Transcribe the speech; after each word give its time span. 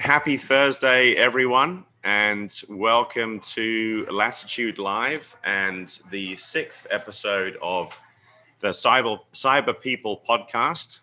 happy 0.00 0.38
Thursday, 0.38 1.12
everyone, 1.12 1.84
and 2.04 2.62
welcome 2.70 3.38
to 3.40 4.06
Latitude 4.10 4.78
Live 4.78 5.36
and 5.44 6.00
the 6.10 6.36
sixth 6.36 6.86
episode 6.90 7.58
of 7.60 8.00
the 8.60 8.68
Cyber, 8.68 9.20
Cyber 9.34 9.78
People 9.78 10.22
podcast. 10.26 11.00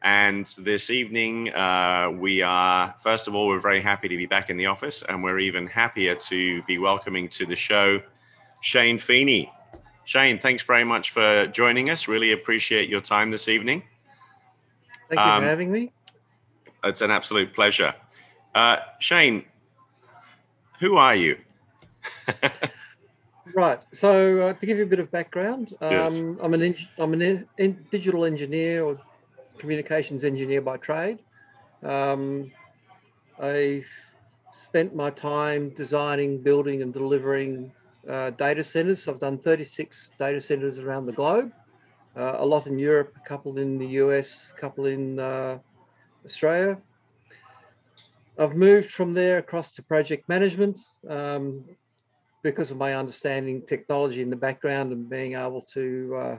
And 0.00 0.46
this 0.58 0.88
evening, 0.88 1.52
uh, 1.52 2.12
we 2.18 2.40
are, 2.40 2.94
first 3.02 3.28
of 3.28 3.34
all, 3.34 3.46
we're 3.46 3.60
very 3.60 3.82
happy 3.82 4.08
to 4.08 4.16
be 4.16 4.24
back 4.24 4.48
in 4.48 4.56
the 4.56 4.66
office, 4.66 5.04
and 5.06 5.22
we're 5.22 5.38
even 5.38 5.66
happier 5.66 6.14
to 6.14 6.62
be 6.62 6.78
welcoming 6.78 7.28
to 7.28 7.44
the 7.44 7.56
show 7.56 8.00
Shane 8.62 8.96
Feeney. 8.96 9.52
Shane, 10.04 10.38
thanks 10.38 10.62
very 10.62 10.84
much 10.84 11.10
for 11.10 11.46
joining 11.48 11.90
us. 11.90 12.08
Really 12.08 12.32
appreciate 12.32 12.88
your 12.88 13.02
time 13.02 13.30
this 13.30 13.48
evening. 13.48 13.82
Thank 15.10 15.20
you 15.20 15.26
um, 15.26 15.42
for 15.42 15.48
having 15.48 15.70
me. 15.70 15.92
It's 16.82 17.02
an 17.02 17.10
absolute 17.10 17.54
pleasure. 17.54 17.94
Uh, 18.54 18.76
Shane, 18.98 19.44
who 20.80 20.96
are 20.96 21.14
you? 21.14 21.36
right. 23.54 23.80
So 23.92 24.40
uh, 24.40 24.52
to 24.54 24.66
give 24.66 24.76
you 24.78 24.84
a 24.84 24.86
bit 24.86 24.98
of 24.98 25.10
background, 25.10 25.74
um, 25.80 25.92
yes. 25.92 26.22
I'm 26.42 26.54
an 26.54 26.74
I'm 26.98 27.12
an 27.12 27.48
in, 27.58 27.86
digital 27.90 28.24
engineer 28.24 28.84
or 28.84 28.98
communications 29.58 30.24
engineer 30.24 30.60
by 30.60 30.78
trade. 30.78 31.18
Um, 31.82 32.50
I 33.40 33.84
spent 34.52 34.94
my 34.94 35.10
time 35.10 35.70
designing, 35.70 36.42
building, 36.42 36.82
and 36.82 36.92
delivering 36.92 37.72
uh, 38.08 38.30
data 38.30 38.64
centers. 38.64 39.06
I've 39.06 39.20
done 39.20 39.38
36 39.38 40.10
data 40.18 40.40
centers 40.40 40.78
around 40.78 41.06
the 41.06 41.12
globe, 41.12 41.52
uh, 42.16 42.36
a 42.38 42.44
lot 42.44 42.66
in 42.66 42.78
Europe, 42.78 43.14
a 43.16 43.28
couple 43.28 43.58
in 43.58 43.78
the 43.78 43.86
US, 44.02 44.52
a 44.56 44.60
couple 44.60 44.86
in 44.86 45.18
uh, 45.18 45.58
Australia. 46.24 46.78
I've 48.40 48.56
moved 48.56 48.90
from 48.90 49.12
there 49.12 49.36
across 49.36 49.70
to 49.72 49.82
project 49.82 50.26
management 50.26 50.80
um, 51.06 51.62
because 52.42 52.70
of 52.70 52.78
my 52.78 52.94
understanding 52.94 53.60
technology 53.66 54.22
in 54.22 54.30
the 54.30 54.36
background 54.36 54.92
and 54.92 55.10
being 55.10 55.34
able 55.34 55.60
to 55.74 56.16
uh, 56.16 56.36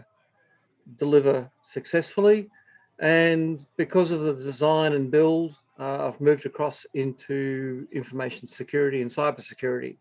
deliver 0.97 1.47
successfully. 1.61 2.49
And 2.97 3.63
because 3.77 4.09
of 4.09 4.21
the 4.21 4.33
design 4.33 4.93
and 4.93 5.11
build, 5.11 5.55
uh, 5.79 6.07
I've 6.07 6.19
moved 6.19 6.47
across 6.47 6.87
into 6.95 7.87
information 7.91 8.47
security 8.47 9.01
and 9.01 9.09
cybersecurity. 9.09 9.97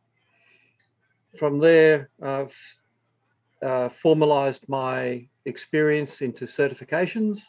From 1.38 1.58
there, 1.58 2.08
I've 2.22 2.56
uh, 3.62 3.90
formalized 3.90 4.66
my 4.70 5.28
experience 5.44 6.22
into 6.22 6.46
certifications 6.46 7.42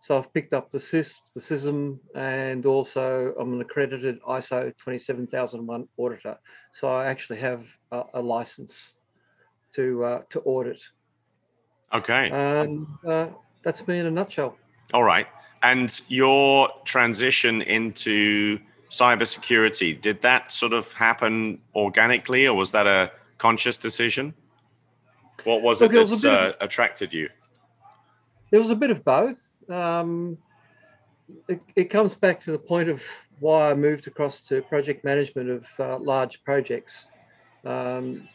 so 0.00 0.16
I've 0.16 0.32
picked 0.32 0.52
up 0.52 0.70
the 0.70 0.78
CISSP, 0.78 1.32
the 1.34 1.40
CISM, 1.40 1.98
and 2.14 2.64
also 2.66 3.34
I'm 3.38 3.52
an 3.54 3.60
accredited 3.60 4.22
ISO 4.22 4.72
27001 4.78 5.88
auditor. 5.96 6.38
So 6.72 6.88
I 6.88 7.06
actually 7.06 7.40
have 7.40 7.64
a, 7.90 8.04
a 8.14 8.22
license 8.22 8.94
to 9.74 10.04
uh, 10.04 10.22
to 10.30 10.40
audit. 10.40 10.80
Okay. 11.92 12.30
And 12.30 12.86
uh, 13.06 13.28
that's 13.64 13.86
me 13.88 13.98
in 13.98 14.06
a 14.06 14.10
nutshell. 14.10 14.56
All 14.94 15.04
right. 15.04 15.26
And 15.62 16.00
your 16.08 16.70
transition 16.84 17.62
into 17.62 18.58
cybersecurity, 18.90 20.00
did 20.00 20.22
that 20.22 20.52
sort 20.52 20.72
of 20.72 20.92
happen 20.92 21.58
organically 21.74 22.46
or 22.46 22.54
was 22.54 22.70
that 22.70 22.86
a 22.86 23.10
conscious 23.38 23.76
decision? 23.76 24.34
What 25.44 25.62
was 25.62 25.80
Look, 25.80 25.92
it 25.92 26.06
that 26.06 26.24
uh, 26.24 26.48
of, 26.50 26.56
attracted 26.60 27.12
you? 27.12 27.28
There 28.50 28.60
was 28.60 28.70
a 28.70 28.76
bit 28.76 28.90
of 28.90 29.04
both 29.04 29.47
um, 29.68 30.38
it, 31.48 31.60
it, 31.76 31.84
comes 31.84 32.14
back 32.14 32.40
to 32.42 32.52
the 32.52 32.58
point 32.58 32.88
of 32.88 33.02
why 33.40 33.70
I 33.70 33.74
moved 33.74 34.06
across 34.06 34.40
to 34.48 34.62
project 34.62 35.04
management 35.04 35.50
of 35.50 35.66
uh, 35.78 35.98
large 35.98 36.42
projects. 36.44 37.10
Um, 37.64 38.28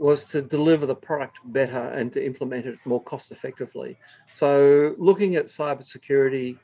was 0.00 0.24
to 0.24 0.40
deliver 0.40 0.86
the 0.86 0.94
product 0.94 1.38
better 1.44 1.90
and 1.90 2.10
to 2.10 2.24
implement 2.24 2.64
it 2.64 2.78
more 2.86 3.02
cost 3.02 3.30
effectively. 3.32 3.98
So, 4.32 4.94
looking 4.96 5.36
at 5.36 5.46
cybersecurity, 5.46 6.56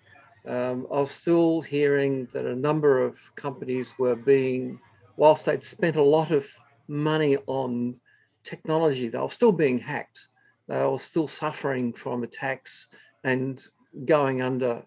um, 0.47 0.87
I 0.91 1.01
was 1.01 1.11
still 1.11 1.61
hearing 1.61 2.29
that 2.33 2.47
a 2.47 2.57
number 2.57 3.03
of 3.03 3.19
companies 3.35 3.95
were 3.99 4.17
being, 4.17 4.81
whilst 5.19 5.45
they'd 5.45 5.63
spent 5.63 5.97
a 5.97 6.03
lot 6.03 6.31
of 6.31 6.47
money 6.89 7.37
on 7.47 8.01
technology, 8.43 9.09
they 9.09 9.19
were 9.19 9.29
still 9.29 9.53
being 9.53 9.79
hacked. 9.79 10.29
They 10.67 10.83
were 10.83 10.99
still 10.99 11.29
suffering 11.29 11.93
from 11.93 12.23
attacks 12.23 12.87
and 13.23 13.63
going 14.05 14.43
under. 14.43 14.85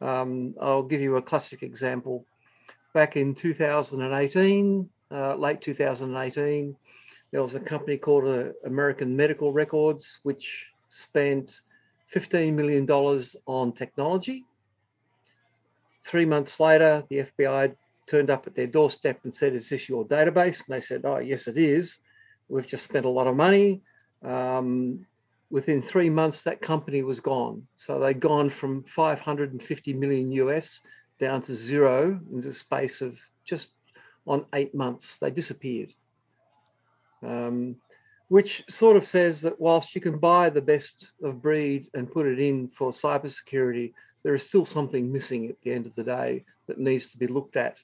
Um, 0.00 0.54
I'll 0.60 0.82
give 0.82 1.00
you 1.00 1.16
a 1.16 1.22
classic 1.22 1.62
example. 1.62 2.24
Back 2.94 3.16
in 3.16 3.34
2018, 3.34 4.88
uh, 5.10 5.34
late 5.36 5.60
2018, 5.60 6.76
there 7.30 7.42
was 7.42 7.54
a 7.54 7.60
company 7.60 7.96
called 7.96 8.26
uh, 8.26 8.52
American 8.64 9.16
Medical 9.16 9.52
Records, 9.52 10.20
which 10.22 10.66
spent 10.88 11.60
$15 12.14 12.52
million 12.52 12.88
on 13.46 13.72
technology. 13.72 14.44
Three 16.02 16.26
months 16.26 16.60
later, 16.60 17.04
the 17.08 17.26
FBI 17.38 17.74
turned 18.06 18.30
up 18.30 18.46
at 18.46 18.54
their 18.54 18.66
doorstep 18.66 19.20
and 19.22 19.32
said, 19.32 19.54
Is 19.54 19.68
this 19.68 19.88
your 19.88 20.04
database? 20.04 20.62
And 20.66 20.68
they 20.68 20.80
said, 20.80 21.02
Oh, 21.04 21.18
yes, 21.18 21.46
it 21.46 21.56
is. 21.56 21.98
We've 22.48 22.66
just 22.66 22.84
spent 22.84 23.06
a 23.06 23.10
lot 23.10 23.26
of 23.26 23.36
money. 23.36 23.80
Um, 24.22 25.06
within 25.52 25.82
three 25.82 26.08
months, 26.08 26.44
that 26.44 26.62
company 26.62 27.02
was 27.02 27.20
gone. 27.20 27.66
So 27.74 28.00
they'd 28.00 28.18
gone 28.18 28.48
from 28.48 28.82
550 28.84 29.92
million 29.92 30.32
US 30.32 30.80
down 31.20 31.42
to 31.42 31.54
zero 31.54 32.18
in 32.32 32.40
the 32.40 32.52
space 32.52 33.02
of 33.02 33.18
just 33.44 33.72
on 34.26 34.46
eight 34.54 34.74
months. 34.74 35.18
They 35.18 35.30
disappeared. 35.30 35.92
Um, 37.22 37.76
which 38.28 38.64
sort 38.70 38.96
of 38.96 39.06
says 39.06 39.42
that 39.42 39.60
whilst 39.60 39.94
you 39.94 40.00
can 40.00 40.18
buy 40.18 40.48
the 40.48 40.62
best 40.62 41.10
of 41.22 41.42
breed 41.42 41.90
and 41.92 42.10
put 42.10 42.26
it 42.26 42.40
in 42.40 42.68
for 42.68 42.90
cybersecurity, 42.90 43.92
there 44.22 44.34
is 44.34 44.48
still 44.48 44.64
something 44.64 45.12
missing 45.12 45.50
at 45.50 45.60
the 45.60 45.72
end 45.72 45.84
of 45.84 45.94
the 45.94 46.04
day 46.04 46.44
that 46.66 46.78
needs 46.78 47.08
to 47.08 47.18
be 47.18 47.26
looked 47.26 47.56
at. 47.56 47.76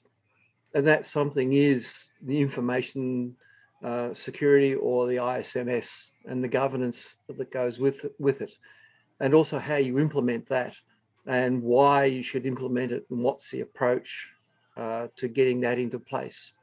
And 0.73 0.87
that 0.87 1.05
something 1.05 1.53
is 1.53 2.07
the 2.23 2.41
information 2.41 3.35
uh, 3.83 4.13
security 4.13 4.75
or 4.75 5.07
the 5.07 5.17
ISMS 5.17 6.11
and 6.25 6.43
the 6.43 6.47
governance 6.47 7.17
that 7.29 7.51
goes 7.51 7.79
with 7.79 8.05
with 8.19 8.41
it, 8.41 8.53
and 9.19 9.33
also 9.33 9.59
how 9.59 9.75
you 9.75 9.99
implement 9.99 10.47
that 10.49 10.75
and 11.27 11.61
why 11.61 12.05
you 12.05 12.23
should 12.23 12.45
implement 12.45 12.91
it 12.91 13.05
and 13.09 13.19
what's 13.19 13.51
the 13.51 13.61
approach 13.61 14.29
uh, 14.77 15.07
to 15.15 15.27
getting 15.27 15.61
that 15.61 15.77
into 15.77 15.99
place. 15.99 16.53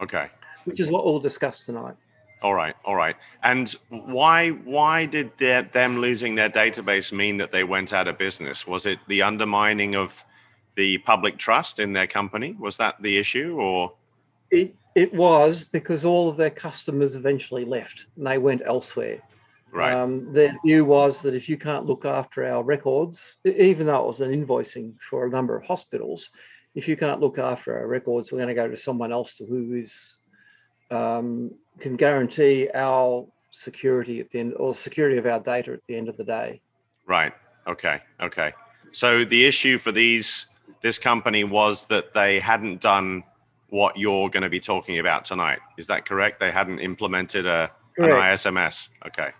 Okay. 0.00 0.28
Which 0.64 0.80
is 0.80 0.90
what 0.90 1.04
we'll 1.04 1.20
discuss 1.20 1.66
tonight. 1.66 1.94
All 2.42 2.54
right, 2.54 2.74
all 2.84 2.94
right. 2.94 3.16
And 3.42 3.70
why 3.88 4.50
why 4.50 5.06
did 5.06 5.36
their, 5.38 5.62
them 5.62 5.98
losing 5.98 6.36
their 6.36 6.48
database 6.48 7.12
mean 7.12 7.36
that 7.38 7.50
they 7.50 7.64
went 7.64 7.92
out 7.92 8.06
of 8.06 8.16
business? 8.16 8.66
Was 8.66 8.86
it 8.86 9.00
the 9.08 9.22
undermining 9.22 9.96
of 9.96 10.24
the 10.76 10.98
public 10.98 11.36
trust 11.36 11.80
in 11.80 11.92
their 11.92 12.06
company? 12.06 12.56
Was 12.58 12.76
that 12.76 13.02
the 13.02 13.18
issue, 13.18 13.56
or? 13.60 13.92
It 14.50 14.76
it 14.98 15.14
was 15.14 15.62
because 15.62 16.04
all 16.04 16.28
of 16.28 16.36
their 16.36 16.50
customers 16.50 17.14
eventually 17.14 17.64
left 17.64 18.06
and 18.16 18.26
they 18.26 18.36
went 18.36 18.62
elsewhere. 18.66 19.22
Right. 19.70 19.92
Um, 19.92 20.32
their 20.32 20.56
view 20.64 20.84
was 20.84 21.22
that 21.22 21.34
if 21.34 21.48
you 21.48 21.56
can't 21.56 21.86
look 21.86 22.04
after 22.04 22.44
our 22.44 22.64
records, 22.64 23.36
even 23.44 23.86
though 23.86 24.02
it 24.02 24.06
was 24.06 24.20
an 24.20 24.32
invoicing 24.32 24.94
for 25.08 25.24
a 25.24 25.30
number 25.30 25.56
of 25.56 25.64
hospitals, 25.64 26.30
if 26.74 26.88
you 26.88 26.96
can't 26.96 27.20
look 27.20 27.38
after 27.38 27.78
our 27.78 27.86
records, 27.86 28.32
we're 28.32 28.38
going 28.38 28.48
to 28.48 28.54
go 28.54 28.66
to 28.66 28.76
someone 28.76 29.12
else 29.12 29.38
who 29.38 29.74
is 29.74 30.18
um, 30.90 31.52
can 31.78 31.94
guarantee 31.94 32.68
our 32.74 33.24
security 33.52 34.18
at 34.18 34.30
the 34.30 34.40
end 34.40 34.54
or 34.56 34.74
security 34.74 35.16
of 35.16 35.26
our 35.26 35.38
data 35.38 35.74
at 35.74 35.80
the 35.86 35.96
end 35.96 36.08
of 36.08 36.16
the 36.16 36.24
day. 36.24 36.60
Right. 37.06 37.32
Okay. 37.68 38.00
Okay. 38.20 38.52
So 38.90 39.24
the 39.24 39.44
issue 39.44 39.78
for 39.78 39.92
these 39.92 40.46
this 40.80 40.98
company 40.98 41.44
was 41.44 41.86
that 41.86 42.14
they 42.14 42.40
hadn't 42.40 42.80
done 42.80 43.22
what 43.70 43.96
you're 43.96 44.28
going 44.30 44.42
to 44.42 44.48
be 44.48 44.60
talking 44.60 44.98
about 44.98 45.24
tonight. 45.24 45.58
Is 45.76 45.86
that 45.88 46.06
correct? 46.06 46.40
They 46.40 46.50
hadn't 46.50 46.78
implemented 46.78 47.46
a, 47.46 47.70
an 47.98 48.10
ISMS. 48.10 48.88
Okay. 49.06 49.30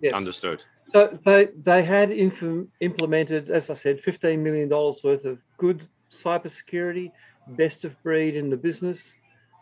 Yes. 0.00 0.12
Understood. 0.12 0.64
So 0.92 1.18
they, 1.24 1.48
they 1.62 1.82
had 1.82 2.10
inf- 2.10 2.66
implemented, 2.80 3.50
as 3.50 3.70
I 3.70 3.74
said, 3.74 4.02
$15 4.02 4.38
million 4.38 4.68
worth 4.68 5.24
of 5.24 5.38
good 5.58 5.86
cybersecurity, 6.10 7.12
best 7.48 7.84
of 7.84 8.00
breed 8.02 8.36
in 8.36 8.50
the 8.50 8.56
business. 8.56 9.16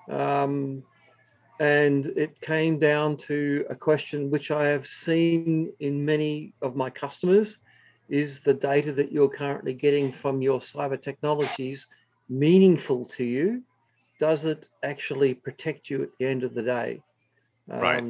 Um, 0.08 0.82
and 1.58 2.06
it 2.06 2.40
came 2.40 2.79
down 2.79 3.17
to 3.17 3.64
a 3.70 3.75
question 3.75 4.31
which 4.31 4.50
I 4.50 4.67
have 4.67 4.87
seen 4.87 5.73
in 5.81 6.05
many 6.05 6.52
of 6.62 6.76
my 6.76 6.90
customers 6.90 7.58
is 8.08 8.40
the 8.40 8.55
data 8.55 8.93
that 8.93 9.11
you're 9.11 9.29
currently 9.29 9.75
getting 9.75 10.12
from 10.12 10.43
your 10.43 10.61
cyber 10.61 11.00
technologies 11.00 11.87
meaningful 12.29 13.05
to 13.05 13.25
you 13.25 13.62
does 14.18 14.44
it 14.44 14.68
actually 14.82 15.34
protect 15.34 15.90
you 15.90 16.02
at 16.02 16.10
the 16.18 16.26
end 16.26 16.44
of 16.44 16.54
the 16.54 16.62
day? 16.62 17.02
Um, 17.70 17.80
right. 17.80 18.04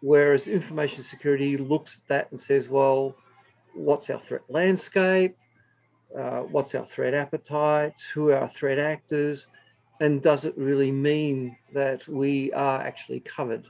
Whereas 0.00 0.48
information 0.48 1.02
security 1.02 1.56
looks 1.56 1.98
at 1.98 2.08
that 2.08 2.30
and 2.30 2.40
says, 2.40 2.68
well, 2.68 3.14
what's 3.74 4.10
our 4.10 4.20
threat 4.26 4.42
landscape? 4.48 5.36
Uh, 6.16 6.40
what's 6.40 6.74
our 6.74 6.86
threat 6.86 7.14
appetite? 7.14 7.94
Who 8.12 8.30
are 8.30 8.38
our 8.38 8.48
threat 8.48 8.78
actors? 8.78 9.48
and 10.02 10.20
does 10.20 10.44
it 10.44 10.58
really 10.58 10.90
mean 10.90 11.56
that 11.72 12.06
we 12.08 12.52
are 12.52 12.80
actually 12.80 13.20
covered? 13.20 13.66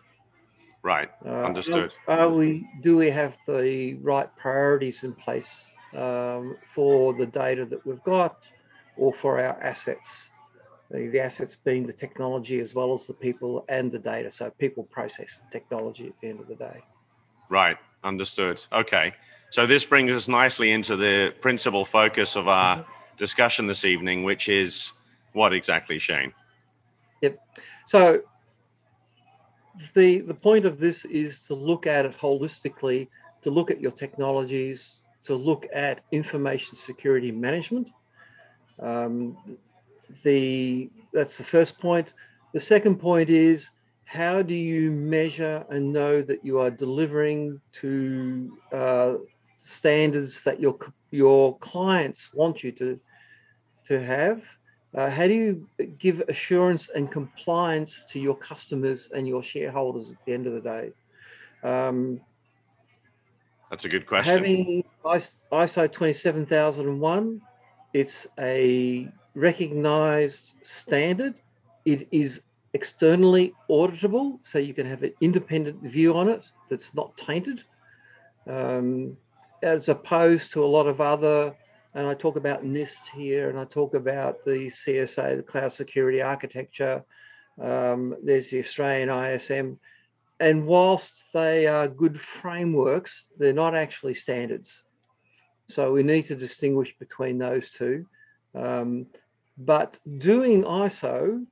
Right. 0.82 1.10
Uh, 1.24 1.42
Understood. 1.42 1.94
Are, 2.08 2.20
are 2.20 2.30
we? 2.30 2.66
Do 2.80 2.96
we 2.96 3.10
have 3.10 3.36
the 3.46 3.94
right 4.00 4.34
priorities 4.36 5.04
in 5.04 5.12
place 5.12 5.72
um, 5.94 6.56
for 6.74 7.12
the 7.12 7.26
data 7.26 7.66
that 7.66 7.86
we've 7.86 8.02
got, 8.02 8.50
or 8.96 9.12
for 9.12 9.38
our 9.38 9.62
assets? 9.62 10.30
The, 10.92 11.08
the 11.08 11.20
assets 11.20 11.56
being 11.56 11.86
the 11.86 11.92
technology 11.92 12.60
as 12.60 12.74
well 12.74 12.92
as 12.92 13.06
the 13.06 13.14
people 13.14 13.64
and 13.68 13.90
the 13.90 13.98
data. 13.98 14.30
So 14.30 14.50
people, 14.50 14.84
process, 14.84 15.40
and 15.42 15.50
technology 15.50 16.06
at 16.06 16.12
the 16.20 16.28
end 16.28 16.40
of 16.40 16.48
the 16.48 16.54
day. 16.54 16.78
Right. 17.48 17.78
Understood. 18.04 18.64
Okay. 18.72 19.14
So 19.50 19.66
this 19.66 19.84
brings 19.84 20.10
us 20.12 20.28
nicely 20.28 20.72
into 20.72 20.96
the 20.96 21.34
principal 21.40 21.84
focus 21.84 22.36
of 22.36 22.46
our 22.48 22.76
Mm-hmm. 22.76 22.90
discussion 23.16 23.66
this 23.66 23.84
evening, 23.84 24.24
which 24.24 24.48
is 24.48 24.92
what 25.34 25.52
exactly, 25.52 25.98
Shane? 25.98 26.32
Yep. 27.20 27.38
So 27.86 28.22
the 29.94 30.20
the 30.20 30.34
point 30.34 30.64
of 30.64 30.78
this 30.78 31.04
is 31.04 31.46
to 31.46 31.54
look 31.54 31.86
at 31.86 32.06
it 32.06 32.14
holistically, 32.18 33.08
to 33.42 33.50
look 33.50 33.70
at 33.70 33.80
your 33.80 33.92
technologies, 33.92 35.06
to 35.24 35.34
look 35.34 35.66
at 35.72 36.00
information 36.10 36.74
security 36.76 37.30
management. 37.30 37.88
Um, 38.80 39.36
the 40.22 40.90
that's 41.12 41.38
the 41.38 41.44
first 41.44 41.78
point. 41.78 42.14
The 42.52 42.60
second 42.60 42.96
point 42.96 43.30
is 43.30 43.70
how 44.04 44.42
do 44.42 44.54
you 44.54 44.90
measure 44.90 45.64
and 45.70 45.92
know 45.92 46.20
that 46.22 46.44
you 46.44 46.58
are 46.60 46.70
delivering 46.70 47.60
to 47.80 48.58
uh, 48.72 49.14
standards 49.56 50.42
that 50.42 50.60
your 50.60 50.78
your 51.10 51.56
clients 51.58 52.32
want 52.34 52.62
you 52.62 52.72
to 52.72 53.00
to 53.86 54.00
have? 54.00 54.42
Uh, 54.94 55.08
how 55.08 55.26
do 55.26 55.32
you 55.32 55.66
give 55.98 56.20
assurance 56.28 56.90
and 56.90 57.10
compliance 57.10 58.04
to 58.10 58.20
your 58.20 58.36
customers 58.36 59.10
and 59.14 59.26
your 59.26 59.42
shareholders 59.42 60.12
at 60.12 60.18
the 60.26 60.34
end 60.34 60.46
of 60.46 60.52
the 60.52 60.60
day? 60.60 60.92
Um, 61.62 62.20
That's 63.70 63.86
a 63.86 63.88
good 63.88 64.06
question. 64.06 64.34
having 64.34 64.84
ISO 65.04 65.90
27001, 65.90 67.40
it's 67.94 68.26
a 68.38 69.08
recognized 69.34 70.54
standard. 70.62 71.34
It 71.84 72.08
is 72.10 72.42
externally 72.74 73.54
auditable, 73.68 74.38
so 74.42 74.58
you 74.58 74.74
can 74.74 74.86
have 74.86 75.02
an 75.02 75.12
independent 75.20 75.82
view 75.82 76.16
on 76.16 76.28
it 76.28 76.44
that's 76.70 76.94
not 76.94 77.16
tainted, 77.16 77.62
um, 78.46 79.16
as 79.62 79.88
opposed 79.88 80.52
to 80.52 80.64
a 80.64 80.66
lot 80.66 80.86
of 80.86 81.00
other 81.00 81.54
and 81.94 82.06
I 82.06 82.14
talk 82.14 82.36
about 82.36 82.64
NIST 82.64 83.08
here, 83.14 83.50
and 83.50 83.58
I 83.58 83.64
talk 83.64 83.94
about 83.94 84.44
the 84.44 84.68
CSA, 84.68 85.36
the 85.36 85.42
Cloud 85.42 85.72
Security 85.72 86.22
Architecture. 86.22 87.04
Um, 87.60 88.16
there's 88.22 88.50
the 88.50 88.60
Australian 88.60 89.10
ISM. 89.10 89.78
And 90.40 90.66
whilst 90.66 91.24
they 91.34 91.66
are 91.66 91.86
good 91.86 92.18
frameworks, 92.18 93.30
they're 93.38 93.52
not 93.52 93.74
actually 93.74 94.14
standards. 94.14 94.84
So 95.68 95.92
we 95.92 96.02
need 96.02 96.24
to 96.26 96.34
distinguish 96.34 96.96
between 96.98 97.38
those 97.38 97.70
two. 97.72 98.06
Um, 98.54 99.06
but 99.58 99.98
doing 100.18 100.64
ISO 100.64 101.44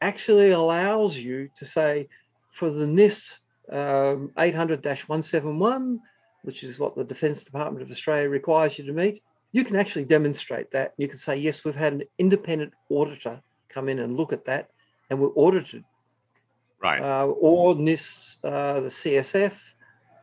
actually 0.00 0.50
allows 0.50 1.16
you 1.16 1.50
to 1.56 1.66
say 1.66 2.08
for 2.52 2.70
the 2.70 2.86
NIST 2.86 3.34
um, 3.70 4.32
800 4.38 4.84
171, 4.84 6.00
which 6.42 6.64
is 6.64 6.78
what 6.78 6.96
the 6.96 7.04
Defence 7.04 7.44
Department 7.44 7.82
of 7.82 7.90
Australia 7.90 8.28
requires 8.28 8.78
you 8.78 8.84
to 8.86 8.92
meet, 8.92 9.22
you 9.52 9.64
can 9.64 9.76
actually 9.76 10.04
demonstrate 10.04 10.70
that. 10.72 10.94
You 10.96 11.08
can 11.08 11.18
say, 11.18 11.36
yes, 11.36 11.64
we've 11.64 11.74
had 11.74 11.92
an 11.92 12.02
independent 12.18 12.72
auditor 12.88 13.40
come 13.68 13.88
in 13.88 13.98
and 13.98 14.16
look 14.16 14.32
at 14.32 14.44
that, 14.46 14.70
and 15.08 15.20
we're 15.20 15.34
audited. 15.34 15.84
Right. 16.82 17.00
Uh, 17.00 17.26
or 17.26 17.74
NIST, 17.74 18.36
uh, 18.42 18.80
the 18.80 18.88
CSF, 18.88 19.52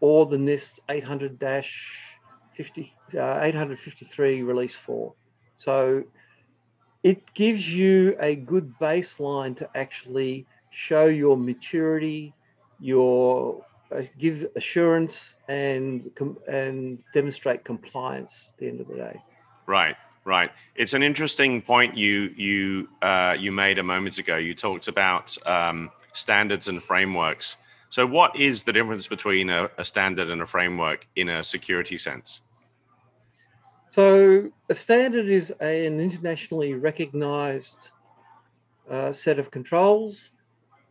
or 0.01 0.25
the 0.25 0.37
NIST 0.37 0.79
800 0.89 1.39
50, 2.55 2.93
uh, 3.15 3.39
853 3.41 4.41
release 4.41 4.75
4. 4.75 5.13
So 5.55 6.03
it 7.07 7.33
gives 7.33 7.73
you 7.73 8.17
a 8.19 8.35
good 8.35 8.77
baseline 8.79 9.55
to 9.55 9.69
actually 9.75 10.45
show 10.71 11.05
your 11.05 11.37
maturity, 11.37 12.33
your 12.81 13.63
uh, 13.95 14.01
give 14.19 14.45
assurance 14.57 15.35
and 15.47 16.11
and 16.49 17.01
demonstrate 17.13 17.63
compliance 17.63 18.51
at 18.51 18.59
the 18.59 18.67
end 18.67 18.81
of 18.81 18.89
the 18.89 18.95
day. 18.95 19.21
Right, 19.67 19.95
right. 20.25 20.51
It's 20.75 20.93
an 20.93 21.01
interesting 21.01 21.61
point 21.61 21.97
you 21.97 22.33
you 22.35 22.89
uh, 23.01 23.37
you 23.39 23.53
made 23.53 23.79
a 23.79 23.83
moment 23.83 24.17
ago. 24.17 24.35
You 24.35 24.53
talked 24.53 24.89
about 24.89 25.37
um, 25.47 25.89
standards 26.11 26.67
and 26.67 26.83
frameworks. 26.83 27.55
So, 27.87 28.05
what 28.05 28.35
is 28.35 28.65
the 28.65 28.73
difference 28.73 29.07
between 29.07 29.49
a, 29.49 29.69
a 29.77 29.85
standard 29.85 30.29
and 30.29 30.41
a 30.41 30.45
framework 30.45 31.07
in 31.15 31.29
a 31.29 31.41
security 31.41 31.97
sense? 31.97 32.41
So, 33.89 34.51
a 34.69 34.73
standard 34.73 35.29
is 35.29 35.53
a, 35.61 35.85
an 35.85 35.99
internationally 35.99 36.73
recognized 36.73 37.89
uh, 38.89 39.11
set 39.11 39.39
of 39.39 39.49
controls. 39.49 40.31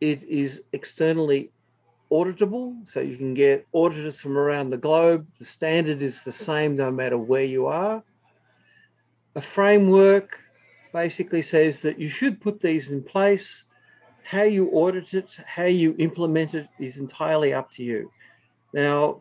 It 0.00 0.22
is 0.24 0.62
externally 0.72 1.50
auditable, 2.10 2.86
so 2.86 3.00
you 3.00 3.16
can 3.16 3.34
get 3.34 3.66
auditors 3.72 4.20
from 4.20 4.38
around 4.38 4.70
the 4.70 4.78
globe. 4.78 5.26
The 5.38 5.44
standard 5.44 6.02
is 6.02 6.22
the 6.22 6.32
same 6.32 6.76
no 6.76 6.90
matter 6.90 7.18
where 7.18 7.44
you 7.44 7.66
are. 7.66 8.02
A 9.34 9.40
framework 9.40 10.40
basically 10.92 11.42
says 11.42 11.80
that 11.80 11.98
you 11.98 12.08
should 12.08 12.40
put 12.40 12.60
these 12.60 12.90
in 12.90 13.02
place. 13.02 13.64
How 14.22 14.42
you 14.42 14.70
audit 14.70 15.14
it, 15.14 15.28
how 15.44 15.64
you 15.64 15.94
implement 15.98 16.54
it 16.54 16.68
is 16.78 16.98
entirely 16.98 17.52
up 17.52 17.70
to 17.72 17.82
you. 17.82 18.10
Now, 18.72 19.20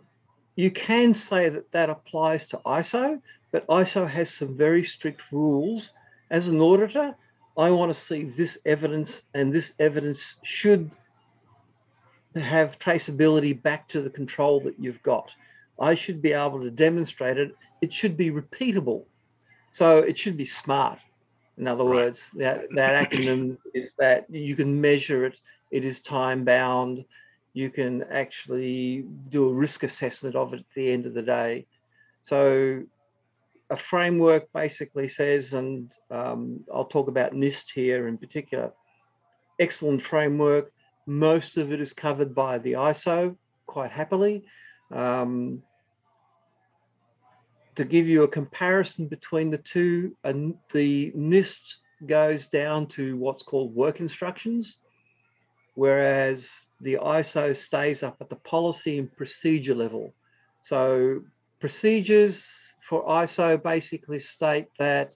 you 0.56 0.72
can 0.72 1.14
say 1.14 1.50
that 1.50 1.72
that 1.74 1.90
applies 1.90 2.48
to 2.48 2.62
ISO, 2.66 3.22
but 3.56 3.66
ISO 3.68 4.06
has 4.06 4.30
some 4.30 4.58
very 4.58 4.84
strict 4.84 5.22
rules. 5.32 5.92
As 6.30 6.50
an 6.50 6.60
auditor, 6.60 7.16
I 7.58 7.70
want 7.70 7.90
to 7.90 7.98
see 7.98 8.26
this 8.26 8.58
evidence, 8.66 9.24
and 9.34 9.54
this 9.54 9.72
evidence 9.80 10.36
should 10.44 10.92
have 12.36 12.78
traceability 12.78 13.54
back 13.64 13.88
to 13.88 14.02
the 14.02 14.10
control 14.10 14.60
that 14.60 14.78
you've 14.78 15.02
got. 15.04 15.32
I 15.80 15.94
should 15.96 16.22
be 16.22 16.34
able 16.34 16.60
to 16.64 16.70
demonstrate 16.70 17.38
it. 17.38 17.56
It 17.82 17.94
should 17.94 18.18
be 18.18 18.30
repeatable. 18.30 19.06
So 19.72 20.00
it 20.00 20.18
should 20.18 20.36
be 20.36 20.44
smart. 20.44 21.00
In 21.58 21.66
other 21.66 21.86
Right. 21.86 22.08
words, 22.08 22.32
that, 22.32 22.66
that 22.72 23.10
acronym 23.10 23.58
is 23.74 23.94
that 24.00 24.26
you 24.30 24.58
can 24.58 24.82
measure 24.82 25.26
it, 25.26 25.40
it 25.72 25.86
is 25.86 26.02
time 26.02 26.44
bound, 26.44 27.06
you 27.54 27.70
can 27.70 28.04
actually 28.04 29.06
do 29.30 29.48
a 29.48 29.54
risk 29.54 29.84
assessment 29.84 30.36
of 30.36 30.54
it 30.54 30.60
at 30.60 30.66
the 30.76 30.92
end 30.92 31.06
of 31.06 31.14
the 31.14 31.22
day. 31.22 31.68
So 32.22 32.84
a 33.70 33.78
framework 33.78 34.52
basically 34.54 35.08
says, 35.08 35.54
and 35.54 35.92
um, 36.12 36.60
I'll 36.74 36.86
talk 36.86 37.08
about 37.08 37.34
NIST 37.34 37.72
here 37.74 38.08
in 38.08 38.18
particular, 38.18 38.74
excellent 39.60 40.04
framework. 40.04 40.72
Most 41.08 41.58
of 41.58 41.72
it 41.72 41.82
is 41.82 41.94
covered 41.94 42.36
by 42.36 42.58
the 42.58 42.74
ISO 42.74 43.36
quite 43.66 43.92
happily. 43.92 44.46
Um, 44.92 45.64
to 47.76 47.84
give 47.84 48.08
you 48.08 48.24
a 48.24 48.28
comparison 48.28 49.08
between 49.08 49.50
the 49.50 49.58
two, 49.58 50.16
and 50.24 50.56
the 50.72 51.12
NIST 51.12 51.76
goes 52.06 52.48
down 52.48 52.88
to 52.88 53.18
what's 53.18 53.44
called 53.44 53.76
work 53.76 54.00
instructions, 54.00 54.80
whereas 55.74 56.68
the 56.82 57.00
ISO 57.02 57.56
stays 57.56 58.04
up 58.04 58.18
at 58.22 58.30
the 58.30 58.36
policy 58.38 58.98
and 58.98 59.14
procedure 59.16 59.76
level. 59.76 60.14
So 60.62 61.22
procedures 61.60 62.65
for 62.88 63.04
ISO 63.06 63.62
basically 63.62 64.20
state 64.20 64.68
that 64.78 65.16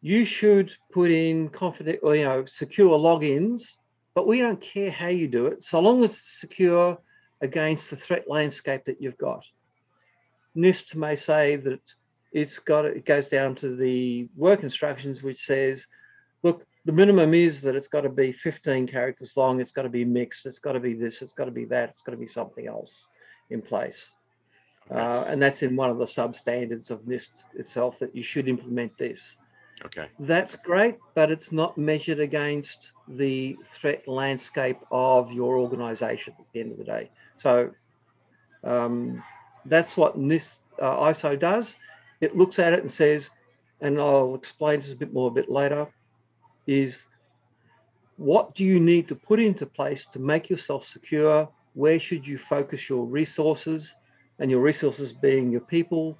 you 0.00 0.24
should 0.24 0.74
put 0.90 1.10
in 1.10 1.50
confident 1.50 2.00
you 2.02 2.24
know 2.24 2.44
secure 2.46 2.98
logins, 2.98 3.76
but 4.14 4.26
we 4.26 4.38
don't 4.38 4.60
care 4.60 4.90
how 4.90 5.08
you 5.08 5.28
do 5.28 5.46
it, 5.46 5.62
so 5.62 5.80
long 5.80 6.02
as 6.02 6.12
it's 6.12 6.40
secure 6.40 6.98
against 7.42 7.90
the 7.90 7.96
threat 7.96 8.24
landscape 8.28 8.84
that 8.84 9.00
you've 9.00 9.18
got. 9.18 9.44
NIST 10.56 10.96
may 10.96 11.14
say 11.14 11.56
that 11.56 11.80
it's 12.32 12.58
got 12.58 12.86
it 12.86 13.04
goes 13.04 13.28
down 13.28 13.54
to 13.56 13.76
the 13.76 14.28
work 14.36 14.62
instructions, 14.62 15.22
which 15.22 15.44
says, 15.44 15.86
look, 16.42 16.64
the 16.86 16.92
minimum 16.92 17.34
is 17.34 17.60
that 17.62 17.76
it's 17.76 17.88
got 17.88 18.02
to 18.02 18.08
be 18.08 18.32
15 18.32 18.86
characters 18.86 19.36
long, 19.36 19.60
it's 19.60 19.72
got 19.72 19.82
to 19.82 19.90
be 19.90 20.06
mixed, 20.06 20.46
it's 20.46 20.58
got 20.58 20.72
to 20.72 20.80
be 20.80 20.94
this, 20.94 21.20
it's 21.20 21.34
got 21.34 21.44
to 21.44 21.50
be 21.50 21.66
that, 21.66 21.90
it's 21.90 22.02
got 22.02 22.12
to 22.12 22.18
be 22.18 22.26
something 22.26 22.66
else 22.66 23.08
in 23.50 23.60
place. 23.60 24.12
Uh, 24.90 25.24
and 25.28 25.40
that's 25.40 25.62
in 25.62 25.76
one 25.76 25.90
of 25.90 25.98
the 25.98 26.04
substandards 26.04 26.90
of 26.90 27.02
NIST 27.02 27.44
itself 27.54 27.98
that 28.00 28.14
you 28.14 28.22
should 28.22 28.48
implement 28.48 28.96
this. 28.98 29.36
Okay. 29.84 30.08
That's 30.18 30.56
great, 30.56 30.98
but 31.14 31.30
it's 31.30 31.52
not 31.52 31.78
measured 31.78 32.20
against 32.20 32.92
the 33.08 33.56
threat 33.72 34.06
landscape 34.06 34.78
of 34.90 35.32
your 35.32 35.58
organization 35.58 36.34
at 36.38 36.44
the 36.52 36.60
end 36.60 36.72
of 36.72 36.78
the 36.78 36.84
day. 36.84 37.10
So 37.36 37.70
um, 38.62 39.22
that's 39.64 39.96
what 39.96 40.18
NIST 40.18 40.58
uh, 40.80 40.96
ISO 41.04 41.38
does. 41.38 41.76
It 42.20 42.36
looks 42.36 42.58
at 42.58 42.72
it 42.72 42.80
and 42.80 42.90
says, 42.90 43.30
and 43.80 43.98
I'll 43.98 44.34
explain 44.34 44.80
this 44.80 44.92
a 44.92 44.96
bit 44.96 45.12
more 45.12 45.28
a 45.28 45.32
bit 45.32 45.48
later. 45.48 45.86
is 46.66 47.06
what 48.16 48.54
do 48.54 48.64
you 48.64 48.78
need 48.78 49.08
to 49.08 49.14
put 49.14 49.40
into 49.40 49.64
place 49.64 50.04
to 50.06 50.18
make 50.18 50.50
yourself 50.50 50.84
secure? 50.84 51.48
Where 51.72 51.98
should 51.98 52.26
you 52.26 52.36
focus 52.36 52.88
your 52.88 53.06
resources? 53.06 53.94
And 54.40 54.50
your 54.50 54.60
resources 54.60 55.12
being 55.12 55.52
your 55.52 55.60
people, 55.60 56.18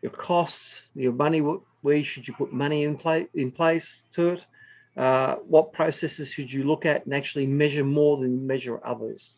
your 0.00 0.12
costs, 0.12 0.82
your 0.94 1.12
money. 1.12 1.40
Where 1.40 2.02
should 2.04 2.26
you 2.26 2.34
put 2.34 2.52
money 2.52 2.84
in 2.84 2.96
place 2.96 3.28
in 3.34 3.50
place 3.50 4.02
to 4.12 4.30
it? 4.30 4.46
Uh, 4.96 5.36
what 5.46 5.72
processes 5.72 6.32
should 6.32 6.52
you 6.52 6.64
look 6.64 6.86
at 6.86 7.04
and 7.04 7.14
actually 7.14 7.46
measure 7.46 7.84
more 7.84 8.16
than 8.16 8.46
measure 8.46 8.80
others? 8.82 9.36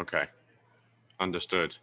Okay, 0.00 0.24
understood. 1.20 1.76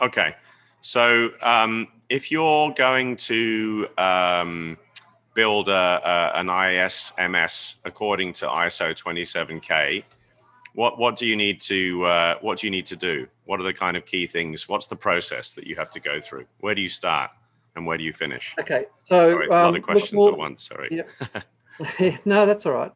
Okay, 0.00 0.36
so 0.80 1.30
um, 1.42 1.88
if 2.08 2.30
you're 2.30 2.72
going 2.72 3.16
to 3.16 3.88
um, 3.98 4.78
build 5.34 5.68
a, 5.68 5.72
a, 5.72 6.38
an 6.38 6.46
ISMS 6.46 7.74
according 7.84 8.32
to 8.34 8.46
ISO 8.46 8.96
27K, 8.96 10.04
what 10.74 10.98
what 10.98 11.16
do 11.16 11.26
you 11.26 11.36
need 11.36 11.60
to 11.60 12.04
uh, 12.04 12.34
what 12.40 12.58
do 12.58 12.66
you 12.66 12.70
need 12.70 12.86
to 12.86 12.96
do? 12.96 13.26
What 13.44 13.60
are 13.60 13.64
the 13.64 13.74
kind 13.74 13.96
of 13.96 14.06
key 14.06 14.26
things? 14.26 14.68
What's 14.68 14.86
the 14.86 14.96
process 14.96 15.54
that 15.54 15.66
you 15.66 15.76
have 15.76 15.90
to 15.90 16.00
go 16.00 16.20
through? 16.20 16.46
Where 16.60 16.74
do 16.74 16.82
you 16.82 16.88
start 16.88 17.30
and 17.76 17.86
where 17.86 17.98
do 17.98 18.04
you 18.04 18.12
finish? 18.12 18.54
Okay, 18.60 18.86
so 19.02 19.30
Sorry, 19.30 19.46
a 19.46 19.50
lot 19.50 19.68
of 19.70 19.74
um, 19.76 19.82
questions 19.82 20.20
look, 20.20 20.32
at 20.32 20.38
once. 20.38 20.68
Sorry. 20.68 20.88
Yeah. 20.90 21.42
no, 22.24 22.46
that's 22.46 22.66
all 22.66 22.72
right. 22.72 22.92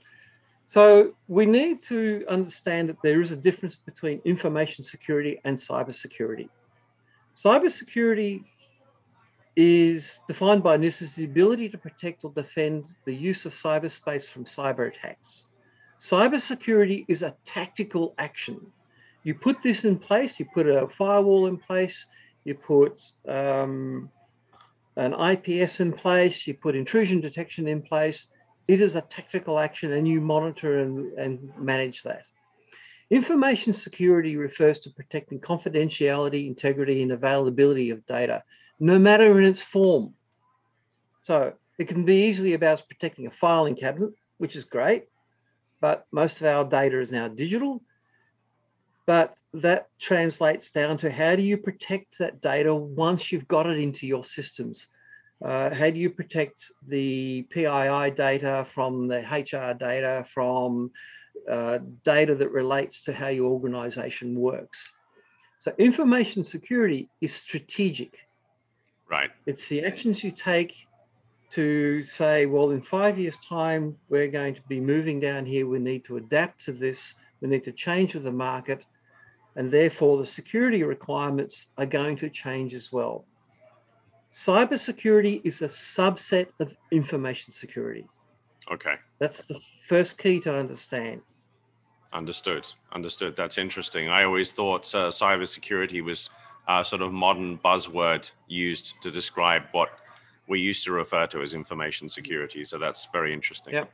So 0.65 1.15
we 1.29 1.47
need 1.47 1.83
to 1.83 2.25
understand 2.29 2.89
that 2.89 2.97
there 3.03 3.21
is 3.21 3.31
a 3.31 3.37
difference 3.37 3.77
between 3.77 4.21
information 4.25 4.85
security 4.85 5.41
and 5.45 5.57
cybersecurity. 5.57 6.49
Cybersecurity 7.35 8.45
is 9.57 10.21
defined 10.27 10.63
by 10.63 10.77
this 10.77 11.01
as 11.03 11.15
the 11.15 11.25
ability 11.25 11.69
to 11.69 11.79
protect 11.79 12.25
or 12.25 12.33
defend 12.33 12.87
the 13.05 13.15
use 13.15 13.45
of 13.45 13.53
cyberspace 13.53 14.29
from 14.29 14.45
cyber 14.45 14.89
attacks. 14.89 15.47
Cybersecurity 15.99 17.05
is 17.09 17.23
a 17.23 17.37
tactical 17.45 18.15
action. 18.19 18.61
You 19.23 19.35
put 19.35 19.63
this 19.63 19.85
in 19.85 19.99
place, 19.99 20.39
you 20.39 20.47
put 20.53 20.69
a 20.69 20.89
firewall 20.89 21.47
in 21.47 21.57
place, 21.57 22.07
you 22.45 22.55
put 22.55 23.01
um, 23.27 24.11
an 24.97 25.15
IPS 25.15 25.81
in 25.81 25.93
place, 25.93 26.47
you 26.47 26.55
put 26.55 26.77
intrusion 26.77 27.21
detection 27.21 27.67
in 27.67 27.81
place. 27.81 28.27
It 28.69 28.81
is 28.81 28.97
a 28.97 29.01
tactical 29.03 29.59
action 29.59 29.93
and 29.93 30.07
you 30.07 30.21
monitor 30.21 30.81
and, 30.81 31.13
and 31.19 31.53
manage 31.59 32.03
that. 32.03 32.23
Information 33.11 33.73
security 33.73 34.37
refers 34.37 34.81
to 34.81 34.91
protecting 34.91 35.41
confidentiality, 35.41 36.47
integrity, 36.47 37.03
and 37.03 37.13
availability 37.13 37.91
of 37.91 38.05
data 38.07 38.43
no 38.81 38.99
matter 38.99 39.39
in 39.39 39.45
its 39.45 39.63
form. 39.63 40.15
So 41.23 41.55
it 41.79 41.89
can 41.89 42.05
be 42.05 42.27
easily 42.27 42.55
about 42.55 42.87
protecting 42.89 43.27
a 43.27 43.31
filing 43.31 43.77
cabinet, 43.77 44.11
which 44.39 44.57
is 44.57 44.65
great, 44.65 45.05
but 45.85 46.07
most 46.11 46.41
of 46.41 46.47
our 46.47 46.65
data 46.65 46.99
is 46.99 47.13
now 47.13 47.29
digital. 47.29 47.83
But 49.05 49.39
that 49.53 49.89
translates 49.99 50.71
down 50.71 50.97
to 50.97 51.11
how 51.11 51.37
do 51.37 51.43
you 51.43 51.59
protect 51.59 52.17
that 52.21 52.41
data 52.41 52.75
once 52.75 53.31
you've 53.31 53.47
got 53.47 53.67
it 53.67 53.79
into 53.79 54.07
your 54.07 54.25
systems? 54.25 54.87
Uh, 55.45 55.69
how 55.75 55.91
do 55.91 55.99
you 55.99 56.09
protect 56.09 56.73
the 56.89 57.43
PII 57.51 58.13
data 58.17 58.67
from 58.73 59.09
the 59.09 59.19
HR 59.19 59.75
data, 59.75 60.25
from 60.33 60.91
uh, 61.51 61.81
data 62.03 62.35
that 62.35 62.51
relates 62.51 63.03
to 63.03 63.13
how 63.13 63.29
your 63.29 63.51
organization 63.51 64.35
works? 64.41 64.95
So 65.59 65.75
information 65.77 66.45
security 66.45 67.11
is 67.21 67.35
strategic. 67.35 68.17
Right. 69.11 69.33
It's 69.45 69.69
the 69.69 69.85
actions 69.85 70.25
you 70.25 70.31
take 70.31 70.87
to 71.55 72.03
say, 72.03 72.47
well, 72.47 72.71
in 72.71 72.83
five 72.83 73.19
years' 73.19 73.39
time, 73.39 73.97
we're 74.09 74.29
going 74.29 74.55
to 74.55 74.63
be 74.63 74.81
moving 74.81 75.21
down 75.21 75.47
here. 75.47 75.67
We 75.67 75.79
need 75.79 76.05
to 76.07 76.17
adapt 76.17 76.65
to 76.65 76.73
this. 76.73 77.15
We 77.41 77.49
need 77.49 77.65
to 77.65 77.73
change 77.73 78.15
with 78.15 78.25
the 78.25 78.33
market. 78.33 78.85
And 79.57 79.71
therefore, 79.71 80.19
the 80.19 80.27
security 80.27 80.83
requirements 80.83 81.69
are 81.79 81.87
going 81.87 82.17
to 82.19 82.29
change 82.29 82.75
as 82.75 82.91
well. 82.91 83.25
Cybersecurity 84.33 85.41
is 85.45 85.63
a 85.63 85.69
subset 85.69 86.49
of 86.59 86.75
information 86.91 87.53
security. 87.53 88.07
Okay. 88.73 88.95
That's 89.21 89.45
the 89.45 89.61
first 89.89 90.19
key 90.19 90.41
to 90.41 90.53
understand. 90.53 91.21
Understood. 92.13 92.67
Understood. 92.93 93.37
That's 93.37 93.59
interesting. 93.59 94.09
I 94.09 94.25
always 94.25 94.51
thought 94.51 94.93
uh, 94.95 95.09
cybersecurity 95.09 96.03
was 96.03 96.31
uh, 96.67 96.83
sort 96.83 97.03
of 97.03 97.13
modern 97.13 97.59
buzzword 97.59 98.31
used 98.49 98.95
to 99.03 99.11
describe 99.11 99.65
what 99.73 99.91
we 100.49 100.61
used 100.61 100.85
to 100.85 100.93
refer 100.93 101.27
to 101.29 101.43
as 101.43 101.55
information 101.55 102.09
security. 102.09 102.65
So 102.65 102.79
that's 102.79 103.09
very 103.13 103.33
interesting. 103.33 103.75
Yep. 103.75 103.91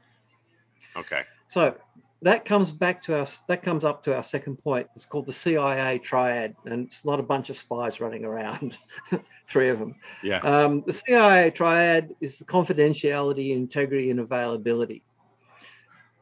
Okay. 0.96 1.22
So 1.46 1.76
that 2.22 2.44
comes 2.44 2.70
back 2.70 3.02
to 3.04 3.16
us. 3.16 3.40
That 3.48 3.62
comes 3.62 3.84
up 3.84 4.02
to 4.04 4.14
our 4.14 4.22
second 4.22 4.56
point. 4.56 4.86
It's 4.94 5.06
called 5.06 5.26
the 5.26 5.32
CIA 5.32 5.98
triad, 5.98 6.54
and 6.64 6.86
it's 6.86 7.04
not 7.04 7.18
a 7.18 7.22
bunch 7.22 7.50
of 7.50 7.56
spies 7.56 8.00
running 8.00 8.24
around. 8.24 8.76
Three 9.48 9.68
of 9.68 9.78
them. 9.78 9.94
Yeah. 10.22 10.38
Um, 10.38 10.82
the 10.86 10.92
CIA 10.92 11.50
triad 11.50 12.14
is 12.20 12.38
the 12.38 12.44
confidentiality, 12.44 13.52
integrity, 13.52 14.10
and 14.10 14.20
availability. 14.20 15.02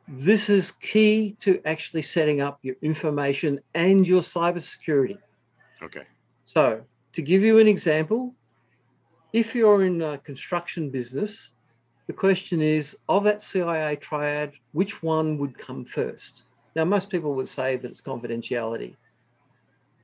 This 0.07 0.49
is 0.49 0.73
key 0.73 1.37
to 1.41 1.61
actually 1.67 2.03
setting 2.03 2.41
up 2.41 2.59
your 2.63 2.77
information 2.81 3.61
and 3.75 4.07
your 4.07 4.23
cybersecurity. 4.23 5.19
Okay. 5.83 6.05
So, 6.47 6.81
to 7.13 7.23
give 7.23 7.43
you 7.43 7.59
an 7.59 7.69
example, 7.69 8.35
if 9.39 9.55
you're 9.55 9.85
in 9.85 10.03
a 10.03 10.19
construction 10.19 10.91
business, 10.91 11.53
the 12.09 12.13
question 12.13 12.61
is 12.61 12.97
of 13.09 13.23
that 13.25 13.43
CIA 13.43 13.95
triad, 13.95 14.53
which 14.73 15.01
one 15.03 15.39
would 15.39 15.57
come 15.57 15.85
first? 15.85 16.43
Now, 16.75 16.85
most 16.85 17.09
people 17.09 17.35
would 17.35 17.49
say 17.49 17.77
that 17.77 17.89
it's 17.89 18.01
confidentiality. 18.01 18.97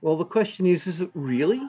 Well, 0.03 0.17
the 0.17 0.25
question 0.25 0.67
is 0.67 0.87
is 0.87 1.01
it 1.01 1.11
really? 1.15 1.61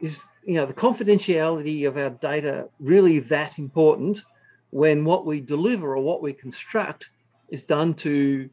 Is 0.00 0.22
you 0.44 0.54
know 0.54 0.66
the 0.66 0.74
confidentiality 0.74 1.88
of 1.88 1.96
our 1.96 2.10
data 2.10 2.68
really 2.78 3.20
that 3.20 3.58
important 3.58 4.22
when 4.70 5.04
what 5.04 5.24
we 5.24 5.40
deliver 5.40 5.96
or 5.96 6.02
what 6.02 6.20
we 6.20 6.32
construct 6.34 7.08
is 7.48 7.64
done 7.64 7.94
to 7.94 8.50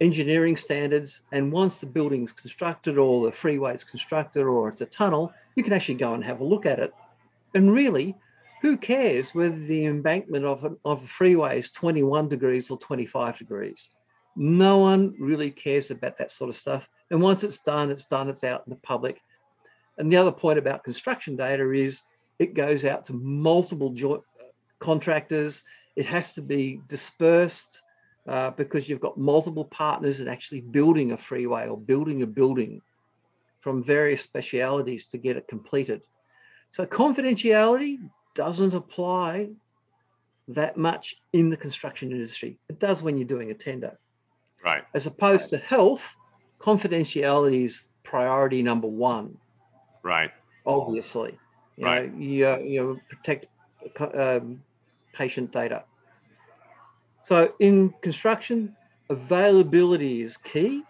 engineering 0.00 0.56
standards. 0.56 1.22
And 1.32 1.52
once 1.52 1.80
the 1.80 1.86
building's 1.86 2.32
constructed 2.32 2.98
or 2.98 3.24
the 3.24 3.32
freeway's 3.32 3.84
constructed 3.84 4.44
or 4.44 4.68
it's 4.68 4.82
a 4.82 4.86
tunnel, 4.86 5.32
you 5.54 5.62
can 5.62 5.72
actually 5.72 5.94
go 5.94 6.14
and 6.14 6.24
have 6.24 6.40
a 6.40 6.44
look 6.44 6.66
at 6.66 6.78
it. 6.78 6.92
And 7.54 7.72
really, 7.72 8.16
who 8.62 8.76
cares 8.76 9.34
whether 9.34 9.58
the 9.58 9.86
embankment 9.86 10.44
of 10.44 10.64
a, 10.64 10.72
of 10.84 11.02
a 11.02 11.06
freeway 11.06 11.58
is 11.58 11.70
21 11.70 12.28
degrees 12.28 12.70
or 12.70 12.78
25 12.78 13.38
degrees? 13.38 13.90
No 14.34 14.78
one 14.78 15.14
really 15.18 15.50
cares 15.50 15.90
about 15.90 16.18
that 16.18 16.30
sort 16.30 16.50
of 16.50 16.56
stuff. 16.56 16.88
And 17.10 17.22
once 17.22 17.44
it's 17.44 17.60
done, 17.60 17.90
it's 17.90 18.04
done, 18.04 18.28
it's 18.28 18.44
out 18.44 18.64
in 18.66 18.70
the 18.70 18.80
public. 18.80 19.20
And 19.98 20.12
the 20.12 20.16
other 20.16 20.32
point 20.32 20.58
about 20.58 20.84
construction 20.84 21.36
data 21.36 21.72
is 21.72 22.02
it 22.38 22.54
goes 22.54 22.84
out 22.84 23.06
to 23.06 23.14
multiple 23.14 23.90
jo- 23.90 24.24
contractors. 24.78 25.62
It 25.96 26.06
has 26.06 26.34
to 26.34 26.42
be 26.42 26.80
dispersed 26.88 27.80
uh, 28.26 28.50
because 28.50 28.88
you've 28.88 29.00
got 29.00 29.16
multiple 29.16 29.64
partners 29.64 30.20
in 30.20 30.28
actually 30.28 30.60
building 30.60 31.12
a 31.12 31.16
freeway 31.16 31.68
or 31.68 31.78
building 31.78 32.22
a 32.22 32.26
building 32.26 32.82
from 33.60 33.82
various 33.82 34.22
specialities 34.22 35.06
to 35.06 35.18
get 35.18 35.36
it 35.36 35.48
completed. 35.48 36.02
So 36.70 36.86
confidentiality 36.86 37.98
doesn't 38.34 38.74
apply 38.74 39.50
that 40.48 40.76
much 40.76 41.16
in 41.32 41.50
the 41.50 41.56
construction 41.56 42.12
industry. 42.12 42.58
It 42.68 42.78
does 42.78 43.02
when 43.02 43.16
you're 43.16 43.26
doing 43.26 43.50
a 43.50 43.54
tender. 43.54 43.98
Right. 44.64 44.84
As 44.94 45.06
opposed 45.06 45.48
to 45.50 45.58
health, 45.58 46.14
confidentiality 46.60 47.64
is 47.64 47.88
priority 48.02 48.62
number 48.62 48.86
one. 48.86 49.36
Right. 50.02 50.30
Obviously, 50.64 51.38
you 51.76 51.84
right. 51.84 52.12
know, 52.12 52.18
you, 52.18 52.58
you 52.62 53.00
protect 53.08 53.46
um, 54.14 54.62
patient 55.12 55.52
data. 55.52 55.84
So 57.24 57.54
in 57.58 57.92
construction, 58.02 58.76
availability 59.10 60.22
is 60.22 60.36
key. 60.36 60.82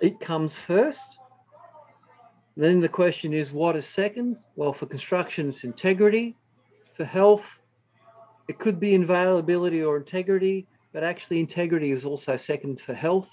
It 0.00 0.20
comes 0.20 0.56
first. 0.56 1.18
Then 2.58 2.80
the 2.80 2.88
question 2.88 3.32
is, 3.32 3.52
what 3.52 3.76
is 3.76 3.86
second? 3.86 4.36
Well, 4.56 4.72
for 4.72 4.86
construction, 4.86 5.46
it's 5.46 5.62
integrity. 5.62 6.34
For 6.96 7.04
health, 7.04 7.60
it 8.48 8.58
could 8.58 8.80
be 8.80 8.96
availability 8.96 9.84
or 9.84 9.96
integrity, 9.96 10.66
but 10.92 11.04
actually 11.04 11.38
integrity 11.38 11.92
is 11.92 12.04
also 12.04 12.36
second 12.36 12.80
for 12.80 12.94
health 12.94 13.30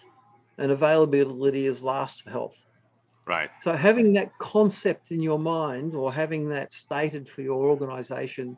and 0.59 0.71
availability 0.71 1.65
is 1.65 1.81
last 1.81 2.21
for 2.21 2.29
health. 2.29 2.55
Right. 3.25 3.49
So 3.63 3.73
having 3.73 4.13
that 4.13 4.37
concept 4.37 5.09
in 5.09 5.23
your 5.23 5.39
mind 5.39 5.95
or 5.95 6.13
having 6.13 6.47
that 6.49 6.71
stated 6.71 7.27
for 7.27 7.41
your 7.41 7.65
organization 7.65 8.55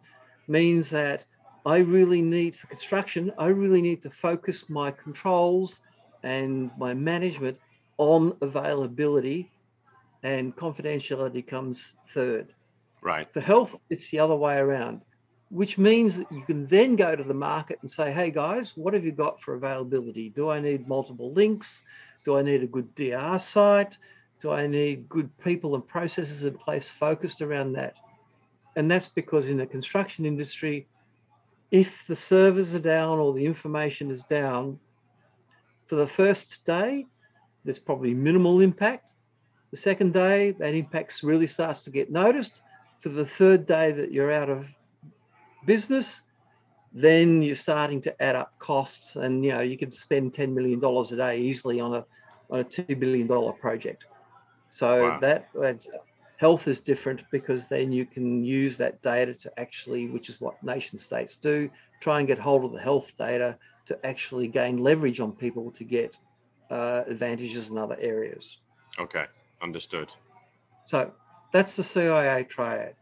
means 0.50 0.90
that 0.90 1.24
I 1.66 1.78
really 1.78 2.22
need 2.22 2.58
for 2.58 2.68
construction, 2.68 3.32
I 3.38 3.48
really 3.48 3.82
need 3.82 4.02
to 4.02 4.10
focus 4.10 4.70
my 4.70 4.92
controls 4.92 5.80
and 6.24 6.72
my 6.78 6.94
management 6.94 7.58
on 7.98 8.36
availability 8.42 9.50
and 10.24 10.56
confidentiality 10.56 11.46
comes 11.46 11.96
third. 12.14 12.54
Right. 13.02 13.32
For 13.32 13.42
health, 13.42 13.76
it's 13.90 14.10
the 14.10 14.20
other 14.20 14.36
way 14.36 14.58
around. 14.58 15.06
which 15.50 15.78
means 15.78 16.18
that 16.18 16.32
you 16.32 16.42
can 16.42 16.68
then 16.68 16.96
go 16.96 17.16
to 17.16 17.24
the 17.24 17.34
market 17.34 17.80
and 17.82 17.90
say, 17.90 18.12
hey 18.12 18.30
guys, 18.30 18.74
what 18.76 18.94
have 18.94 19.06
you 19.06 19.12
got 19.12 19.42
for 19.42 19.56
availability? 19.56 20.30
Do 20.30 20.50
I 20.50 20.60
need 20.60 20.88
multiple 20.88 21.32
links? 21.32 21.84
Do 22.26 22.38
I 22.38 22.42
need 22.42 22.64
a 22.64 22.68
good 22.68 22.94
DR 22.96 23.40
site? 23.40 23.98
Do 24.42 24.52
I 24.52 24.68
need 24.68 25.08
good 25.08 25.36
people 25.40 25.74
and 25.76 25.88
processes 25.88 26.44
in 26.44 26.58
place 26.58 26.90
focused 26.90 27.42
around 27.42 27.74
that? 27.74 27.96
And 28.76 28.92
that's 28.92 29.08
because 29.08 29.50
in 29.50 29.58
the 29.58 29.66
construction 29.66 30.26
industry, 30.26 30.88
if 31.72 32.06
the 32.08 32.16
servers 32.16 32.76
are 32.76 32.80
down 32.80 33.18
or 33.18 33.34
the 33.34 33.46
information 33.46 34.12
is 34.12 34.24
down, 34.24 34.80
for 35.86 35.96
the 35.96 36.08
first 36.08 36.66
day, 36.66 37.06
there's 37.64 37.80
probably 37.80 38.14
minimal 38.14 38.60
impact. 38.60 39.12
The 39.78 39.84
second 39.84 40.12
day, 40.12 40.54
that 40.54 40.74
impact 40.74 41.22
really 41.22 41.46
starts 41.46 41.84
to 41.84 41.92
get 41.92 42.12
noticed. 42.12 42.64
For 43.02 43.10
the 43.10 43.28
third 43.28 43.68
day 43.68 43.92
that 43.92 44.12
you're 44.12 44.32
out 44.32 44.50
of 44.50 44.66
business, 45.68 46.22
then 46.94 47.44
you're 47.44 47.56
starting 47.56 48.02
to 48.02 48.20
add 48.20 48.36
up 48.36 48.58
costs, 48.58 49.18
and 49.18 49.46
you 49.46 49.52
know 49.52 49.60
you 49.60 49.78
could 49.78 49.94
spend 49.94 50.34
ten 50.34 50.56
million 50.56 50.80
dollars 50.80 51.12
a 51.12 51.18
day 51.18 51.38
easily 51.38 51.80
on 51.80 51.94
a 51.94 52.04
on 52.50 52.62
a 52.62 52.64
two 52.64 52.96
billion 52.96 53.28
dollar 53.28 53.52
project. 53.52 54.08
So 54.70 55.10
wow. 55.10 55.20
that 55.20 55.88
health 56.38 56.68
is 56.68 56.80
different 56.80 57.22
because 57.30 57.68
then 57.68 57.92
you 57.92 58.08
can 58.08 58.44
use 58.44 58.78
that 58.78 59.04
data 59.04 59.36
to 59.36 59.60
actually, 59.60 60.08
which 60.08 60.28
is 60.28 60.42
what 60.42 60.64
nation 60.64 60.98
states 60.98 61.38
do, 61.38 61.70
try 62.00 62.18
and 62.18 62.28
get 62.28 62.40
hold 62.40 62.66
of 62.66 62.72
the 62.72 62.82
health 62.82 63.12
data 63.20 63.56
to 63.86 64.04
actually 64.04 64.48
gain 64.48 64.78
leverage 64.78 65.20
on 65.20 65.34
people 65.34 65.70
to 65.74 65.84
get 65.84 66.16
uh, 66.72 67.04
advantages 67.06 67.70
in 67.70 67.78
other 67.78 67.98
areas. 68.00 68.58
Okay, 69.00 69.26
understood. 69.62 70.12
So 70.86 71.12
that's 71.52 71.76
the 71.76 71.84
CIA 71.84 72.44
triad. 72.44 72.96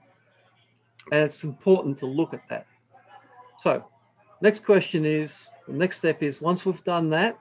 And 1.12 1.22
it's 1.22 1.44
important 1.44 2.00
to 2.00 2.06
look 2.06 2.34
at 2.34 2.48
that. 2.50 2.66
So, 3.60 3.86
next 4.42 4.66
question 4.66 5.06
is 5.06 5.50
the 5.68 5.74
next 5.74 5.98
step 5.98 6.24
is 6.24 6.42
once 6.42 6.66
we've 6.66 6.84
done 6.84 7.10
that, 7.12 7.38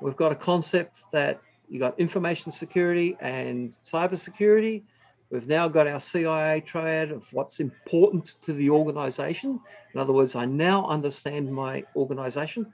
we've 0.00 0.16
got 0.16 0.32
a 0.32 0.36
concept 0.36 1.04
that 1.12 1.40
you 1.68 1.80
got 1.80 1.98
information 1.98 2.52
security 2.52 3.16
and 3.20 3.70
cyber 3.84 4.16
security. 4.16 4.84
We've 5.30 5.48
now 5.48 5.66
got 5.66 5.88
our 5.88 5.98
CIA 5.98 6.60
triad 6.60 7.10
of 7.10 7.24
what's 7.32 7.58
important 7.58 8.36
to 8.42 8.52
the 8.52 8.70
organization. 8.70 9.60
In 9.92 10.00
other 10.00 10.12
words, 10.12 10.36
I 10.36 10.46
now 10.46 10.86
understand 10.86 11.52
my 11.52 11.84
organization. 11.96 12.72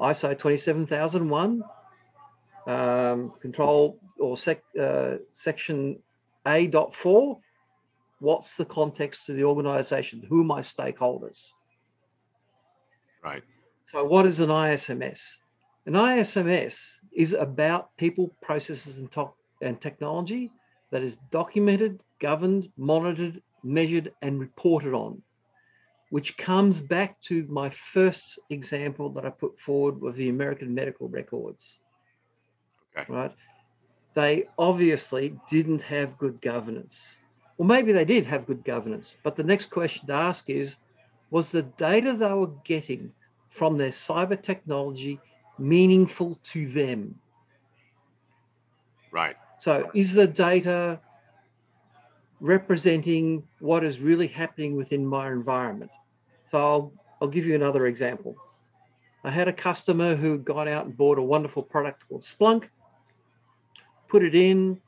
ISO 0.00 0.36
27001, 0.36 1.62
um, 2.66 3.32
control 3.40 4.00
or 4.18 4.36
sec, 4.36 4.62
uh, 4.78 5.16
section 5.32 5.98
A.4 6.46 7.40
what's 8.24 8.56
the 8.56 8.64
context 8.64 9.26
to 9.26 9.34
the 9.34 9.44
organization? 9.44 10.24
Who 10.28 10.40
are 10.40 10.44
my 10.44 10.60
stakeholders? 10.60 11.48
Right. 13.22 13.42
So, 13.84 14.04
what 14.04 14.26
is 14.26 14.40
an 14.40 14.48
ISMS? 14.48 15.20
An 15.86 15.92
ISMS 15.92 16.80
is 17.12 17.34
about 17.34 17.94
people, 17.98 18.34
processes, 18.42 18.98
and, 18.98 19.10
to- 19.12 19.34
and 19.60 19.80
technology 19.80 20.50
that 20.90 21.02
is 21.02 21.18
documented, 21.30 22.00
governed, 22.20 22.70
monitored, 22.78 23.42
measured, 23.62 24.12
and 24.22 24.40
reported 24.40 24.94
on, 24.94 25.22
which 26.08 26.36
comes 26.38 26.80
back 26.80 27.20
to 27.22 27.46
my 27.48 27.68
first 27.68 28.38
example 28.48 29.10
that 29.10 29.26
I 29.26 29.30
put 29.30 29.60
forward 29.60 30.00
with 30.00 30.16
the 30.16 30.30
American 30.30 30.74
medical 30.74 31.08
records. 31.08 31.80
Okay. 32.96 33.12
Right. 33.12 33.32
They 34.14 34.48
obviously 34.58 35.36
didn't 35.48 35.82
have 35.82 36.18
good 36.18 36.40
governance. 36.40 37.18
Well, 37.58 37.68
maybe 37.68 37.92
they 37.92 38.04
did 38.04 38.26
have 38.26 38.46
good 38.46 38.64
governance, 38.64 39.16
but 39.22 39.36
the 39.36 39.44
next 39.44 39.66
question 39.70 40.06
to 40.08 40.14
ask 40.14 40.48
is 40.48 40.76
was 41.30 41.50
the 41.50 41.62
data 41.62 42.12
they 42.12 42.32
were 42.32 42.52
getting 42.64 43.12
from 43.48 43.76
their 43.76 43.90
cyber 43.90 44.40
technology 44.40 45.20
meaningful 45.58 46.38
to 46.44 46.66
them? 46.66 47.18
Right. 49.10 49.36
So, 49.58 49.90
is 49.94 50.12
the 50.12 50.26
data 50.26 51.00
representing 52.40 53.44
what 53.60 53.84
is 53.84 54.00
really 54.00 54.26
happening 54.26 54.76
within 54.76 55.06
my 55.06 55.30
environment? 55.30 55.90
So, 56.50 56.58
I'll, 56.58 56.92
I'll 57.22 57.28
give 57.28 57.46
you 57.46 57.54
another 57.54 57.86
example. 57.86 58.36
I 59.22 59.30
had 59.30 59.48
a 59.48 59.52
customer 59.52 60.16
who 60.16 60.38
got 60.38 60.68
out 60.68 60.86
and 60.86 60.96
bought 60.96 61.18
a 61.18 61.22
wonderful 61.22 61.62
product 61.62 62.04
called 62.08 62.22
Splunk, 62.22 62.68
put 64.14 64.22
it 64.22 64.36
in, 64.36 64.80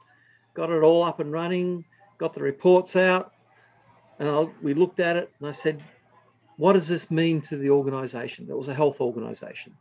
got 0.55 0.71
it 0.71 0.85
all 0.85 1.03
up 1.03 1.19
and 1.19 1.33
running, 1.33 1.85
got 2.17 2.33
the 2.33 2.41
reports 2.41 2.95
out, 2.95 3.33
and 4.21 4.29
I, 4.29 4.47
we 4.63 4.73
looked 4.73 5.01
at 5.01 5.17
it, 5.17 5.33
and 5.41 5.49
I 5.49 5.51
said, 5.51 5.83
"What 6.59 6.75
does 6.75 6.87
this 6.87 7.11
mean 7.11 7.41
to 7.49 7.57
the 7.57 7.71
organisation?" 7.71 8.47
It 8.49 8.57
was 8.57 8.69
a 8.69 8.75
health 8.75 9.01
organisation, 9.01 9.77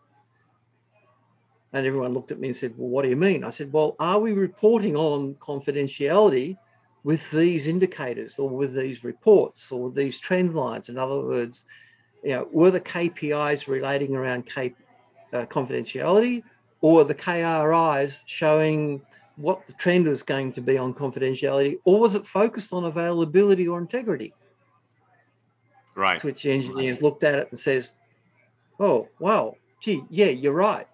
and 1.74 1.86
everyone 1.86 2.16
looked 2.16 2.32
at 2.32 2.40
me 2.40 2.48
and 2.48 2.58
said, 2.58 2.74
"Well, 2.76 2.90
what 2.90 3.04
do 3.04 3.10
you 3.10 3.16
mean?" 3.16 3.44
I 3.44 3.52
said, 3.52 3.72
"Well, 3.72 3.96
are 4.00 4.20
we 4.20 4.34
reporting 4.34 4.96
on 4.96 5.36
confidentiality 5.36 6.58
with 7.04 7.30
these 7.30 7.68
indicators, 7.68 8.40
or 8.40 8.50
with 8.50 8.74
these 8.74 9.04
reports, 9.04 9.72
or 9.72 9.92
these 9.92 10.18
trend 10.18 10.56
lines?" 10.56 10.90
In 10.90 10.98
other 10.98 11.22
words, 11.22 11.66
you 12.24 12.32
know, 12.32 12.48
were 12.52 12.72
the 12.72 12.82
KPIs 12.82 13.68
relating 13.68 14.16
around 14.16 14.48
K, 14.48 14.74
uh, 15.34 15.46
confidentiality, 15.46 16.42
or 16.82 17.04
the 17.04 17.14
KRIs 17.14 18.24
showing 18.26 19.04
what 19.38 19.66
the 19.68 19.74
trend 19.74 20.08
was 20.08 20.24
going 20.24 20.54
to 20.54 20.62
be 20.62 20.78
on 20.78 20.94
confidentiality, 20.94 21.80
or 21.84 22.00
was 22.00 22.16
it 22.16 22.26
focused 22.26 22.74
on 22.74 22.86
availability 22.86 23.68
or 23.68 23.80
integrity? 23.80 24.34
Right. 25.96 26.24
Which 26.24 26.46
engineers 26.46 27.02
looked 27.02 27.24
at 27.24 27.36
it 27.36 27.48
and 27.50 27.60
says, 27.60 27.94
"Oh, 28.80 29.08
wow, 29.20 29.56
gee, 29.80 30.04
yeah, 30.10 30.28
you're 30.28 30.54
right. 30.54 30.88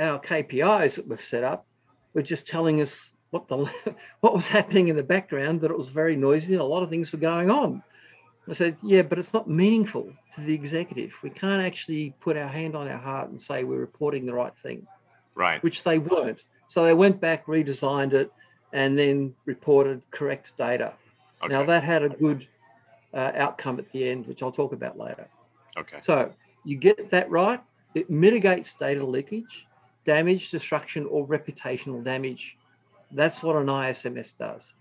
Our 0.00 0.20
KPIs 0.20 0.96
that 0.96 1.08
we've 1.08 1.22
set 1.22 1.44
up 1.44 1.66
were 2.12 2.22
just 2.22 2.46
telling 2.46 2.80
us 2.80 3.12
what 3.30 3.48
the 3.48 3.56
what 4.20 4.34
was 4.34 4.48
happening 4.48 4.88
in 4.88 4.96
the 4.96 5.02
background, 5.02 5.60
that 5.60 5.70
it 5.70 5.76
was 5.76 5.88
very 5.88 6.16
noisy 6.16 6.54
and 6.54 6.62
a 6.62 6.66
lot 6.66 6.82
of 6.82 6.90
things 6.90 7.12
were 7.12 7.18
going 7.18 7.50
on." 7.50 7.82
I 8.48 8.52
said, 8.52 8.76
"Yeah, 8.82 9.02
but 9.02 9.18
it's 9.18 9.34
not 9.34 9.48
meaningful 9.48 10.12
to 10.34 10.40
the 10.40 10.54
executive. 10.54 11.14
We 11.22 11.30
can't 11.30 11.62
actually 11.62 12.14
put 12.20 12.36
our 12.36 12.48
hand 12.48 12.76
on 12.76 12.88
our 12.88 12.98
heart 12.98 13.30
and 13.30 13.40
say 13.40 13.64
we're 13.64 13.78
reporting 13.78 14.24
the 14.24 14.34
right 14.34 14.56
thing." 14.56 14.86
Right. 15.34 15.62
Which 15.62 15.82
they 15.82 15.98
weren't. 15.98 16.44
So 16.66 16.84
they 16.84 16.94
went 16.94 17.20
back, 17.20 17.46
redesigned 17.46 18.12
it, 18.12 18.32
and 18.72 18.98
then 18.98 19.34
reported 19.44 20.02
correct 20.10 20.56
data. 20.56 20.94
Okay. 21.42 21.52
Now 21.52 21.64
that 21.64 21.82
had 21.82 22.02
a 22.02 22.08
good 22.08 22.46
uh, 23.14 23.32
outcome 23.34 23.78
at 23.78 23.90
the 23.92 24.08
end, 24.08 24.26
which 24.26 24.42
I'll 24.42 24.52
talk 24.52 24.72
about 24.72 24.98
later. 24.98 25.28
Okay. 25.76 25.98
So 26.00 26.32
you 26.64 26.76
get 26.76 27.10
that 27.10 27.30
right, 27.30 27.60
it 27.94 28.10
mitigates 28.10 28.74
data 28.74 29.04
leakage, 29.04 29.66
damage, 30.04 30.50
destruction, 30.50 31.06
or 31.06 31.26
reputational 31.26 32.02
damage. 32.02 32.56
That's 33.12 33.42
what 33.42 33.56
an 33.56 33.66
ISMS 33.66 34.36
does. 34.36 34.74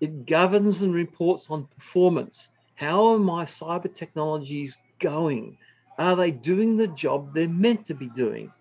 It 0.00 0.26
governs 0.26 0.82
and 0.82 0.92
reports 0.94 1.50
on 1.50 1.66
performance. 1.66 2.48
How 2.74 3.12
are 3.12 3.18
my 3.18 3.44
cyber 3.44 3.92
technologies 3.92 4.78
going? 4.98 5.56
Are 5.98 6.16
they 6.16 6.30
doing 6.30 6.76
the 6.76 6.88
job 6.88 7.32
they're 7.32 7.48
meant 7.48 7.86
to 7.86 7.94
be 7.94 8.08
doing? 8.08 8.52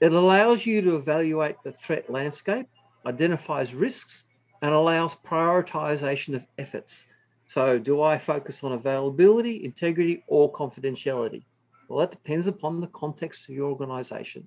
It 0.00 0.12
allows 0.12 0.64
you 0.64 0.80
to 0.82 0.96
evaluate 0.96 1.56
the 1.64 1.72
threat 1.72 2.08
landscape, 2.08 2.66
identifies 3.04 3.74
risks, 3.74 4.24
and 4.62 4.74
allows 4.74 5.14
prioritization 5.14 6.34
of 6.34 6.46
efforts. 6.56 7.06
So, 7.46 7.78
do 7.78 8.02
I 8.02 8.18
focus 8.18 8.62
on 8.62 8.72
availability, 8.72 9.64
integrity, 9.64 10.22
or 10.26 10.52
confidentiality? 10.52 11.42
Well, 11.88 12.00
that 12.00 12.10
depends 12.10 12.46
upon 12.46 12.80
the 12.80 12.88
context 12.88 13.48
of 13.48 13.54
your 13.54 13.70
organization. 13.70 14.46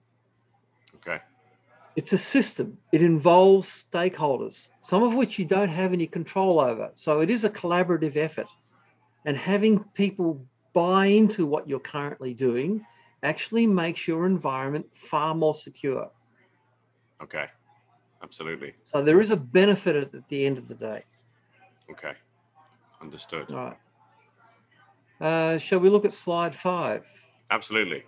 Okay. 0.97 1.19
It's 1.95 2.13
a 2.13 2.17
system, 2.17 2.77
it 2.91 3.01
involves 3.01 3.87
stakeholders, 3.91 4.69
some 4.81 5.03
of 5.03 5.15
which 5.15 5.37
you 5.39 5.45
don't 5.45 5.69
have 5.69 5.91
any 5.91 6.07
control 6.07 6.59
over. 6.59 6.91
So, 6.93 7.21
it 7.21 7.29
is 7.29 7.43
a 7.43 7.49
collaborative 7.49 8.15
effort. 8.15 8.47
And 9.25 9.35
having 9.35 9.83
people 9.93 10.45
buy 10.73 11.07
into 11.07 11.45
what 11.45 11.67
you're 11.67 11.79
currently 11.79 12.33
doing 12.33 12.85
actually 13.23 13.67
makes 13.67 14.07
your 14.07 14.25
environment 14.25 14.85
far 14.93 15.35
more 15.35 15.53
secure. 15.53 16.09
Okay, 17.21 17.45
absolutely. 18.23 18.73
So 18.83 19.03
there 19.03 19.21
is 19.21 19.31
a 19.31 19.37
benefit 19.37 19.95
at 19.95 20.27
the 20.29 20.45
end 20.45 20.57
of 20.57 20.67
the 20.67 20.75
day. 20.75 21.03
Okay, 21.89 22.13
understood. 23.01 23.51
All 23.51 23.55
right. 23.65 23.77
Uh, 25.21 25.57
shall 25.59 25.79
we 25.79 25.89
look 25.89 26.03
at 26.03 26.13
slide 26.13 26.55
five? 26.55 27.05
Absolutely. 27.51 28.03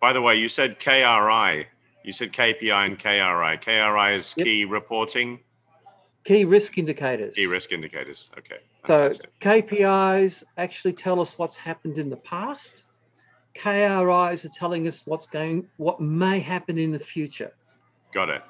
By 0.00 0.12
the 0.12 0.22
way, 0.22 0.36
you 0.36 0.48
said 0.48 0.78
KRI. 0.78 1.66
You 2.04 2.12
said 2.12 2.32
KPI 2.32 2.86
and 2.86 2.98
KRI. 2.98 3.60
KRI 3.60 4.14
is 4.14 4.34
yep. 4.36 4.46
key 4.46 4.64
reporting. 4.64 5.40
Key 6.24 6.44
risk 6.44 6.76
indicators. 6.76 7.34
Key 7.34 7.46
risk 7.46 7.72
indicators. 7.72 8.28
Okay. 8.38 8.58
Fantastic. 8.86 9.30
So 9.42 9.48
KPIs 9.48 10.44
actually 10.56 10.92
tell 10.92 11.20
us 11.20 11.38
what's 11.38 11.56
happened 11.56 11.98
in 11.98 12.10
the 12.10 12.16
past. 12.16 12.84
KRIs 13.54 14.44
are 14.44 14.50
telling 14.50 14.86
us 14.86 15.02
what's 15.06 15.26
going, 15.26 15.66
what 15.76 16.00
may 16.00 16.38
happen 16.40 16.78
in 16.78 16.92
the 16.92 16.98
future. 16.98 17.52
Got 18.12 18.30
it. 18.30 18.42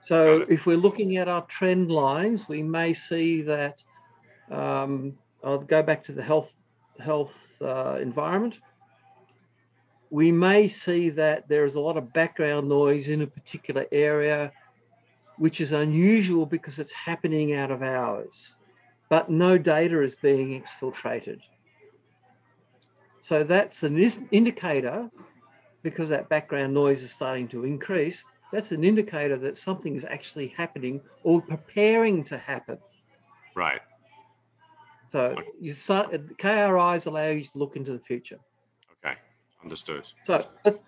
So 0.00 0.38
Got 0.38 0.48
it. 0.48 0.54
if 0.54 0.66
we're 0.66 0.76
looking 0.76 1.16
at 1.16 1.28
our 1.28 1.42
trend 1.42 1.90
lines, 1.90 2.48
we 2.48 2.62
may 2.62 2.92
see 2.92 3.42
that. 3.42 3.82
Um, 4.50 5.16
I'll 5.42 5.58
go 5.58 5.82
back 5.82 6.04
to 6.04 6.12
the 6.12 6.22
health 6.22 6.52
health 7.00 7.34
uh, 7.60 7.98
environment. 8.00 8.60
We 10.10 10.30
may 10.30 10.68
see 10.68 11.10
that 11.10 11.48
there 11.48 11.64
is 11.64 11.74
a 11.74 11.80
lot 11.80 11.96
of 11.96 12.12
background 12.12 12.68
noise 12.68 13.08
in 13.08 13.22
a 13.22 13.26
particular 13.26 13.86
area, 13.90 14.52
which 15.38 15.60
is 15.60 15.72
unusual 15.72 16.46
because 16.46 16.78
it's 16.78 16.92
happening 16.92 17.54
out 17.54 17.70
of 17.70 17.82
hours, 17.82 18.54
but 19.08 19.30
no 19.30 19.58
data 19.58 20.02
is 20.02 20.14
being 20.14 20.60
exfiltrated. 20.60 21.40
So 23.20 23.42
that's 23.42 23.82
an 23.82 23.98
indicator 24.30 25.10
because 25.82 26.08
that 26.10 26.28
background 26.28 26.74
noise 26.74 27.02
is 27.02 27.10
starting 27.10 27.48
to 27.48 27.64
increase. 27.64 28.24
That's 28.52 28.70
an 28.72 28.84
indicator 28.84 29.36
that 29.38 29.56
something 29.56 29.96
is 29.96 30.04
actually 30.04 30.48
happening 30.48 31.00
or 31.22 31.40
preparing 31.40 32.24
to 32.24 32.38
happen. 32.38 32.78
Right. 33.54 33.80
So 35.06 35.36
you 35.60 35.72
start 35.72 36.12
KRIs 36.38 37.06
allow 37.06 37.28
you 37.28 37.44
to 37.44 37.50
look 37.54 37.76
into 37.76 37.92
the 37.92 37.98
future. 37.98 38.38
Okay. 39.04 39.16
Understood. 39.62 40.10
So 40.22 40.44
let's 40.64 40.80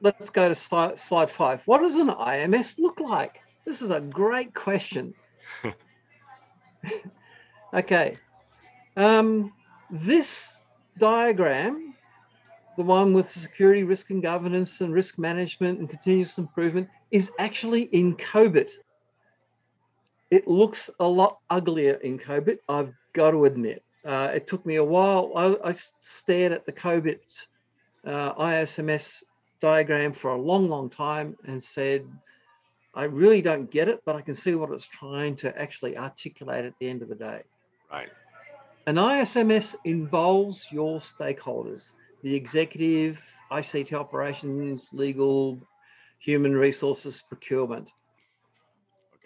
let's 0.00 0.30
go 0.30 0.48
to 0.48 0.54
slide, 0.54 0.98
slide 0.98 1.30
five. 1.30 1.60
What 1.66 1.80
does 1.80 1.96
an 1.96 2.08
IMS 2.08 2.78
look 2.78 3.00
like? 3.00 3.40
This 3.64 3.82
is 3.82 3.90
a 3.90 4.00
great 4.00 4.54
question. 4.54 5.14
okay. 7.74 8.18
Um, 8.96 9.52
this 9.90 10.58
diagram, 10.98 11.94
the 12.76 12.82
one 12.82 13.14
with 13.14 13.30
security, 13.30 13.82
risk 13.82 14.10
and 14.10 14.22
governance 14.22 14.80
and 14.80 14.92
risk 14.92 15.18
management 15.18 15.78
and 15.78 15.88
continuous 15.88 16.38
improvement, 16.38 16.88
is 17.10 17.30
actually 17.38 17.82
in 17.82 18.16
COBIT. 18.16 18.72
It 20.30 20.48
looks 20.48 20.90
a 21.00 21.06
lot 21.06 21.38
uglier 21.50 21.94
in 21.94 22.18
COBIT, 22.18 22.58
I've 22.68 22.92
got 23.12 23.32
to 23.32 23.44
admit. 23.44 23.82
Uh, 24.04 24.30
it 24.34 24.46
took 24.46 24.64
me 24.66 24.76
a 24.76 24.84
while. 24.84 25.32
I, 25.34 25.70
I 25.70 25.72
stared 25.72 26.52
at 26.52 26.66
the 26.66 26.72
COBIT 26.72 27.46
uh, 28.06 28.34
ISMS 28.34 29.22
diagram 29.60 30.12
for 30.12 30.32
a 30.32 30.40
long, 30.40 30.68
long 30.68 30.90
time 30.90 31.36
and 31.46 31.62
said, 31.62 32.06
I 32.96 33.04
really 33.04 33.42
don't 33.42 33.70
get 33.70 33.88
it, 33.88 34.02
but 34.04 34.14
I 34.14 34.20
can 34.20 34.34
see 34.34 34.54
what 34.54 34.70
it's 34.70 34.86
trying 34.86 35.36
to 35.36 35.56
actually 35.60 35.96
articulate 35.96 36.64
at 36.64 36.74
the 36.78 36.88
end 36.88 37.02
of 37.02 37.08
the 37.08 37.16
day. 37.16 37.42
Right. 37.90 38.08
An 38.86 38.96
ISMS 38.96 39.74
involves 39.84 40.68
your 40.70 40.98
stakeholders, 40.98 41.92
the 42.22 42.34
executive, 42.34 43.18
ICT 43.50 43.92
operations, 43.94 44.88
legal, 44.92 45.58
human 46.18 46.54
resources, 46.54 47.24
procurement. 47.28 47.90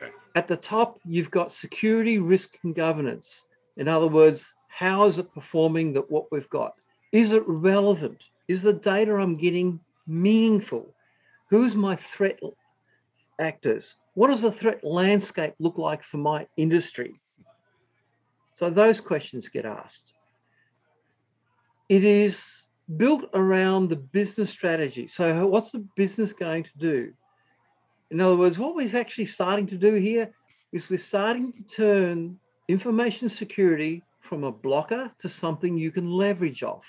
Okay. 0.00 0.12
At 0.35 0.48
the 0.48 0.57
top, 0.57 1.00
you've 1.04 1.31
got 1.31 1.50
security, 1.50 2.18
risk, 2.18 2.57
and 2.62 2.74
governance. 2.74 3.44
In 3.76 3.88
other 3.88 4.09
words, 4.09 4.52
how 4.68 5.04
is 5.04 5.18
it 5.18 5.33
performing 5.35 5.92
that 5.94 6.11
what 6.11 6.31
we've 6.31 6.48
got? 6.50 6.74
Is 7.12 7.33
it 7.33 7.42
relevant? 7.46 8.22
Is 8.48 8.62
the 8.62 8.72
data 8.72 9.14
I'm 9.16 9.37
getting 9.37 9.81
meaningful? 10.07 10.94
Who's 11.50 11.74
my 11.74 11.96
threat 11.96 12.38
actors? 13.38 13.96
What 14.14 14.29
does 14.29 14.42
the 14.42 14.53
threat 14.53 14.83
landscape 14.83 15.55
look 15.59 15.79
like 15.79 16.03
for 16.03 16.18
my 16.18 16.46
industry? 16.57 17.20
So 18.53 18.70
those 18.70 19.01
questions 19.01 19.48
get 19.48 19.64
asked. 19.64 20.14
It 21.88 22.05
is 22.05 22.64
built 22.96 23.24
around 23.35 23.88
the 23.88 23.96
business 23.96 24.51
strategy. 24.51 25.07
So 25.07 25.46
what's 25.46 25.70
the 25.70 25.87
business 25.96 26.33
going 26.33 26.64
to 26.64 26.79
do? 26.79 27.12
In 28.11 28.20
other 28.20 28.37
words, 28.37 28.59
what 28.59 28.74
we're 28.74 28.96
actually 28.96 29.27
starting 29.27 29.66
to 29.68 29.77
do 29.77 29.94
here 29.94 30.33
is 30.72 30.90
we're 30.90 30.98
starting 30.98 31.53
to 31.53 31.62
turn 31.62 32.38
information 32.66 33.29
security 33.29 34.03
from 34.20 34.44
a 34.44 34.53
blocker 34.53 35.11
to 35.18 35.29
something 35.29 35.77
you 35.77 35.90
can 35.90 36.11
leverage 36.11 36.62
off. 36.62 36.85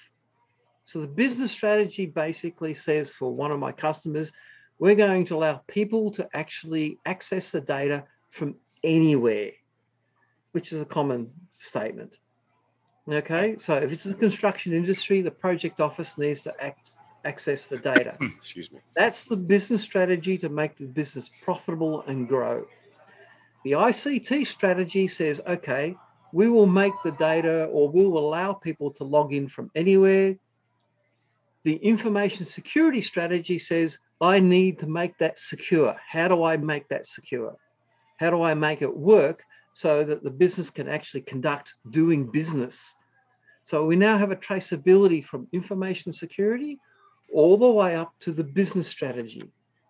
So 0.84 1.00
the 1.00 1.08
business 1.08 1.52
strategy 1.52 2.06
basically 2.06 2.74
says 2.74 3.12
for 3.12 3.34
one 3.34 3.52
of 3.52 3.60
my 3.60 3.72
customers, 3.72 4.32
we're 4.80 4.96
going 4.96 5.26
to 5.26 5.36
allow 5.36 5.62
people 5.68 6.10
to 6.12 6.28
actually 6.34 6.98
access 7.06 7.52
the 7.52 7.62
data 7.62 8.06
from 8.32 8.56
anywhere, 8.84 9.52
which 10.54 10.72
is 10.72 10.82
a 10.82 10.86
common 10.86 11.30
statement. 11.52 12.18
Okay, 13.08 13.56
so 13.58 13.76
if 13.76 13.92
it's 13.92 14.04
the 14.04 14.14
construction 14.14 14.74
industry, 14.74 15.22
the 15.22 15.32
project 15.32 15.82
office 15.82 16.18
needs 16.18 16.44
to 16.44 16.64
act, 16.64 16.92
access 17.26 17.68
the 17.68 17.78
data. 17.78 18.16
Excuse 18.40 18.72
me. 18.72 18.80
That's 18.96 19.26
the 19.26 19.36
business 19.36 19.82
strategy 19.82 20.38
to 20.38 20.50
make 20.50 20.78
the 20.78 20.86
business 20.86 21.30
profitable 21.44 22.04
and 22.04 22.28
grow. 22.28 22.66
The 23.64 23.72
ICT 23.72 24.48
strategy 24.48 25.08
says, 25.08 25.42
okay, 25.46 25.96
we 26.32 26.50
will 26.50 26.68
make 26.68 26.94
the 27.04 27.12
data 27.14 27.66
or 27.66 27.90
we 27.90 28.06
will 28.06 28.20
allow 28.20 28.54
people 28.54 28.92
to 28.92 29.04
log 29.04 29.34
in 29.34 29.50
from 29.50 29.72
anywhere. 29.76 30.36
The 31.64 31.76
information 31.76 32.46
security 32.46 33.02
strategy 33.02 33.58
says, 33.58 34.00
I 34.22 34.40
need 34.40 34.80
to 34.80 34.88
make 34.88 35.18
that 35.20 35.38
secure. 35.38 35.96
How 36.06 36.28
do 36.28 36.44
I 36.44 36.58
make 36.58 36.88
that 36.90 37.06
secure? 37.06 37.56
How 38.18 38.30
do 38.30 38.42
I 38.42 38.54
make 38.54 38.82
it 38.82 38.96
work 38.96 39.44
so 39.74 40.04
that 40.04 40.24
the 40.24 40.32
business 40.32 40.70
can 40.70 40.90
actually 40.90 41.22
conduct 41.22 41.76
doing 41.90 42.30
business? 42.30 42.96
So 43.64 43.86
we 43.86 43.96
now 43.96 44.18
have 44.18 44.32
a 44.32 44.36
traceability 44.36 45.24
from 45.24 45.48
information 45.54 46.12
security 46.12 46.80
all 47.34 47.58
the 47.58 47.68
way 47.68 47.96
up 47.96 48.14
to 48.22 48.32
the 48.32 48.44
business 48.44 48.88
strategy. 48.88 49.44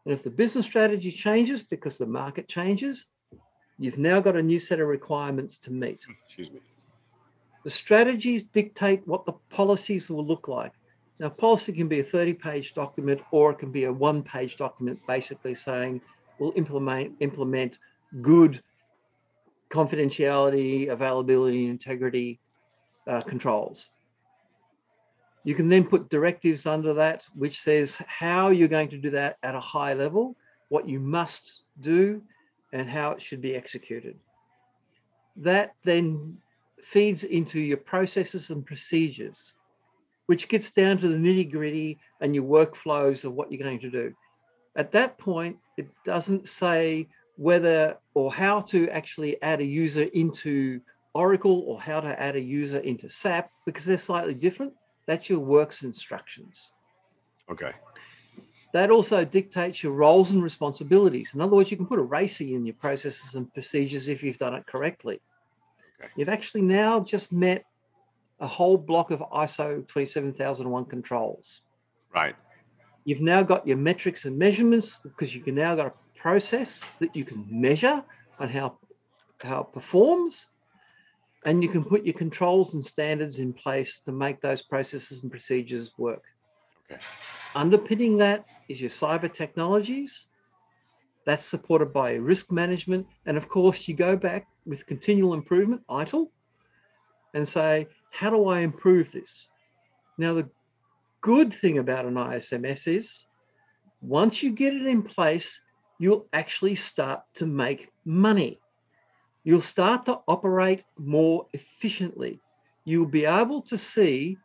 And 0.05 0.13
if 0.13 0.23
the 0.23 0.29
business 0.29 0.65
strategy 0.65 1.11
changes 1.11 1.61
because 1.61 1.97
the 1.97 2.05
market 2.05 2.47
changes, 2.47 3.05
you've 3.77 3.97
now 3.97 4.19
got 4.19 4.35
a 4.35 4.43
new 4.43 4.59
set 4.59 4.79
of 4.79 4.87
requirements 4.87 5.57
to 5.59 5.71
meet. 5.71 6.01
Excuse 6.25 6.51
me. 6.51 6.59
The 7.63 7.69
strategies 7.69 8.43
dictate 8.43 9.07
what 9.07 9.25
the 9.25 9.33
policies 9.49 10.09
will 10.09 10.25
look 10.25 10.47
like. 10.47 10.73
Now, 11.19 11.29
policy 11.29 11.73
can 11.73 11.87
be 11.87 11.99
a 11.99 12.03
30 12.03 12.33
page 12.33 12.73
document 12.73 13.21
or 13.31 13.51
it 13.51 13.59
can 13.59 13.71
be 13.71 13.83
a 13.83 13.93
one 13.93 14.23
page 14.23 14.55
document 14.55 14.99
basically 15.05 15.53
saying 15.53 16.01
we'll 16.39 16.53
implement, 16.55 17.15
implement 17.19 17.79
good 18.21 18.61
confidentiality, 19.69 20.89
availability, 20.89 21.67
integrity 21.67 22.39
uh, 23.07 23.21
controls. 23.21 23.91
You 25.43 25.55
can 25.55 25.69
then 25.69 25.85
put 25.85 26.09
directives 26.09 26.65
under 26.65 26.93
that, 26.95 27.23
which 27.33 27.61
says 27.61 27.97
how 28.07 28.49
you're 28.49 28.67
going 28.67 28.89
to 28.89 28.97
do 28.97 29.09
that 29.11 29.37
at 29.43 29.55
a 29.55 29.59
high 29.59 29.93
level, 29.93 30.35
what 30.69 30.87
you 30.87 30.99
must 30.99 31.61
do, 31.81 32.21
and 32.73 32.89
how 32.89 33.11
it 33.11 33.21
should 33.21 33.41
be 33.41 33.55
executed. 33.55 34.17
That 35.37 35.73
then 35.83 36.37
feeds 36.81 37.23
into 37.23 37.59
your 37.59 37.77
processes 37.77 38.49
and 38.49 38.65
procedures, 38.65 39.55
which 40.29 40.47
gets 40.47 40.69
down 40.69 40.95
to 40.95 41.07
the 41.07 41.17
nitty 41.17 41.51
gritty 41.51 41.97
and 42.21 42.35
your 42.35 42.43
workflows 42.43 43.25
of 43.25 43.33
what 43.33 43.51
you're 43.51 43.63
going 43.63 43.79
to 43.79 43.89
do. 43.89 44.13
At 44.75 44.91
that 44.91 45.17
point, 45.17 45.57
it 45.75 45.87
doesn't 46.05 46.47
say 46.47 47.07
whether 47.37 47.97
or 48.13 48.31
how 48.31 48.59
to 48.59 48.87
actually 48.91 49.41
add 49.41 49.59
a 49.59 49.65
user 49.65 50.03
into 50.03 50.81
Oracle 51.15 51.63
or 51.65 51.81
how 51.81 51.99
to 51.99 52.21
add 52.21 52.35
a 52.35 52.39
user 52.39 52.77
into 52.77 53.09
SAP 53.09 53.49
because 53.65 53.85
they're 53.85 53.97
slightly 53.97 54.35
different. 54.35 54.73
That's 55.07 55.31
your 55.31 55.39
works 55.39 55.81
instructions. 55.81 56.69
Okay. 57.51 57.71
That 58.73 58.91
also 58.91 59.25
dictates 59.25 59.81
your 59.81 59.93
roles 59.93 60.29
and 60.29 60.43
responsibilities. 60.43 61.31
In 61.33 61.41
other 61.41 61.55
words, 61.55 61.71
you 61.71 61.77
can 61.77 61.87
put 61.87 61.97
a 61.97 62.03
RACI 62.03 62.53
in 62.53 62.67
your 62.67 62.75
processes 62.75 63.33
and 63.33 63.51
procedures 63.51 64.07
if 64.07 64.21
you've 64.21 64.37
done 64.37 64.53
it 64.53 64.67
correctly. 64.67 65.21
Okay. 65.99 66.11
You've 66.15 66.29
actually 66.29 66.61
now 66.61 66.99
just 66.99 67.33
met 67.33 67.65
a 68.39 68.47
whole 68.47 68.77
block 68.77 69.11
of 69.11 69.19
ISO 69.19 69.87
27001 69.87 70.85
controls. 70.85 71.61
Right. 72.13 72.35
You've 73.05 73.21
now 73.21 73.43
got 73.43 73.67
your 73.67 73.77
metrics 73.77 74.25
and 74.25 74.37
measurements 74.37 74.97
because 75.03 75.33
you 75.33 75.41
can 75.41 75.55
now 75.55 75.75
got 75.75 75.87
a 75.87 75.93
process 76.19 76.85
that 76.99 77.15
you 77.15 77.25
can 77.25 77.45
measure 77.49 78.03
on 78.39 78.49
how 78.49 78.77
how 79.41 79.61
it 79.61 79.73
performs 79.73 80.47
and 81.45 81.63
you 81.63 81.69
can 81.69 81.83
put 81.83 82.05
your 82.05 82.13
controls 82.13 82.73
and 82.73 82.83
standards 82.83 83.39
in 83.39 83.53
place 83.53 83.99
to 84.01 84.11
make 84.11 84.41
those 84.41 84.61
processes 84.61 85.23
and 85.23 85.31
procedures 85.31 85.91
work. 85.97 86.23
Okay. 86.91 87.01
Underpinning 87.55 88.17
that 88.17 88.45
is 88.67 88.81
your 88.81 88.89
cyber 88.89 89.31
technologies. 89.31 90.27
That's 91.25 91.45
supported 91.45 91.93
by 91.93 92.15
risk 92.15 92.51
management. 92.51 93.07
And 93.25 93.37
of 93.37 93.47
course, 93.47 93.87
you 93.87 93.95
go 93.95 94.17
back 94.17 94.47
with 94.65 94.85
continual 94.85 95.33
improvement, 95.33 95.81
ITIL, 95.89 96.29
and 97.33 97.47
say, 97.47 97.87
how 98.11 98.29
do 98.29 98.47
I 98.47 98.59
improve 98.59 99.11
this? 99.11 99.49
Now, 100.17 100.33
the 100.33 100.49
good 101.21 101.53
thing 101.53 101.77
about 101.77 102.05
an 102.05 102.15
ISMS 102.15 102.87
is 102.87 103.25
once 104.01 104.41
you 104.41 104.51
get 104.51 104.73
it 104.73 104.85
in 104.85 105.03
place, 105.03 105.61
you'll 105.99 106.27
actually 106.33 106.75
start 106.75 107.21
to 107.35 107.45
make 107.45 107.89
money 108.05 108.59
you'll 109.43 109.61
start 109.61 110.05
to 110.05 110.19
operate 110.27 110.83
more 110.97 111.47
efficiently. 111.53 112.39
You'll 112.85 113.05
be 113.05 113.25
able 113.25 113.61
to 113.63 113.77
see 113.77 114.37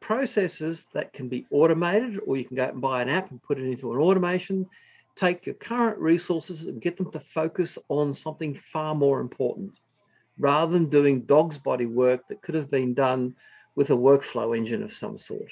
processes 0.00 0.86
that 0.92 1.12
can 1.12 1.28
be 1.28 1.46
automated, 1.50 2.20
or 2.26 2.36
you 2.36 2.44
can 2.44 2.56
go 2.56 2.64
out 2.64 2.72
and 2.72 2.82
buy 2.82 3.02
an 3.02 3.08
app 3.08 3.30
and 3.30 3.42
put 3.42 3.58
it 3.58 3.64
into 3.64 3.92
an 3.92 3.98
automation. 3.98 4.66
take 5.16 5.46
your 5.46 5.54
current 5.54 5.96
resources 5.98 6.66
and 6.66 6.82
get 6.82 6.96
them 6.96 7.10
to 7.12 7.20
focus 7.20 7.78
on 7.88 8.12
something 8.12 8.60
far 8.72 8.94
more 8.96 9.20
important 9.20 9.78
rather 10.38 10.72
than 10.72 10.86
doing 10.88 11.22
dog's 11.22 11.58
body 11.58 11.86
work 11.86 12.26
that 12.28 12.42
could 12.42 12.54
have 12.54 12.70
been 12.70 12.94
done 12.94 13.34
with 13.74 13.90
a 13.90 13.96
workflow 13.96 14.56
engine 14.56 14.82
of 14.82 14.92
some 14.92 15.16
sort. 15.16 15.50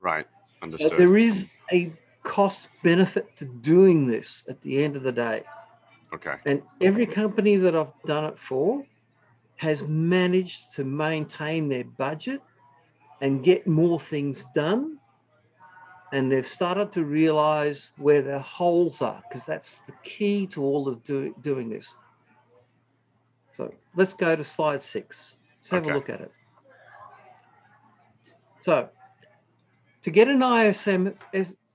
Right. 0.00 0.26
Understood. 0.62 0.90
So 0.90 0.96
there 0.96 1.16
is 1.16 1.46
a 1.72 1.92
cost 2.22 2.68
benefit 2.82 3.36
to 3.36 3.44
doing 3.44 4.06
this 4.06 4.44
at 4.48 4.60
the 4.60 4.82
end 4.82 4.96
of 4.96 5.02
the 5.02 5.12
day. 5.12 5.42
Okay. 6.12 6.34
And 6.46 6.62
every 6.80 7.06
company 7.06 7.56
that 7.56 7.76
I've 7.76 7.92
done 8.06 8.24
it 8.24 8.38
for 8.38 8.84
has 9.56 9.82
managed 9.82 10.74
to 10.74 10.84
maintain 10.84 11.68
their 11.68 11.84
budget 11.84 12.40
and 13.20 13.42
get 13.42 13.66
more 13.66 13.98
things 13.98 14.46
done. 14.54 14.98
And 16.12 16.32
they've 16.32 16.46
started 16.46 16.92
to 16.92 17.04
realize 17.04 17.90
where 17.98 18.22
their 18.22 18.38
holes 18.38 19.02
are, 19.02 19.22
because 19.28 19.44
that's 19.44 19.78
the 19.86 19.92
key 20.02 20.46
to 20.48 20.62
all 20.62 20.88
of 20.88 21.02
do, 21.02 21.34
doing 21.42 21.68
this. 21.68 21.96
So 23.58 23.74
let's 23.96 24.14
go 24.14 24.36
to 24.36 24.44
slide 24.44 24.80
six. 24.80 25.36
Let's 25.58 25.70
have 25.70 25.82
Okay. 25.82 25.90
a 25.90 25.94
look 25.94 26.08
at 26.08 26.20
it. 26.20 26.32
So 28.60 28.88
to 30.02 30.10
get 30.10 30.28
an 30.28 30.42
ISM, 30.42 31.14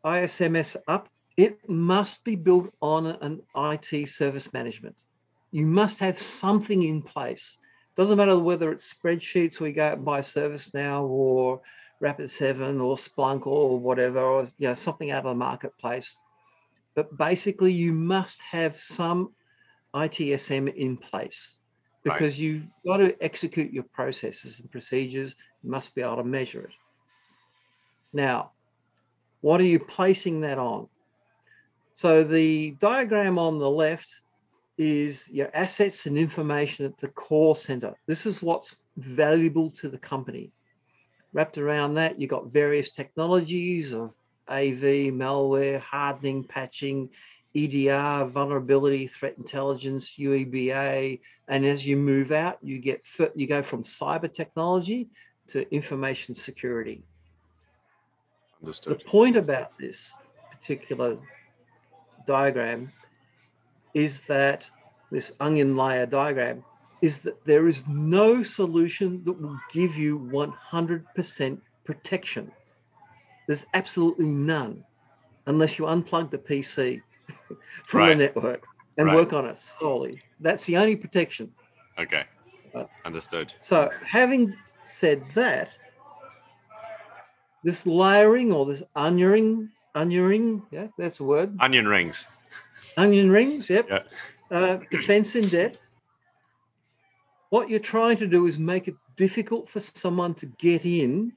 ISMS 0.05 0.77
up, 0.87 1.09
it 1.35 1.69
must 1.69 2.23
be 2.23 2.35
built 2.35 2.73
on 2.81 3.07
an 3.07 3.41
IT 3.55 4.07
service 4.07 4.53
management. 4.53 4.95
You 5.51 5.65
must 5.65 5.99
have 5.99 6.17
something 6.17 6.83
in 6.83 7.01
place. 7.01 7.57
Doesn't 7.97 8.17
matter 8.17 8.39
whether 8.39 8.71
it's 8.71 8.91
spreadsheets 8.93 9.59
or 9.59 9.67
you 9.67 9.73
go 9.73 9.87
out 9.87 9.97
and 9.97 10.05
buy 10.05 10.21
ServiceNow 10.21 11.03
or 11.03 11.61
Rapid7 12.01 12.81
or 12.81 12.95
Splunk 12.95 13.45
or 13.45 13.77
whatever, 13.77 14.21
or 14.21 14.43
you 14.57 14.69
know, 14.69 14.73
something 14.73 15.11
out 15.11 15.25
of 15.25 15.31
the 15.31 15.35
marketplace. 15.35 16.17
But 16.95 17.17
basically, 17.17 17.73
you 17.73 17.91
must 17.91 18.41
have 18.41 18.77
some 18.77 19.35
ITSM 19.93 20.73
in 20.73 20.97
place 20.97 21.57
Right. 22.05 22.17
because 22.17 22.37
you've 22.37 22.63
got 22.85 22.97
to 22.97 23.15
execute 23.23 23.71
your 23.71 23.83
processes 23.83 24.59
and 24.59 24.69
procedures. 24.69 25.35
You 25.63 25.71
must 25.71 25.95
be 25.95 26.01
able 26.01 26.17
to 26.17 26.23
measure 26.23 26.61
it. 26.61 26.73
Now, 28.11 28.51
what 29.41 29.61
are 29.61 29.65
you 29.65 29.79
placing 29.79 30.41
that 30.41 30.57
on? 30.57 30.87
So 31.95 32.23
the 32.23 32.71
diagram 32.71 33.37
on 33.39 33.59
the 33.59 33.69
left 33.69 34.21
is 34.77 35.29
your 35.29 35.49
assets 35.53 36.05
and 36.05 36.17
information 36.17 36.85
at 36.85 36.97
the 36.97 37.09
core 37.09 37.55
center. 37.55 37.93
This 38.07 38.25
is 38.25 38.41
what's 38.41 38.75
valuable 38.97 39.69
to 39.71 39.89
the 39.89 39.97
company. 39.97 40.51
Wrapped 41.31 41.57
around 41.57 41.95
that, 41.95 42.19
you've 42.19 42.29
got 42.29 42.51
various 42.51 42.89
technologies 42.89 43.93
of 43.93 44.13
AV, 44.49 45.11
malware, 45.13 45.79
hardening, 45.79 46.43
patching, 46.43 47.09
EDR, 47.55 48.25
vulnerability, 48.25 49.07
threat 49.07 49.35
intelligence, 49.37 50.15
UEBA, 50.17 51.19
and 51.47 51.65
as 51.65 51.85
you 51.85 51.97
move 51.97 52.31
out, 52.31 52.57
you 52.61 52.79
get 52.79 53.03
you 53.35 53.47
go 53.47 53.61
from 53.61 53.83
cyber 53.83 54.31
technology 54.31 55.09
to 55.47 55.71
information 55.73 56.33
security. 56.33 57.03
Understood. 58.61 58.99
The 58.99 59.05
point 59.05 59.35
about 59.35 59.77
this 59.77 60.13
particular 60.51 61.17
diagram 62.25 62.91
is 63.93 64.21
that 64.21 64.69
this 65.11 65.33
onion 65.39 65.77
layer 65.77 66.05
diagram 66.05 66.63
is 67.01 67.19
that 67.19 67.43
there 67.45 67.67
is 67.67 67.83
no 67.87 68.41
solution 68.41 69.23
that 69.25 69.33
will 69.33 69.59
give 69.71 69.95
you 69.95 70.17
100% 70.31 71.57
protection. 71.83 72.51
There's 73.45 73.65
absolutely 73.73 74.27
none 74.27 74.83
unless 75.45 75.77
you 75.77 75.85
unplug 75.85 76.31
the 76.31 76.37
PC 76.37 77.01
from 77.85 77.99
Right. 78.01 78.09
the 78.09 78.15
network 78.15 78.65
and 78.97 79.07
Right. 79.07 79.15
work 79.15 79.33
on 79.33 79.45
it 79.45 79.57
solely. 79.57 80.21
That's 80.39 80.65
the 80.65 80.77
only 80.77 80.95
protection. 80.95 81.53
Okay. 81.97 82.23
Uh, 82.73 82.85
Understood. 83.05 83.53
So, 83.59 83.91
having 84.05 84.55
said 84.81 85.23
that, 85.35 85.69
this 87.63 87.85
layering 87.85 88.51
or 88.51 88.65
this 88.65 88.83
onioning, 88.95 89.69
onioning, 89.95 90.63
yeah, 90.71 90.87
that's 90.97 91.19
a 91.19 91.23
word. 91.23 91.55
Onion 91.59 91.87
rings. 91.87 92.27
Onion 92.97 93.31
rings, 93.31 93.69
yep. 93.69 93.87
Yeah. 93.89 94.03
Uh, 94.51 94.77
defense 94.91 95.35
in 95.35 95.47
depth. 95.49 95.79
What 97.49 97.69
you're 97.69 97.79
trying 97.79 98.17
to 98.17 98.27
do 98.27 98.47
is 98.47 98.57
make 98.57 98.87
it 98.87 98.95
difficult 99.15 99.69
for 99.69 99.79
someone 99.79 100.33
to 100.35 100.47
get 100.47 100.85
in. 100.85 101.33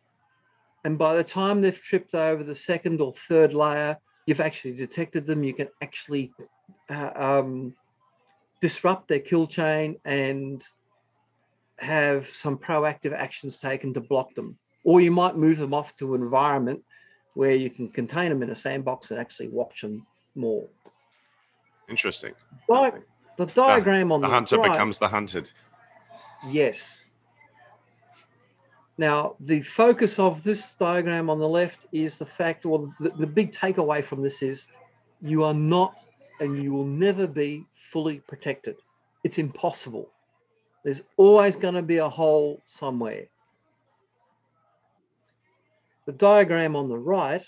And 0.84 0.96
by 0.98 1.14
the 1.16 1.24
time 1.24 1.60
they've 1.60 1.78
tripped 1.80 2.14
over 2.14 2.42
the 2.42 2.54
second 2.54 3.00
or 3.00 3.12
third 3.28 3.52
layer, 3.52 3.98
you've 4.26 4.40
actually 4.40 4.72
detected 4.72 5.24
them. 5.26 5.42
You 5.42 5.54
can 5.54 5.68
actually 5.80 6.32
uh, 6.90 7.10
um, 7.14 7.74
disrupt 8.60 9.08
their 9.08 9.20
kill 9.20 9.46
chain 9.46 9.96
and 10.04 10.62
have 11.78 12.28
some 12.28 12.58
proactive 12.58 13.12
actions 13.12 13.58
taken 13.58 13.94
to 13.94 14.00
block 14.00 14.34
them. 14.34 14.58
Or 14.84 15.00
you 15.00 15.10
might 15.10 15.36
move 15.36 15.58
them 15.58 15.74
off 15.74 15.96
to 15.96 16.14
an 16.14 16.22
environment 16.22 16.82
where 17.34 17.52
you 17.52 17.70
can 17.70 17.88
contain 17.88 18.30
them 18.30 18.42
in 18.42 18.50
a 18.50 18.54
sandbox 18.54 19.10
and 19.10 19.20
actually 19.20 19.48
watch 19.48 19.82
them 19.82 20.06
more. 20.34 20.66
Interesting. 21.88 22.34
Di- 22.68 22.92
the 23.36 23.46
diagram 23.46 24.10
on 24.10 24.20
The 24.20 24.28
the, 24.28 24.32
hunter 24.32 24.56
right, 24.56 24.70
becomes 24.70 24.98
the 24.98 25.08
hunted. 25.08 25.50
yes. 26.48 27.05
Now, 28.98 29.36
the 29.40 29.60
focus 29.60 30.18
of 30.18 30.42
this 30.42 30.72
diagram 30.74 31.28
on 31.28 31.38
the 31.38 31.48
left 31.48 31.86
is 31.92 32.16
the 32.16 32.26
fact, 32.26 32.64
or 32.64 32.92
the, 32.98 33.10
the 33.10 33.26
big 33.26 33.52
takeaway 33.52 34.02
from 34.02 34.22
this 34.22 34.42
is 34.42 34.66
you 35.20 35.44
are 35.44 35.54
not 35.54 35.98
and 36.40 36.62
you 36.62 36.72
will 36.72 36.86
never 36.86 37.26
be 37.26 37.66
fully 37.92 38.20
protected. 38.20 38.76
It's 39.24 39.38
impossible. 39.38 40.10
There's 40.84 41.02
always 41.16 41.56
going 41.56 41.74
to 41.74 41.82
be 41.82 41.98
a 41.98 42.08
hole 42.08 42.62
somewhere. 42.64 43.26
The 46.06 46.12
diagram 46.12 46.76
on 46.76 46.88
the 46.88 46.98
right 46.98 47.42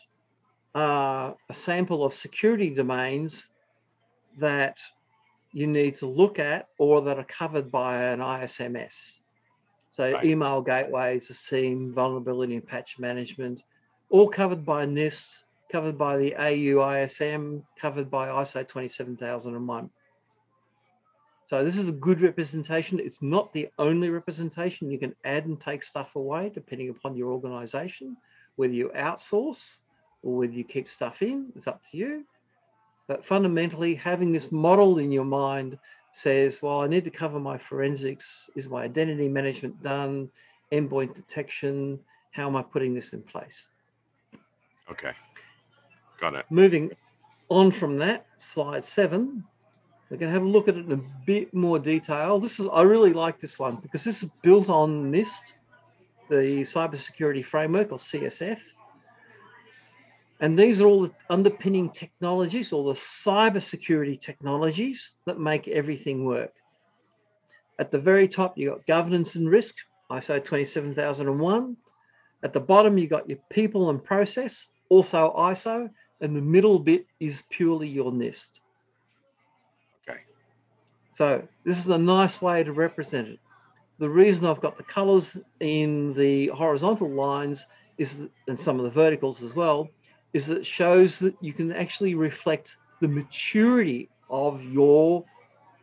are 0.75 1.37
a 1.49 1.55
sample 1.55 2.05
of 2.05 2.13
security 2.13 2.71
domains 2.71 3.49
that 4.39 4.79
you 5.53 5.67
need 5.67 5.97
to 5.97 6.07
look 6.07 6.39
at 6.39 6.69
or 6.79 7.03
that 7.03 7.19
are 7.19 7.25
covered 7.25 7.71
by 7.71 8.03
an 8.03 8.21
ISMS. 8.21 9.18
So 9.99 10.13
Right. 10.13 10.25
email 10.25 10.63
gateways, 10.63 11.29
a 11.29 11.35
SIEM, 11.35 11.93
vulnerability 11.93 12.55
and 12.55 12.65
patch 12.65 13.01
management, 13.01 13.65
all 14.11 14.29
covered 14.29 14.65
by 14.65 14.87
NIST, 14.87 15.43
covered 15.73 15.99
by 15.99 16.17
the 16.19 16.37
AUISM, 16.39 17.65
covered 17.81 18.09
by 18.09 18.29
ISO 18.29 18.65
27001. 18.65 19.91
So 21.47 21.65
this 21.65 21.77
is 21.77 21.89
a 21.89 21.93
good 22.07 22.21
representation. 22.21 23.01
It's 23.01 23.23
not 23.23 23.53
the 23.53 23.71
only 23.77 24.09
representation. 24.09 24.89
You 24.89 25.01
can 25.01 25.17
add 25.25 25.47
and 25.47 25.61
take 25.61 25.83
stuff 25.83 26.15
away 26.15 26.53
depending 26.55 26.91
upon 26.91 27.17
your 27.17 27.33
organization, 27.33 28.17
whether 28.55 28.75
you 28.75 28.91
outsource 28.91 29.79
or 30.23 30.37
whether 30.37 30.53
you 30.53 30.63
keep 30.63 30.89
stuff 30.89 31.23
in, 31.23 31.51
it's 31.57 31.67
up 31.67 31.83
to 31.91 31.97
you. 31.97 32.25
But 33.09 33.27
fundamentally, 33.27 33.97
having 33.97 34.31
this 34.31 34.53
model 34.53 35.01
in 35.01 35.11
your 35.11 35.25
mind 35.25 35.77
says, 36.13 36.63
well, 36.63 36.81
I 36.81 36.87
need 36.87 37.05
to 37.05 37.11
cover 37.11 37.39
my 37.39 37.59
forensics. 37.59 38.51
Is 38.57 38.69
my 38.69 38.85
identity 38.85 39.29
management 39.29 39.83
done? 39.83 40.31
Endpoint 40.73 41.15
detection? 41.15 41.99
How 42.31 42.47
am 42.47 42.57
I 42.57 42.63
putting 42.63 42.95
this 42.95 43.13
in 43.13 43.23
place? 43.23 43.69
Okay. 44.91 45.13
Got 46.21 46.35
it. 46.35 46.47
Moving 46.51 46.93
on 47.49 47.71
from 47.71 47.99
that, 47.99 48.27
slide 48.37 48.85
seven, 48.85 49.45
we're 50.11 50.17
going 50.17 50.29
to 50.29 50.33
have 50.33 50.43
a 50.43 50.49
look 50.49 50.69
at 50.69 50.77
it 50.77 50.87
in 50.87 50.93
a 50.93 51.25
bit 51.27 51.53
more 51.53 51.79
detail. 51.79 52.39
This 52.41 52.59
is, 52.59 52.67
I 52.73 52.83
really 52.83 53.13
like 53.13 53.41
this 53.41 53.59
one 53.59 53.77
because 53.77 54.05
this 54.05 54.23
is 54.23 54.31
built 54.43 54.69
on 54.71 55.13
NIST, 55.13 55.53
the 56.31 56.63
Cybersecurity 56.63 57.45
Framework 57.45 57.93
or 57.93 57.99
CSF. 57.99 58.59
And 60.41 60.57
these 60.59 60.81
are 60.81 60.87
all 60.87 61.03
the 61.03 61.13
underpinning 61.31 61.91
technologies 61.91 62.73
all 62.73 62.85
the 62.85 62.93
cybersecurity 62.93 64.21
technologies 64.21 65.17
that 65.25 65.41
make 65.41 65.67
everything 65.69 66.25
work. 66.25 66.53
At 67.79 67.91
the 67.91 67.99
very 67.99 68.29
top, 68.29 68.57
you've 68.57 68.73
got 68.73 68.87
governance 68.87 69.35
and 69.35 69.49
risk, 69.49 69.77
ISO 70.11 70.45
27001. 70.45 71.77
At 72.43 72.53
the 72.53 72.61
bottom, 72.61 72.99
you've 72.99 73.11
got 73.11 73.29
your 73.29 73.39
people 73.51 73.91
and 73.91 74.03
process, 74.03 74.69
also 74.89 75.35
ISO, 75.37 75.91
and 76.21 76.37
the 76.37 76.43
middle 76.43 76.79
bit 76.79 77.07
is 77.21 77.43
purely 77.51 77.89
your 77.89 78.13
NIST. 78.13 78.61
Okay. 80.09 80.21
So 81.15 81.47
this 81.65 81.79
is 81.79 81.89
a 81.89 81.99
nice 81.99 82.41
way 82.41 82.65
to 82.65 82.73
represent 82.73 83.29
it. 83.29 83.39
The 83.99 84.11
reason 84.11 84.47
I've 84.47 84.61
got 84.61 84.77
the 84.77 84.85
colors 84.85 85.37
in 85.59 86.15
the 86.15 86.49
horizontal 86.49 87.11
lines 87.11 87.67
is, 87.97 88.23
and 88.47 88.59
some 88.59 88.79
of 88.79 88.85
the 88.85 88.91
verticals 88.91 89.43
as 89.43 89.55
well, 89.55 89.89
is 90.33 90.47
that 90.47 90.59
it 90.59 90.67
shows 90.67 91.19
that 91.21 91.35
you 91.41 91.53
can 91.53 91.73
actually 91.73 92.15
reflect 92.15 92.77
the 93.01 93.09
maturity 93.09 94.09
of 94.29 94.63
your 94.63 95.25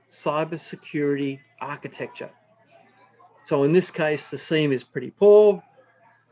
cybersecurity 0.10 1.40
architecture. 1.62 2.30
So 3.44 3.64
in 3.64 3.74
this 3.74 3.92
case, 3.92 4.30
the 4.30 4.38
SIEM 4.38 4.72
is 4.72 4.84
pretty 4.84 5.12
poor, 5.12 5.64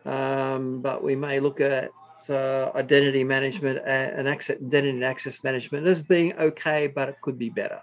um, 0.06 0.82
but 0.82 1.04
we 1.04 1.16
may 1.16 1.40
look 1.40 1.62
at 1.62 1.92
uh, 2.30 2.72
identity 2.76 3.24
management 3.24 3.80
and, 3.86 4.28
access, 4.28 4.58
identity 4.58 4.90
and 4.90 5.04
access 5.04 5.44
management 5.44 5.88
as 5.88 6.02
being 6.02 6.38
okay, 6.38 6.88
but 6.88 7.10
it 7.10 7.16
could 7.22 7.38
be 7.38 7.50
better. 7.50 7.82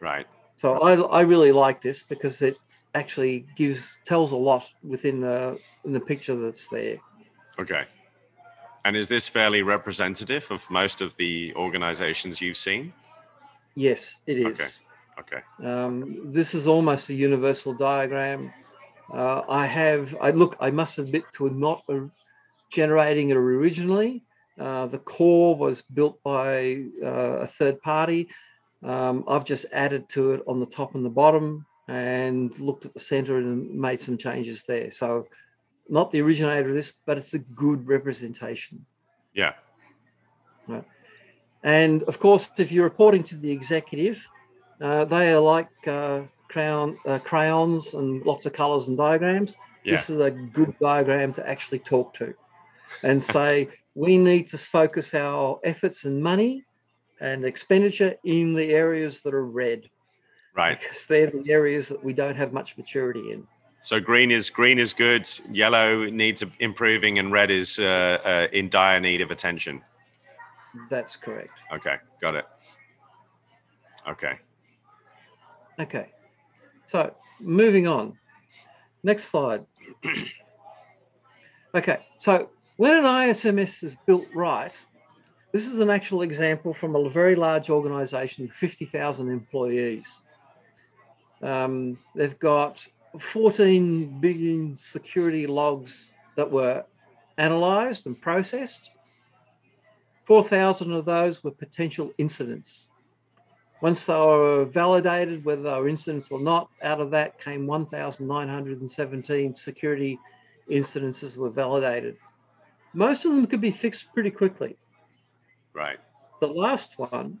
Right. 0.00 0.26
So 0.56 0.74
I, 0.74 0.94
I 0.94 1.20
really 1.22 1.52
like 1.52 1.80
this 1.80 2.02
because 2.02 2.42
it 2.42 2.58
actually 2.94 3.46
gives 3.56 3.96
tells 4.04 4.32
a 4.32 4.36
lot 4.36 4.68
within 4.82 5.20
the 5.22 5.58
in 5.84 5.92
the 5.92 6.00
picture 6.00 6.36
that's 6.36 6.68
there. 6.68 6.98
Okay. 7.58 7.84
And 8.84 8.96
is 8.96 9.08
this 9.08 9.28
fairly 9.28 9.62
representative 9.62 10.46
of 10.50 10.68
most 10.70 11.00
of 11.00 11.16
the 11.16 11.54
organizations 11.54 12.40
you've 12.40 12.56
seen? 12.56 12.92
Yes, 13.74 14.16
it 14.26 14.38
is. 14.38 14.46
Okay. 14.46 14.68
Okay. 15.18 15.42
Um, 15.62 16.32
this 16.32 16.54
is 16.54 16.66
almost 16.66 17.10
a 17.10 17.14
universal 17.14 17.74
diagram. 17.74 18.52
Uh, 19.12 19.42
I 19.48 19.66
have, 19.66 20.16
I 20.20 20.30
look, 20.30 20.56
I 20.60 20.70
must 20.70 20.98
admit 20.98 21.24
to 21.34 21.50
not 21.50 21.82
uh, 21.88 22.00
generating 22.70 23.30
it 23.30 23.36
originally. 23.36 24.22
Uh, 24.58 24.86
the 24.86 24.98
core 24.98 25.54
was 25.56 25.82
built 25.82 26.22
by 26.22 26.84
uh, 27.02 27.40
a 27.40 27.46
third 27.46 27.80
party. 27.82 28.28
Um, 28.82 29.24
I've 29.28 29.44
just 29.44 29.66
added 29.72 30.08
to 30.10 30.32
it 30.32 30.42
on 30.46 30.58
the 30.58 30.66
top 30.66 30.94
and 30.94 31.04
the 31.04 31.10
bottom 31.10 31.66
and 31.88 32.58
looked 32.58 32.86
at 32.86 32.94
the 32.94 33.00
center 33.00 33.36
and 33.36 33.74
made 33.74 34.00
some 34.00 34.16
changes 34.16 34.62
there. 34.62 34.90
So, 34.90 35.26
not 35.90 36.10
the 36.10 36.22
originator 36.22 36.68
of 36.68 36.74
this, 36.74 36.92
but 37.04 37.18
it's 37.18 37.34
a 37.34 37.38
good 37.38 37.86
representation. 37.86 38.84
Yeah. 39.34 39.54
Right. 40.66 40.84
And 41.62 42.02
of 42.04 42.18
course, 42.18 42.48
if 42.56 42.72
you're 42.72 42.84
reporting 42.84 43.24
to 43.24 43.36
the 43.36 43.50
executive, 43.50 44.24
uh, 44.80 45.04
they 45.04 45.32
are 45.32 45.40
like 45.40 45.68
uh, 45.86 46.22
crown, 46.48 46.96
uh, 47.06 47.18
crayons 47.18 47.94
and 47.94 48.24
lots 48.24 48.46
of 48.46 48.52
colors 48.52 48.88
and 48.88 48.96
diagrams. 48.96 49.54
Yeah. 49.84 49.96
This 49.96 50.10
is 50.10 50.20
a 50.20 50.30
good 50.30 50.74
diagram 50.80 51.32
to 51.34 51.48
actually 51.48 51.80
talk 51.80 52.14
to 52.14 52.34
and 53.02 53.22
say, 53.22 53.68
we 53.94 54.16
need 54.16 54.48
to 54.48 54.58
focus 54.58 55.14
our 55.14 55.60
efforts 55.64 56.04
and 56.04 56.22
money 56.22 56.64
and 57.20 57.44
expenditure 57.44 58.14
in 58.24 58.54
the 58.54 58.72
areas 58.72 59.20
that 59.20 59.34
are 59.34 59.44
red 59.44 59.88
Right. 60.54 60.78
because 60.80 61.06
they're 61.06 61.30
the 61.30 61.50
areas 61.50 61.88
that 61.88 62.02
we 62.02 62.12
don't 62.12 62.36
have 62.36 62.52
much 62.52 62.76
maturity 62.76 63.32
in. 63.32 63.46
So 63.82 63.98
green 63.98 64.30
is 64.30 64.50
green 64.50 64.78
is 64.78 64.92
good. 64.92 65.28
Yellow 65.50 66.04
needs 66.04 66.44
improving, 66.58 67.18
and 67.18 67.32
red 67.32 67.50
is 67.50 67.78
uh, 67.78 68.18
uh, 68.24 68.46
in 68.52 68.68
dire 68.68 69.00
need 69.00 69.22
of 69.22 69.30
attention. 69.30 69.82
That's 70.90 71.16
correct. 71.16 71.58
Okay, 71.72 71.96
got 72.20 72.34
it. 72.34 72.44
Okay. 74.08 74.38
Okay. 75.78 76.10
So 76.86 77.14
moving 77.40 77.86
on. 77.86 78.18
Next 79.02 79.24
slide. 79.24 79.64
okay. 81.74 82.06
So 82.18 82.50
when 82.76 82.94
an 82.96 83.04
ISMS 83.04 83.82
is 83.82 83.96
built 84.06 84.26
right, 84.34 84.72
this 85.52 85.66
is 85.66 85.80
an 85.80 85.90
actual 85.90 86.22
example 86.22 86.74
from 86.74 86.94
a 86.94 87.08
very 87.08 87.34
large 87.34 87.70
organization, 87.70 88.48
50,000 88.48 89.30
employees. 89.30 90.20
Um, 91.42 91.98
they've 92.14 92.38
got 92.38 92.86
14 93.18 94.20
billion 94.20 94.74
security 94.74 95.46
logs 95.46 96.14
that 96.36 96.50
were 96.50 96.84
analyzed 97.38 98.06
and 98.06 98.20
processed. 98.20 98.90
4,000 100.26 100.92
of 100.92 101.04
those 101.04 101.42
were 101.42 101.50
potential 101.50 102.12
incidents. 102.18 102.88
Once 103.80 104.04
they 104.06 104.14
were 104.14 104.64
validated, 104.66 105.44
whether 105.44 105.62
they 105.62 105.70
were 105.70 105.88
incidents 105.88 106.30
or 106.30 106.38
not, 106.38 106.68
out 106.82 107.00
of 107.00 107.10
that 107.10 107.40
came 107.40 107.66
1,917 107.66 109.54
security 109.54 110.18
incidences 110.70 111.36
were 111.36 111.50
validated. 111.50 112.16
Most 112.92 113.24
of 113.24 113.32
them 113.32 113.46
could 113.46 113.60
be 113.60 113.70
fixed 113.70 114.12
pretty 114.12 114.30
quickly. 114.30 114.76
Right. 115.72 115.98
The 116.40 116.48
last 116.48 116.98
one, 116.98 117.38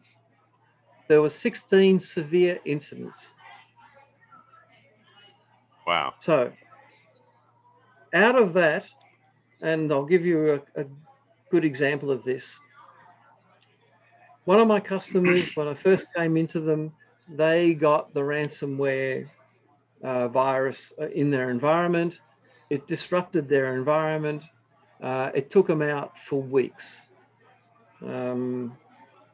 there 1.08 1.20
were 1.20 1.28
16 1.28 2.00
severe 2.00 2.58
incidents. 2.64 3.34
Wow. 5.90 6.14
So, 6.20 6.52
out 8.14 8.36
of 8.36 8.52
that, 8.52 8.84
and 9.60 9.92
I'll 9.92 10.04
give 10.04 10.24
you 10.24 10.62
a, 10.76 10.82
a 10.82 10.86
good 11.50 11.64
example 11.64 12.12
of 12.12 12.22
this. 12.22 12.56
One 14.44 14.60
of 14.60 14.68
my 14.68 14.78
customers, 14.78 15.50
when 15.56 15.66
I 15.66 15.74
first 15.74 16.06
came 16.14 16.36
into 16.36 16.60
them, 16.60 16.92
they 17.28 17.74
got 17.74 18.14
the 18.14 18.20
ransomware 18.20 19.28
uh, 20.04 20.28
virus 20.28 20.92
uh, 20.96 21.08
in 21.08 21.28
their 21.28 21.50
environment. 21.50 22.20
It 22.70 22.86
disrupted 22.86 23.48
their 23.48 23.74
environment. 23.74 24.44
Uh, 25.02 25.32
it 25.34 25.50
took 25.50 25.66
them 25.66 25.82
out 25.82 26.16
for 26.20 26.40
weeks. 26.40 27.00
Um, 28.06 28.76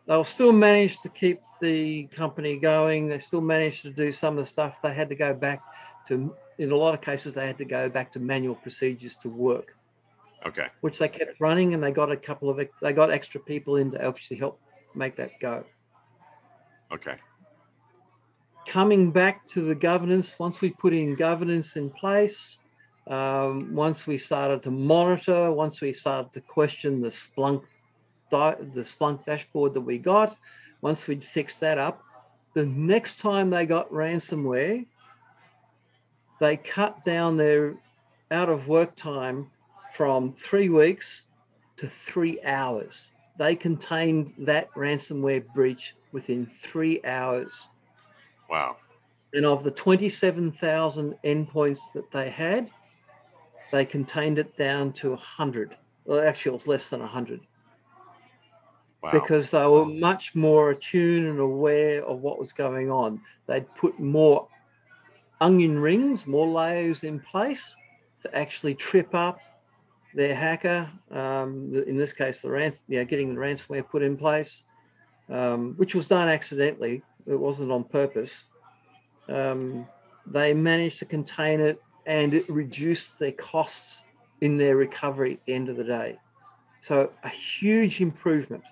they'll 0.07 0.25
still 0.25 0.53
manage 0.53 1.03
to 1.03 1.11
keep 1.11 1.43
the 1.61 2.05
company 2.05 2.57
going. 2.59 3.09
They 3.09 3.19
still 3.19 3.43
managed 3.43 3.83
to 3.83 3.91
do 3.91 4.11
some 4.11 4.39
of 4.39 4.39
the 4.39 4.47
stuff. 4.47 4.81
They 4.81 4.95
had 4.95 5.11
to 5.11 5.15
go 5.15 5.35
back 5.35 5.61
to, 6.09 6.35
in 6.59 6.73
a 6.73 6.77
lot 6.77 6.95
of 6.95 7.01
cases, 7.01 7.35
they 7.35 7.47
had 7.47 7.59
to 7.59 7.65
go 7.65 7.89
back 7.89 8.13
to 8.13 8.21
manual 8.21 8.55
procedures 8.55 9.15
to 9.17 9.29
work, 9.29 9.77
Okay. 10.45 10.67
which 10.81 10.99
they 10.99 11.09
kept 11.09 11.41
running, 11.41 11.75
and 11.75 11.83
they 11.83 11.91
got 11.93 12.11
a 12.11 12.17
couple 12.17 12.49
of 12.49 12.61
they 12.83 12.93
got 12.93 13.11
extra 13.11 13.41
people 13.41 13.77
in 13.77 13.91
to 13.93 14.05
actually 14.05 14.39
help 14.39 14.61
make 14.95 15.17
that 15.17 15.39
go. 15.41 15.65
Okay. 16.93 17.17
Coming 18.67 19.11
back 19.13 19.47
to 19.49 19.61
the 19.61 19.75
governance, 19.75 20.39
once 20.39 20.61
we 20.61 20.71
put 20.71 20.93
in 20.93 21.15
governance 21.15 21.77
in 21.77 21.91
place, 21.91 22.59
um, 23.07 23.73
once 23.73 24.07
we 24.07 24.19
started 24.19 24.63
to 24.65 24.71
monitor, 24.71 25.53
once 25.53 25.81
we 25.81 25.93
started 25.93 26.33
to 26.33 26.41
question 26.41 27.01
the 27.01 27.09
Splunk 27.09 27.63
di- 28.31 28.57
the 28.75 28.83
Splunk 28.83 29.25
dashboard 29.25 29.75
that 29.75 29.83
we 29.83 29.99
got, 29.99 30.37
once 30.81 31.07
we'd 31.07 31.25
fixed 31.25 31.61
that 31.61 31.79
up, 31.79 32.03
the 32.55 32.67
next 32.67 33.21
time 33.21 33.51
they 33.51 33.67
got 33.67 33.91
ransomware, 33.93 34.87
they 36.41 36.57
cut 36.57 37.05
down 37.05 37.37
their 37.37 37.75
out 38.31 38.49
of 38.49 38.67
work 38.69 38.95
time 38.97 39.51
from 39.95 40.33
three 40.35 40.69
weeks 40.69 41.23
to 41.77 41.89
three 41.89 42.43
hours. 42.43 43.11
They 43.39 43.55
contained 43.55 44.33
that 44.39 44.73
ransomware 44.75 45.45
breach 45.55 45.95
within 46.13 46.47
three 46.47 47.03
hours. 47.05 47.69
Wow. 48.51 48.77
And 49.33 49.45
of 49.45 49.65
the 49.65 49.71
27,000 49.71 51.17
endpoints 51.25 51.93
that 51.93 52.11
they 52.11 52.31
had, 52.31 52.71
they 53.73 53.85
contained 53.85 54.39
it 54.39 54.57
down 54.57 54.93
to 54.95 55.11
100. 55.11 55.77
Well, 56.05 56.27
actually, 56.27 56.51
it 56.51 56.55
was 56.55 56.67
less 56.67 56.89
than 56.89 57.01
100 57.01 57.41
Wow. 59.03 59.11
because 59.13 59.51
they 59.51 59.67
were 59.67 59.85
much 59.85 60.35
more 60.35 60.71
attuned 60.71 61.27
and 61.27 61.39
aware 61.39 62.05
of 62.05 62.21
what 62.21 62.39
was 62.39 62.53
going 62.53 62.91
on. 62.91 63.21
They'd 63.47 63.73
put 63.75 64.01
more 64.01 64.49
onion 65.41 65.79
rings, 65.79 66.27
more 66.27 66.47
layers 66.47 67.05
in 67.05 67.21
place 67.21 67.77
to 68.23 68.37
actually 68.37 68.75
trip 68.75 69.15
up 69.15 69.39
their 70.15 70.35
hacker. 70.35 70.91
Um, 71.11 71.73
in 71.87 71.97
this 71.97 72.13
case, 72.13 72.41
the 72.41 72.51
rans- 72.51 72.83
you 72.89 72.99
know, 72.99 73.05
getting 73.05 73.35
the 73.35 73.41
ransomware 73.41 73.89
put 73.89 74.03
in 74.03 74.17
place, 74.17 74.65
um, 75.29 75.75
which 75.77 75.95
was 75.95 76.09
done 76.09 76.29
accidentally. 76.29 77.03
It 77.27 77.39
wasn't 77.39 77.73
on 77.73 77.85
purpose. 77.85 78.45
Um, 79.29 79.87
they 80.27 80.55
managed 80.55 80.99
to 81.01 81.05
contain 81.05 81.61
it, 81.61 81.83
and 82.07 82.35
it 82.35 82.49
reduced 82.49 83.19
their 83.19 83.33
costs 83.33 84.05
in 84.41 84.57
their 84.57 84.77
recovery 84.77 85.35
at 85.35 85.45
the 85.47 85.55
end 85.55 85.69
of 85.69 85.77
the 85.77 85.85
day. 85.85 86.19
So 86.81 87.11
a 87.23 87.29
huge 87.29 88.01
improvement, 88.01 88.63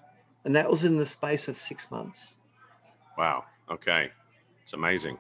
and 0.45 0.55
that 0.57 0.71
was 0.71 0.85
in 0.85 0.99
the 0.99 1.07
space 1.07 1.49
of 1.49 1.59
six 1.59 1.91
months. 1.91 2.35
Wow. 3.19 3.45
Okay. 3.71 4.11
It's 4.63 4.73
amazing. 4.73 5.19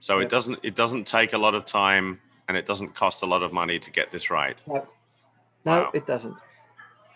So 0.00 0.18
it 0.18 0.28
doesn't 0.28 0.58
it 0.62 0.74
doesn't 0.74 1.06
take 1.06 1.34
a 1.34 1.38
lot 1.38 1.54
of 1.54 1.64
time 1.66 2.20
and 2.48 2.56
it 2.56 2.66
doesn't 2.66 2.94
cost 2.94 3.22
a 3.22 3.26
lot 3.26 3.42
of 3.42 3.52
money 3.52 3.78
to 3.78 3.90
get 3.90 4.10
this 4.10 4.30
right. 4.30 4.56
No, 4.66 4.86
Wow. 5.64 5.90
it 5.92 6.06
doesn't. 6.06 6.36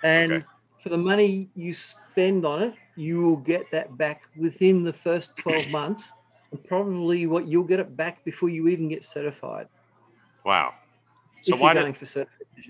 And 0.03 0.33
Okay. 0.33 0.45
for 0.83 0.91
the 0.91 0.99
money 0.99 1.49
you 1.55 1.73
spend 1.73 2.45
on 2.45 2.63
it, 2.63 2.75
you 2.95 3.23
will 3.23 3.37
get 3.37 3.71
that 3.73 3.97
back 3.97 4.23
within 4.37 4.85
the 4.85 4.93
first 4.93 5.35
12 5.39 5.69
months, 5.71 6.13
and 6.53 6.63
probably 6.65 7.27
what 7.27 7.49
you'll 7.49 7.65
get 7.65 7.81
it 7.81 7.97
back 7.97 8.23
before 8.25 8.51
you 8.51 8.69
even 8.69 8.89
get 8.89 9.05
certified. 9.05 9.67
Wow. 10.45 10.75
So 11.41 11.57
why 11.57 11.73
do 11.75 11.95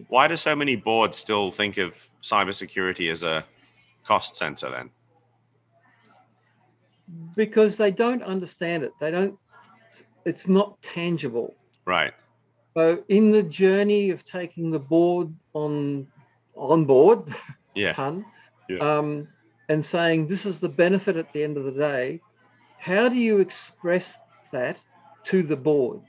why 0.09 0.29
do 0.29 0.37
so 0.37 0.55
many 0.55 0.77
boards 0.77 1.19
still 1.19 1.51
think 1.51 1.77
of 1.77 1.97
cybersecurity 2.23 3.11
as 3.11 3.25
a 3.25 3.45
cost 4.05 4.37
center 4.37 4.71
then? 4.71 4.91
Because 7.37 7.77
they 7.77 7.91
don't 7.91 8.23
understand 8.23 8.85
it. 8.85 8.93
They 9.01 9.11
don't. 9.11 9.37
It's 10.25 10.49
not 10.49 10.81
tangible. 10.83 11.55
Right. 11.87 12.13
So 12.77 13.05
in 13.09 13.31
the 13.31 13.43
journey 13.43 14.11
of 14.11 14.25
taking 14.25 14.71
the 14.71 14.81
board 14.81 15.33
on 15.53 16.07
on 16.57 16.85
board, 16.85 17.35
Yeah. 17.75 17.93
pun, 17.95 18.25
Yeah. 18.69 18.79
um, 18.99 19.29
and 19.69 19.85
saying 19.85 20.27
this 20.29 20.47
is 20.47 20.61
the 20.61 20.69
benefit 20.69 21.17
at 21.17 21.33
the 21.33 21.43
end 21.43 21.57
of 21.57 21.65
the 21.65 21.73
day, 21.73 22.21
how 22.79 23.09
do 23.09 23.17
you 23.17 23.39
express 23.41 24.19
that 24.53 24.79
to 25.25 25.43
the 25.43 25.57
board? 25.57 26.01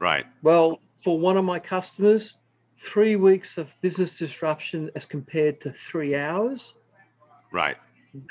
Right. 0.00 0.26
Well, 0.42 0.80
for 1.02 1.18
one 1.18 1.36
of 1.36 1.44
my 1.44 1.58
customers, 1.58 2.36
three 2.78 3.16
weeks 3.16 3.56
of 3.56 3.72
business 3.80 4.18
disruption 4.18 4.90
as 4.94 5.06
compared 5.06 5.60
to 5.62 5.72
three 5.72 6.14
hours, 6.14 6.74
Right. 7.52 7.76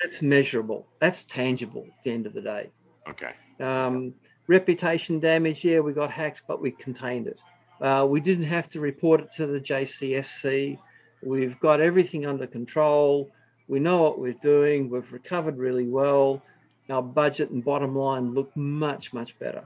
that's 0.01 0.21
measurable. 0.21 0.87
That's 0.99 1.23
tangible 1.23 1.85
at 1.87 2.03
the 2.03 2.11
end 2.11 2.25
of 2.27 2.33
the 2.33 2.41
day. 2.41 2.71
Okay. 3.09 3.31
Um, 3.59 4.13
reputation 4.47 5.19
damage, 5.19 5.63
yeah, 5.63 5.79
we 5.79 5.93
got 5.93 6.11
hacked, 6.11 6.43
but 6.47 6.61
we 6.61 6.71
contained 6.71 7.27
it. 7.27 7.41
Uh, 7.81 8.05
we 8.07 8.19
didn't 8.19 8.45
have 8.45 8.69
to 8.69 8.79
report 8.79 9.21
it 9.21 9.31
to 9.33 9.47
the 9.47 9.59
JCSC. 9.59 10.77
We've 11.21 11.59
got 11.59 11.81
everything 11.81 12.25
under 12.25 12.47
control. 12.47 13.31
We 13.67 13.79
know 13.79 14.01
what 14.03 14.19
we're 14.19 14.33
doing. 14.33 14.89
We've 14.89 15.11
recovered 15.11 15.57
really 15.57 15.87
well. 15.87 16.41
Our 16.89 17.01
budget 17.01 17.49
and 17.49 17.63
bottom 17.63 17.95
line 17.95 18.33
look 18.33 18.55
much, 18.55 19.13
much 19.13 19.37
better. 19.39 19.63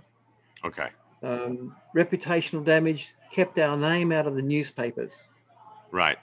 Okay. 0.64 0.90
Um, 1.24 1.76
reputational 1.96 2.64
damage 2.64 3.14
kept 3.32 3.58
our 3.58 3.76
name 3.76 4.12
out 4.12 4.28
of 4.28 4.36
the 4.36 4.42
newspapers 4.42 5.28
Right. 5.92 6.18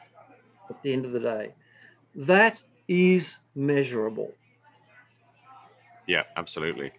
at 0.71 0.81
the 0.83 0.93
end 0.93 1.05
of 1.05 1.13
the 1.13 1.21
day. 1.21 1.53
That 2.15 2.63
is 2.87 3.39
measurable. 3.57 4.33
Yeah, 6.07 6.23
absolutely. 6.37 6.93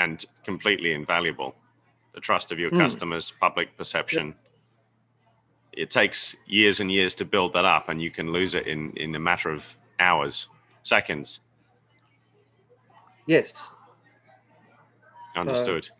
And 0.00 0.24
completely 0.44 0.92
invaluable. 0.92 1.54
The 2.14 2.20
trust 2.20 2.52
of 2.52 2.58
your 2.58 2.70
Mm. 2.70 2.78
customers, 2.78 3.32
public 3.38 3.76
perception. 3.76 4.34
It 5.72 5.90
takes 5.90 6.34
years 6.46 6.80
and 6.80 6.90
years 6.90 7.14
to 7.16 7.24
build 7.26 7.52
that 7.52 7.66
up, 7.66 7.90
and 7.90 8.00
you 8.00 8.10
can 8.10 8.32
lose 8.32 8.54
it 8.54 8.66
in, 8.66 8.92
in 8.96 9.14
a 9.14 9.18
matter 9.18 9.50
of 9.50 9.76
hours, 9.98 10.48
seconds. 10.82 11.40
Yes. 13.26 13.70
Understood. 15.36 15.90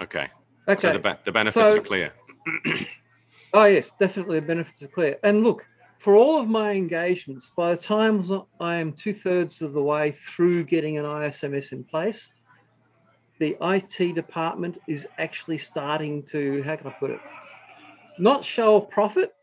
okay. 0.00 0.28
Okay. 0.68 0.80
So 0.92 0.98
the, 0.98 1.18
the 1.24 1.32
benefits 1.32 1.72
So- 1.72 1.78
are 1.78 1.82
clear. 1.82 2.12
Oh 3.56 3.66
yes, 3.66 3.92
definitely 4.00 4.40
the 4.40 4.46
benefits 4.46 4.82
are 4.82 4.88
clear. 4.88 5.16
And 5.22 5.44
look, 5.44 5.64
for 6.00 6.16
all 6.16 6.40
of 6.40 6.48
my 6.48 6.72
engagements, 6.72 7.52
by 7.56 7.72
the 7.72 7.80
time 7.80 8.14
I 8.58 8.74
am 8.82 8.92
two 8.92 9.12
thirds 9.12 9.62
of 9.62 9.74
the 9.74 9.80
way 9.80 10.10
through 10.10 10.64
getting 10.64 10.98
an 10.98 11.04
ISMS 11.04 11.70
in 11.70 11.84
place, 11.84 12.32
the 13.38 13.56
IT 13.60 14.14
department 14.14 14.78
is 14.86 15.06
actually 15.18 15.58
starting 15.58 16.22
to, 16.24 16.62
how 16.62 16.76
can 16.76 16.86
I 16.86 16.90
put 16.90 17.10
it, 17.10 17.20
not 18.18 18.44
show 18.44 18.76
a 18.76 18.80
profit. 18.80 19.34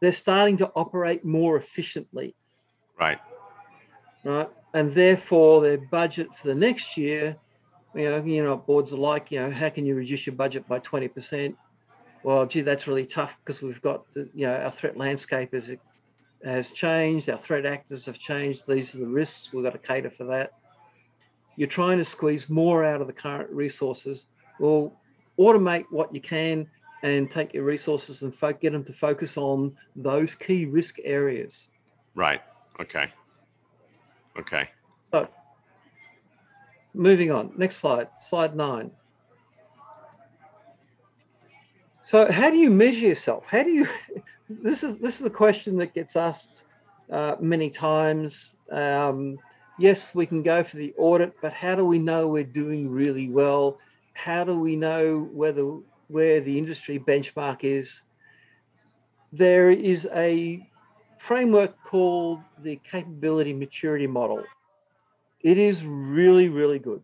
They're 0.00 0.12
starting 0.12 0.58
to 0.58 0.70
operate 0.74 1.24
more 1.24 1.56
efficiently, 1.56 2.34
Right. 2.98 3.18
right? 4.24 4.48
And 4.74 4.94
therefore, 4.94 5.62
their 5.62 5.78
budget 5.78 6.28
for 6.40 6.48
the 6.48 6.54
next 6.54 6.96
year, 6.96 7.36
you 7.94 8.04
know, 8.04 8.22
you 8.22 8.42
know, 8.42 8.56
boards 8.56 8.92
are 8.92 8.98
like, 8.98 9.30
you 9.30 9.40
know, 9.40 9.50
how 9.50 9.70
can 9.70 9.86
you 9.86 9.94
reduce 9.94 10.26
your 10.26 10.36
budget 10.36 10.68
by 10.68 10.80
20%? 10.80 11.56
well, 12.26 12.44
gee, 12.44 12.62
that's 12.62 12.88
really 12.88 13.06
tough 13.06 13.36
because 13.44 13.62
we've 13.62 13.80
got, 13.82 14.02
the, 14.12 14.28
you 14.34 14.48
know, 14.48 14.56
our 14.56 14.72
threat 14.72 14.96
landscape 14.96 15.52
has, 15.52 15.72
has 16.44 16.72
changed, 16.72 17.30
our 17.30 17.38
threat 17.38 17.64
actors 17.64 18.06
have 18.06 18.18
changed. 18.18 18.64
These 18.66 18.96
are 18.96 18.98
the 18.98 19.06
risks. 19.06 19.50
We've 19.52 19.62
got 19.62 19.74
to 19.74 19.78
cater 19.78 20.10
for 20.10 20.24
that. 20.24 20.50
You're 21.56 21.68
trying 21.68 21.98
to 21.98 22.04
squeeze 22.04 22.48
more 22.48 22.84
out 22.84 23.00
of 23.00 23.06
the 23.06 23.12
current 23.12 23.50
resources. 23.50 24.26
Well, 24.58 24.92
automate 25.38 25.86
what 25.90 26.14
you 26.14 26.20
can 26.20 26.68
and 27.02 27.30
take 27.30 27.54
your 27.54 27.64
resources 27.64 28.22
and 28.22 28.34
fo- 28.34 28.52
get 28.52 28.72
them 28.72 28.84
to 28.84 28.92
focus 28.92 29.36
on 29.36 29.76
those 29.94 30.34
key 30.34 30.66
risk 30.66 30.96
areas. 31.04 31.68
Right. 32.14 32.40
Okay. 32.80 33.06
Okay. 34.38 34.68
So, 35.10 35.28
moving 36.94 37.30
on. 37.30 37.52
Next 37.56 37.76
slide, 37.76 38.08
slide 38.18 38.54
nine. 38.56 38.90
So, 42.02 42.30
how 42.30 42.50
do 42.50 42.56
you 42.56 42.70
measure 42.70 43.06
yourself? 43.06 43.44
How 43.46 43.62
do 43.62 43.70
you? 43.70 43.86
This 44.48 44.84
is 44.84 44.98
this 44.98 45.18
is 45.18 45.26
a 45.26 45.30
question 45.30 45.76
that 45.78 45.92
gets 45.92 46.14
asked 46.14 46.66
uh, 47.10 47.34
many 47.40 47.68
times. 47.68 48.54
Um, 48.70 49.38
yes, 49.78 50.14
we 50.14 50.26
can 50.26 50.42
go 50.42 50.62
for 50.62 50.76
the 50.76 50.94
audit, 50.96 51.34
but 51.40 51.52
how 51.52 51.74
do 51.74 51.84
we 51.84 51.98
know 51.98 52.28
we're 52.28 52.44
doing 52.44 52.90
really 52.90 53.28
well? 53.28 53.78
How 54.14 54.44
do 54.44 54.58
we 54.58 54.76
know 54.76 55.28
whether 55.32 55.64
where 56.08 56.40
the 56.40 56.58
industry 56.58 56.98
benchmark 56.98 57.64
is? 57.64 58.02
There 59.32 59.70
is 59.70 60.08
a 60.14 60.66
framework 61.18 61.82
called 61.84 62.40
the 62.62 62.80
capability 62.90 63.52
maturity 63.52 64.06
model. 64.06 64.44
It 65.40 65.58
is 65.58 65.84
really, 65.84 66.48
really 66.48 66.78
good. 66.78 67.02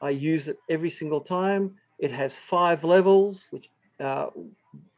I 0.00 0.10
use 0.10 0.48
it 0.48 0.58
every 0.68 0.90
single 0.90 1.20
time. 1.20 1.76
It 1.98 2.10
has 2.10 2.36
five 2.36 2.84
levels, 2.84 3.46
which 3.50 3.68
uh, 4.00 4.26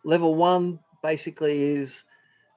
level 0.05 0.35
one 0.35 0.79
basically 1.03 1.63
is 1.63 2.05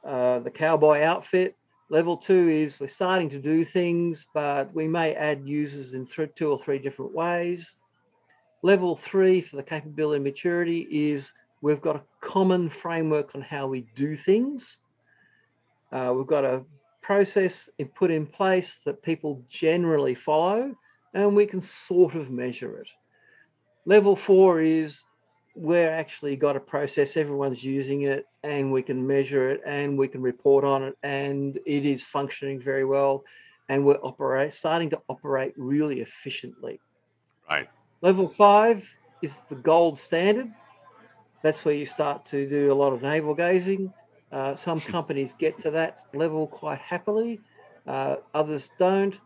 uh, 0.05 0.39
the 0.39 0.51
cowboy 0.51 1.01
outfit. 1.01 1.55
Level 1.91 2.15
two 2.15 2.47
is 2.47 2.79
we're 2.79 2.87
starting 2.87 3.29
to 3.31 3.37
do 3.37 3.65
things, 3.65 4.25
but 4.33 4.73
we 4.73 4.87
may 4.87 5.13
add 5.13 5.45
users 5.45 5.93
in 5.93 6.05
th- 6.05 6.33
two 6.35 6.49
or 6.49 6.57
three 6.57 6.79
different 6.79 7.13
ways. 7.13 7.75
Level 8.61 8.95
three 8.95 9.41
for 9.41 9.57
the 9.57 9.63
capability 9.63 10.23
maturity 10.23 10.87
is 10.89 11.33
we've 11.61 11.81
got 11.81 11.97
a 11.97 12.03
common 12.21 12.69
framework 12.69 13.35
on 13.35 13.41
how 13.41 13.67
we 13.67 13.81
do 13.93 14.15
things. 14.15 14.77
Uh, 15.91 16.13
we've 16.15 16.27
got 16.27 16.45
a 16.45 16.63
process 17.01 17.69
put 17.93 18.09
in 18.09 18.25
place 18.25 18.79
that 18.85 19.03
people 19.03 19.43
generally 19.49 20.15
follow, 20.15 20.73
and 21.13 21.35
we 21.35 21.45
can 21.45 21.59
sort 21.59 22.15
of 22.15 22.29
measure 22.29 22.77
it. 22.77 22.87
Level 23.85 24.15
four 24.15 24.61
is 24.61 25.03
we're 25.55 25.89
actually 25.89 26.35
got 26.35 26.55
a 26.55 26.59
process, 26.59 27.17
everyone's 27.17 27.63
using 27.63 28.03
it, 28.03 28.25
and 28.43 28.71
we 28.71 28.81
can 28.81 29.05
measure 29.05 29.49
it 29.51 29.61
and 29.65 29.97
we 29.97 30.07
can 30.07 30.21
report 30.21 30.63
on 30.63 30.83
it, 30.83 30.97
and 31.03 31.59
it 31.65 31.85
is 31.85 32.03
functioning 32.03 32.59
very 32.59 32.85
well, 32.85 33.23
and 33.69 33.85
we're 33.85 33.99
operate 34.01 34.53
starting 34.53 34.89
to 34.89 35.01
operate 35.09 35.53
really 35.57 36.01
efficiently. 36.01 36.79
Right. 37.49 37.69
Level 38.01 38.27
five 38.27 38.87
is 39.21 39.39
the 39.49 39.55
gold 39.55 39.99
standard. 39.99 40.51
That's 41.43 41.65
where 41.65 41.75
you 41.75 41.85
start 41.85 42.25
to 42.27 42.47
do 42.47 42.71
a 42.71 42.75
lot 42.75 42.93
of 42.93 43.01
navel 43.01 43.33
gazing. 43.33 43.93
Uh, 44.31 44.55
some 44.55 44.79
companies 44.95 45.33
get 45.33 45.59
to 45.59 45.71
that 45.71 46.05
level 46.13 46.47
quite 46.47 46.79
happily, 46.79 47.41
uh, 47.87 48.17
others 48.33 48.71
don't. 48.77 49.17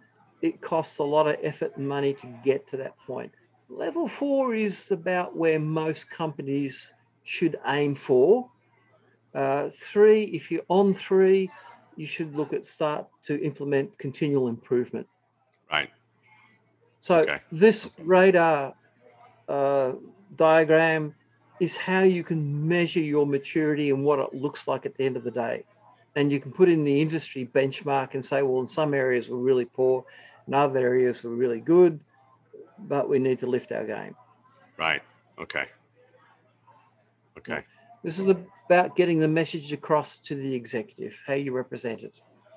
It 0.42 0.62
costs 0.62 0.98
a 1.00 1.04
lot 1.04 1.28
of 1.28 1.38
effort 1.42 1.78
and 1.78 1.88
money 1.88 2.14
to 2.14 2.28
get 2.44 2.68
to 2.70 2.78
that 2.78 2.98
point. 3.06 3.32
Level 3.70 4.08
four 4.08 4.54
is 4.54 4.92
about 4.92 5.36
where 5.36 5.60
most 5.60 6.10
companies 6.10 6.94
should 7.24 7.58
aim 7.66 7.96
for. 7.96 8.50
Uh, 9.34 9.70
three, 9.70 10.24
if 10.24 10.52
you're 10.52 10.66
on 10.70 10.94
three, 10.94 11.50
you 11.98 12.06
should 12.06 12.36
look 12.36 12.54
at 12.54 12.66
start 12.66 13.08
to 13.24 13.42
implement 13.44 13.98
continual 13.98 14.48
improvement. 14.48 15.08
Right. 15.72 15.90
So 17.00 17.20
Okay. 17.20 17.40
this 17.52 17.90
radar 17.98 18.74
uh, 19.48 19.94
diagram 20.36 21.16
is 21.60 21.78
how 21.78 22.02
you 22.02 22.24
can 22.24 22.68
measure 22.68 23.00
your 23.00 23.26
maturity 23.26 23.90
and 23.90 24.04
what 24.04 24.20
it 24.20 24.34
looks 24.34 24.68
like 24.68 24.86
at 24.86 24.96
the 24.96 25.06
end 25.06 25.18
of 25.18 25.24
the 25.24 25.32
day. 25.32 25.64
And 26.16 26.32
you 26.32 26.40
can 26.40 26.52
put 26.52 26.70
in 26.70 26.84
the 26.84 27.02
industry 27.02 27.50
benchmark 27.54 28.14
and 28.14 28.24
say, 28.24 28.42
well, 28.42 28.62
in 28.62 28.68
some 28.68 28.94
areas 28.94 29.28
we're 29.30 29.38
really 29.38 29.66
poor, 29.66 30.06
in 30.48 30.54
other 30.54 30.80
areas 30.80 31.24
we're 31.24 31.32
really 31.32 31.60
good, 31.60 32.00
but 32.80 33.10
we 33.10 33.20
need 33.20 33.40
to 33.40 33.48
lift 33.48 33.72
our 33.72 33.86
game. 33.86 34.16
Right. 34.78 35.02
Okay. 35.40 35.66
Okay. 37.38 37.64
This 38.04 38.20
is 38.20 38.28
about 38.28 38.96
getting 38.96 39.20
the 39.20 39.28
message 39.28 39.74
across 39.74 40.18
to 40.20 40.36
the 40.36 40.54
executive, 40.54 41.14
how 41.26 41.34
you 41.34 41.52
represent 41.52 42.02
it. 42.02 42.14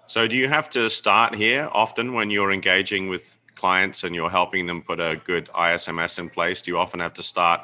So, 0.06 0.26
do 0.26 0.36
you 0.36 0.48
have 0.48 0.70
to 0.70 0.88
start 0.88 1.34
here 1.34 1.68
often 1.72 2.14
when 2.14 2.30
you're 2.30 2.52
engaging 2.52 3.08
with 3.08 3.36
clients 3.54 4.04
and 4.04 4.14
you're 4.14 4.30
helping 4.30 4.66
them 4.66 4.82
put 4.82 5.00
a 5.00 5.20
good 5.24 5.50
ISMS 5.54 6.18
in 6.18 6.30
place? 6.30 6.62
Do 6.62 6.70
you 6.70 6.78
often 6.78 7.00
have 7.00 7.12
to 7.14 7.22
start? 7.22 7.60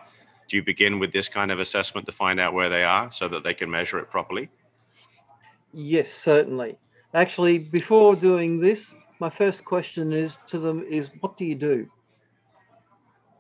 Do 0.49 0.57
you 0.57 0.63
begin 0.63 0.99
with 0.99 1.13
this 1.13 1.29
kind 1.29 1.51
of 1.51 1.59
assessment 1.59 2.07
to 2.07 2.13
find 2.13 2.39
out 2.39 2.53
where 2.53 2.69
they 2.69 2.85
are 2.85 3.11
so 3.13 3.29
that 3.29 3.45
they 3.45 3.55
can 3.55 3.71
measure 3.71 3.99
it 3.99 4.11
properly? 4.11 4.51
Yes, 5.73 6.11
certainly. 6.13 6.77
Actually, 7.15 7.59
before 7.59 8.15
doing 8.15 8.61
this, 8.61 8.95
my 9.21 9.31
first 9.31 9.65
question 9.65 10.13
is 10.13 10.39
to 10.49 10.59
them 10.59 10.85
is 10.89 11.11
what 11.21 11.37
do 11.37 11.45
you 11.45 11.55
do? 11.55 11.89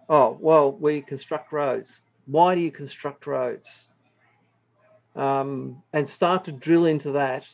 Oh, 0.09 0.37
well, 0.41 0.73
we 0.73 1.01
construct 1.01 1.53
roads. 1.53 2.01
Why 2.27 2.55
do 2.55 2.61
you 2.61 2.71
construct 2.71 3.27
roads? 3.27 3.87
Um, 5.17 5.83
and 5.93 6.09
start 6.09 6.45
to 6.45 6.53
drill 6.53 6.87
into 6.87 7.13
that. 7.13 7.49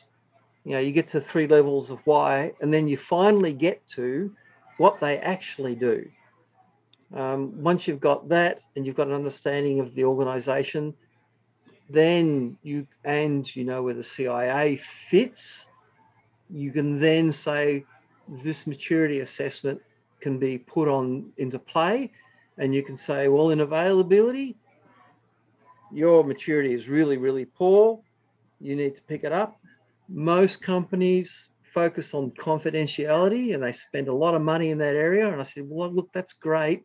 You 0.65 0.73
know, 0.73 0.79
you 0.79 0.91
get 0.91 1.07
to 1.09 1.21
three 1.21 1.47
levels 1.47 1.91
of 1.91 1.99
why, 2.05 2.53
and 2.61 2.73
then 2.73 2.87
you 2.87 2.97
finally 2.97 3.53
get 3.53 3.85
to 3.87 4.35
what 4.77 4.99
they 4.99 5.17
actually 5.17 5.75
do. 5.75 6.09
Um, 7.13 7.61
once 7.61 7.87
you've 7.87 7.99
got 7.99 8.29
that 8.29 8.61
and 8.75 8.85
you've 8.85 8.95
got 8.95 9.07
an 9.07 9.13
understanding 9.13 9.79
of 9.79 9.93
the 9.95 10.05
organization, 10.05 10.93
then 11.89 12.57
you 12.63 12.87
and 13.03 13.53
you 13.55 13.65
know 13.65 13.83
where 13.83 13.93
the 13.93 14.03
CIA 14.03 14.77
fits, 14.77 15.69
you 16.49 16.71
can 16.71 16.99
then 16.99 17.31
say 17.31 17.85
this 18.27 18.65
maturity 18.65 19.19
assessment 19.19 19.81
can 20.21 20.37
be 20.37 20.57
put 20.57 20.87
on 20.87 21.31
into 21.37 21.59
play, 21.59 22.11
and 22.61 22.75
you 22.75 22.83
can 22.83 22.95
say, 22.95 23.27
well, 23.27 23.49
in 23.49 23.59
availability, 23.59 24.55
your 25.91 26.23
maturity 26.23 26.75
is 26.75 26.87
really, 26.87 27.17
really 27.17 27.43
poor. 27.43 27.99
You 28.59 28.75
need 28.75 28.95
to 28.95 29.01
pick 29.01 29.23
it 29.23 29.31
up. 29.31 29.59
Most 30.07 30.61
companies 30.61 31.49
focus 31.73 32.13
on 32.13 32.29
confidentiality 32.31 33.55
and 33.55 33.63
they 33.63 33.71
spend 33.71 34.09
a 34.09 34.13
lot 34.13 34.35
of 34.35 34.43
money 34.43 34.69
in 34.69 34.77
that 34.77 34.95
area. 34.95 35.27
And 35.27 35.41
I 35.41 35.43
said, 35.43 35.63
well, 35.67 35.91
look, 35.91 36.09
that's 36.13 36.33
great. 36.33 36.83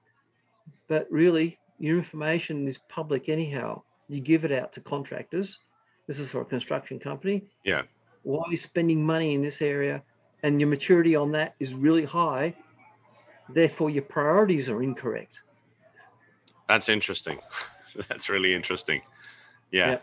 But 0.88 1.06
really, 1.10 1.58
your 1.78 1.98
information 1.98 2.66
is 2.66 2.78
public 2.88 3.28
anyhow. 3.28 3.82
You 4.08 4.20
give 4.20 4.46
it 4.46 4.52
out 4.52 4.72
to 4.74 4.80
contractors. 4.80 5.58
This 6.06 6.18
is 6.18 6.30
for 6.30 6.40
a 6.40 6.44
construction 6.46 6.98
company. 6.98 7.44
Yeah. 7.64 7.82
Why 8.22 8.44
are 8.46 8.50
you 8.50 8.56
spending 8.56 9.04
money 9.04 9.34
in 9.34 9.42
this 9.42 9.60
area? 9.60 10.02
And 10.42 10.58
your 10.58 10.70
maturity 10.70 11.16
on 11.16 11.32
that 11.32 11.54
is 11.60 11.74
really 11.74 12.06
high. 12.06 12.54
Therefore, 13.50 13.90
your 13.90 14.04
priorities 14.04 14.70
are 14.70 14.82
incorrect. 14.82 15.42
That's 16.68 16.88
interesting. 16.88 17.38
That's 18.08 18.28
really 18.28 18.54
interesting. 18.54 19.02
Yeah. 19.70 19.98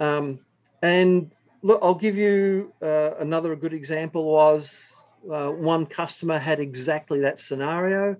yeah. 0.00 0.16
Um, 0.16 0.40
and 0.82 1.32
look, 1.62 1.80
I'll 1.82 1.94
give 1.94 2.16
you 2.16 2.72
uh, 2.82 3.16
another 3.18 3.56
good 3.56 3.72
example 3.72 4.24
was 4.24 4.94
uh, 5.30 5.48
one 5.48 5.86
customer 5.86 6.38
had 6.38 6.60
exactly 6.60 7.20
that 7.20 7.38
scenario. 7.38 8.16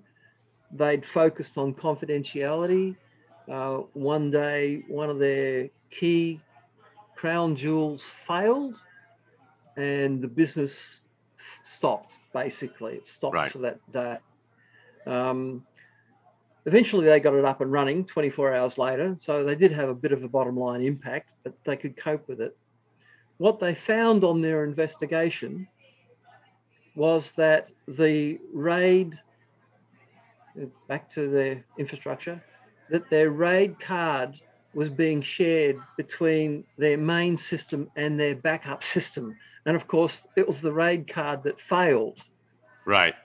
They'd 0.71 1.05
focused 1.05 1.57
on 1.57 1.73
confidentiality. 1.73 2.95
Uh, 3.49 3.77
one 3.93 4.29
day, 4.29 4.83
one 4.87 5.09
of 5.09 5.19
their 5.19 5.69
key 5.89 6.41
crown 7.15 7.55
jewels 7.55 8.03
failed 8.03 8.81
and 9.77 10.21
the 10.21 10.27
business 10.27 10.99
stopped, 11.63 12.17
basically. 12.33 12.95
It 12.95 13.05
stopped 13.05 13.35
right. 13.35 13.51
for 13.51 13.59
that 13.59 13.79
day. 13.91 14.17
Um, 15.05 15.65
eventually 16.67 17.05
they 17.05 17.19
got 17.19 17.33
it 17.33 17.45
up 17.45 17.61
and 17.61 17.71
running 17.71 18.05
24 18.05 18.53
hours 18.53 18.77
later 18.77 19.15
so 19.17 19.43
they 19.43 19.55
did 19.55 19.71
have 19.71 19.87
a 19.87 19.95
bit 19.95 20.11
of 20.11 20.21
a 20.23 20.27
bottom 20.27 20.57
line 20.57 20.81
impact 20.81 21.31
but 21.43 21.53
they 21.63 21.77
could 21.77 21.97
cope 21.97 22.27
with 22.27 22.41
it. 22.41 22.55
What 23.37 23.59
they 23.59 23.73
found 23.73 24.23
on 24.23 24.41
their 24.41 24.65
investigation 24.65 25.67
was 26.95 27.31
that 27.31 27.71
the 27.87 28.39
raid 28.53 29.17
back 30.87 31.09
to 31.11 31.29
their 31.29 31.63
infrastructure 31.77 32.43
that 32.89 33.09
their 33.09 33.29
raid 33.29 33.79
card 33.79 34.35
was 34.73 34.89
being 34.89 35.21
shared 35.21 35.77
between 35.95 36.63
their 36.77 36.97
main 36.97 37.37
system 37.37 37.89
and 37.95 38.19
their 38.19 38.35
backup 38.35 38.83
system. 38.83 39.35
And 39.65 39.75
of 39.75 39.87
course 39.87 40.23
it 40.35 40.45
was 40.45 40.59
the 40.59 40.73
raid 40.73 41.07
card 41.07 41.43
that 41.43 41.61
failed. 41.61 42.19
Right. 42.85 43.15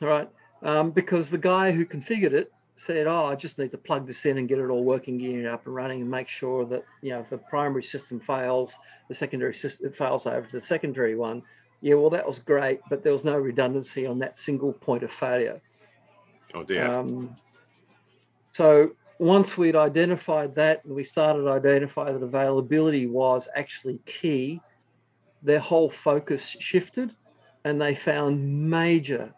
All 0.00 0.08
right 0.08 0.30
um, 0.64 0.90
because 0.90 1.30
the 1.30 1.38
guy 1.38 1.70
who 1.70 1.84
configured 1.86 2.32
it 2.32 2.52
said, 2.76 3.06
"Oh, 3.06 3.26
I 3.26 3.36
just 3.36 3.58
need 3.58 3.70
to 3.70 3.78
plug 3.78 4.06
this 4.06 4.26
in 4.26 4.38
and 4.38 4.48
get 4.48 4.58
it 4.58 4.68
all 4.68 4.82
working, 4.82 5.18
gearing 5.18 5.46
up 5.46 5.66
and 5.66 5.74
running, 5.74 6.00
and 6.00 6.10
make 6.10 6.28
sure 6.28 6.64
that 6.66 6.84
you 7.02 7.10
know 7.10 7.20
if 7.20 7.30
the 7.30 7.38
primary 7.38 7.84
system 7.84 8.18
fails, 8.18 8.76
the 9.08 9.14
secondary 9.14 9.54
system 9.54 9.92
fails 9.92 10.26
over 10.26 10.46
to 10.46 10.52
the 10.52 10.62
secondary 10.62 11.14
one." 11.14 11.42
Yeah, 11.80 11.96
well, 11.96 12.10
that 12.10 12.26
was 12.26 12.38
great, 12.38 12.80
but 12.88 13.02
there 13.02 13.12
was 13.12 13.24
no 13.24 13.36
redundancy 13.36 14.06
on 14.06 14.18
that 14.20 14.38
single 14.38 14.72
point 14.72 15.02
of 15.02 15.12
failure. 15.12 15.60
Oh 16.54 16.62
dear. 16.62 16.86
Um, 16.86 17.36
so 18.52 18.92
once 19.18 19.58
we'd 19.58 19.76
identified 19.76 20.54
that 20.54 20.84
and 20.84 20.94
we 20.94 21.04
started 21.04 21.42
to 21.42 21.50
identify 21.50 22.10
that 22.10 22.22
availability 22.22 23.06
was 23.06 23.48
actually 23.54 23.98
key, 24.06 24.60
their 25.42 25.58
whole 25.58 25.90
focus 25.90 26.56
shifted 26.58 27.14
and 27.64 27.80
they 27.80 27.94
found 27.94 28.70
major 28.70 29.32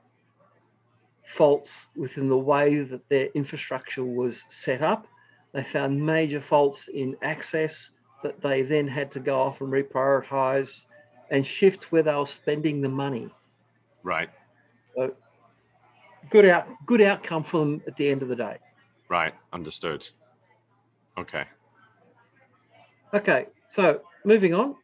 faults 1.26 1.86
within 1.96 2.28
the 2.28 2.38
way 2.38 2.78
that 2.82 3.08
their 3.08 3.26
infrastructure 3.34 4.04
was 4.04 4.44
set 4.48 4.82
up. 4.82 5.06
They 5.52 5.62
found 5.62 6.04
major 6.04 6.40
faults 6.40 6.88
in 6.88 7.16
access 7.22 7.90
that 8.22 8.40
they 8.40 8.62
then 8.62 8.86
had 8.86 9.10
to 9.12 9.20
go 9.20 9.40
off 9.40 9.60
and 9.60 9.70
reprioritize 9.70 10.86
and 11.30 11.46
shift 11.46 11.90
where 11.92 12.02
they 12.02 12.14
were 12.14 12.26
spending 12.26 12.80
the 12.80 12.88
money. 12.88 13.30
Right. 14.02 14.30
So 14.94 15.14
good 16.30 16.46
out 16.46 16.68
good 16.86 17.00
outcome 17.00 17.44
for 17.44 17.58
them 17.60 17.82
at 17.86 17.96
the 17.96 18.08
end 18.08 18.22
of 18.22 18.28
the 18.28 18.36
day. 18.36 18.58
Right. 19.08 19.34
Understood. 19.52 20.08
Okay. 21.18 21.44
Okay. 23.14 23.46
So 23.68 24.02
moving 24.24 24.54
on. 24.54 24.76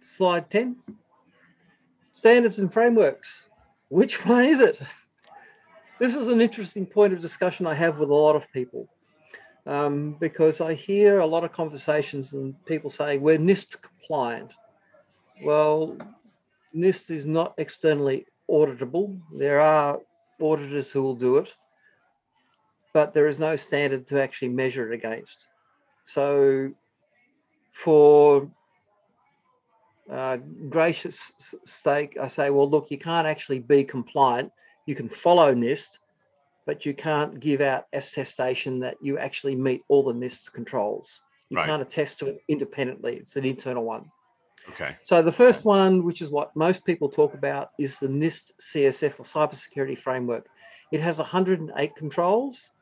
Slide 0.00 0.48
10. 0.50 0.76
Standards 2.12 2.58
and 2.58 2.72
frameworks. 2.72 3.48
Which 3.88 4.24
one 4.24 4.44
is 4.44 4.60
it? 4.60 4.80
This 6.00 6.14
is 6.16 6.28
an 6.28 6.40
interesting 6.40 6.86
point 6.86 7.12
of 7.12 7.20
discussion 7.20 7.66
I 7.66 7.74
have 7.74 7.98
with 7.98 8.08
a 8.08 8.14
lot 8.14 8.34
of 8.34 8.50
people 8.52 8.88
um, 9.66 10.16
because 10.18 10.62
I 10.62 10.72
hear 10.72 11.20
a 11.20 11.26
lot 11.26 11.44
of 11.44 11.52
conversations 11.52 12.32
and 12.32 12.54
people 12.64 12.88
say 12.88 13.18
we're 13.18 13.38
NIST 13.38 13.76
compliant. 13.82 14.54
Well, 15.44 15.98
NIST 16.74 17.10
is 17.10 17.26
not 17.26 17.54
externally 17.58 18.26
auditable. 18.50 19.20
There 19.36 19.60
are 19.60 20.00
auditors 20.40 20.90
who 20.90 21.02
will 21.02 21.16
do 21.16 21.36
it, 21.36 21.54
but 22.94 23.12
there 23.12 23.26
is 23.26 23.38
no 23.38 23.56
standard 23.56 24.06
to 24.06 24.22
actually 24.22 24.48
measure 24.48 24.90
it 24.90 24.94
against. 24.94 25.48
So, 26.06 26.72
for 27.72 28.50
uh, 30.10 30.38
gracious 30.70 31.30
sake, 31.66 32.16
I 32.18 32.28
say, 32.28 32.48
well, 32.48 32.68
look, 32.68 32.90
you 32.90 32.98
can't 32.98 33.26
actually 33.26 33.58
be 33.58 33.84
compliant 33.84 34.50
you 34.90 34.96
can 34.96 35.08
follow 35.08 35.54
NIST, 35.54 36.00
but 36.66 36.84
you 36.84 36.92
can't 36.94 37.38
give 37.38 37.60
out 37.60 37.86
attestation 37.92 38.80
that 38.80 38.96
you 39.00 39.18
actually 39.18 39.54
meet 39.54 39.84
all 39.86 40.02
the 40.02 40.12
NIST 40.12 40.52
controls. 40.52 41.20
You 41.48 41.58
right. 41.58 41.66
can't 41.66 41.80
attest 41.80 42.18
to 42.18 42.26
it 42.26 42.42
independently. 42.48 43.14
It's 43.18 43.36
an 43.36 43.44
internal 43.44 43.84
one. 43.84 44.10
Okay. 44.70 44.96
So 45.02 45.22
the 45.22 45.30
first 45.30 45.64
one, 45.64 46.04
which 46.04 46.20
is 46.20 46.28
what 46.28 46.56
most 46.56 46.84
people 46.84 47.08
talk 47.08 47.34
about, 47.34 47.70
is 47.78 48.00
the 48.00 48.08
NIST 48.08 48.50
CSF 48.60 49.20
or 49.20 49.24
Cybersecurity 49.24 49.96
Framework. 49.96 50.48
It 50.90 51.00
has 51.00 51.18
108 51.18 51.94
controls, 51.94 52.72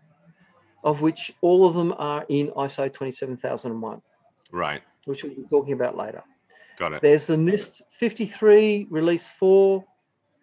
of 0.85 1.03
which 1.03 1.35
all 1.43 1.69
of 1.69 1.75
them 1.75 1.95
are 1.99 2.25
in 2.31 2.49
ISO 2.53 2.91
27001. 2.91 4.01
Right. 4.51 4.81
Which 5.05 5.25
we'll 5.25 5.35
be 5.35 5.45
talking 5.45 5.75
about 5.75 5.95
later. 5.95 6.23
Got 6.79 6.95
it. 6.95 7.03
There's 7.03 7.27
the 7.27 7.37
NIST 7.37 7.83
53 7.91 8.87
Release 8.89 9.29
4 9.29 9.85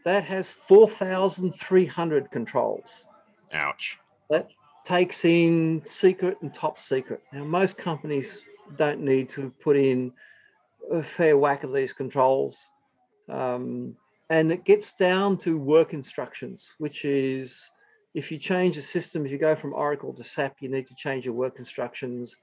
that 0.06 0.24
has 0.24 0.52
4,300 0.52 2.32
controls. 2.32 3.06
Ouch. 3.54 3.98
That 4.30 4.50
takes 4.86 5.26
in 5.26 5.82
secret 5.84 6.38
and 6.42 6.54
top 6.54 6.80
secret. 6.80 7.22
Now, 7.34 7.44
most 7.44 7.78
companies 7.78 8.42
don't 8.78 9.02
need 9.02 9.30
to 9.32 9.52
put 9.62 9.76
in 9.76 10.14
a 10.92 11.02
fair 11.04 11.38
whack 11.38 11.64
of 11.64 11.74
these 11.74 11.92
controls. 11.92 12.70
Um, 13.28 13.98
and 14.30 14.52
it 14.52 14.64
gets 14.64 14.94
down 14.94 15.38
to 15.40 15.58
work 15.58 15.94
instructions, 15.94 16.74
which 16.78 17.04
is 17.04 17.70
if 18.14 18.32
you 18.32 18.38
change 18.38 18.76
the 18.76 18.82
system, 18.82 19.26
if 19.26 19.32
you 19.32 19.40
go 19.40 19.56
from 19.56 19.74
Oracle 19.74 20.14
to 20.14 20.24
SAP, 20.24 20.58
you 20.62 20.70
need 20.70 20.88
to 20.88 20.96
change 20.96 21.26
your 21.26 21.34
work 21.34 21.58
instructions, 21.58 22.38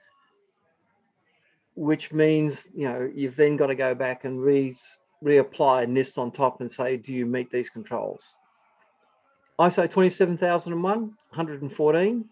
which 1.75 2.13
means 2.13 2.67
you 2.75 2.89
know 2.89 3.11
you've 3.13 3.37
then 3.37 3.57
got 3.57 3.69
to 3.69 3.75
go 3.75 3.95
back 3.95 4.25
and 4.25 4.41
read 4.41 4.77
reapply 5.23 5.87
NIST 5.87 6.19
on 6.19 6.31
top 6.31 6.61
and 6.61 6.71
say, 6.71 6.97
do 6.97 7.13
you 7.13 7.27
meet 7.27 7.51
these 7.51 7.71
controls? 7.71 8.37
ISO 9.61 9.89
27001, 9.89 11.01
114. 11.01 12.25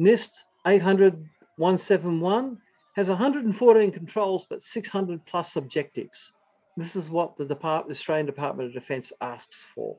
NIST 0.00 0.30
800 0.66 1.28
171 1.56 2.58
has 2.96 3.08
114 3.08 3.92
controls, 3.92 4.46
but 4.48 4.62
600 4.62 5.24
plus 5.26 5.56
objectives. 5.56 6.32
This 6.76 6.96
is 6.96 7.08
what 7.08 7.36
the 7.36 7.44
Department, 7.44 7.96
Australian 7.96 8.26
Department 8.26 8.68
of 8.68 8.74
Defence 8.74 9.12
asks 9.20 9.66
for. 9.74 9.96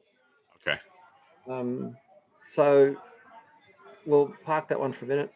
Okay. 0.62 0.80
Um, 1.48 1.96
so 2.48 2.96
we'll 4.06 4.34
park 4.44 4.68
that 4.70 4.80
one 4.80 4.94
for 4.94 5.06
a 5.06 5.08
minute. 5.08 5.32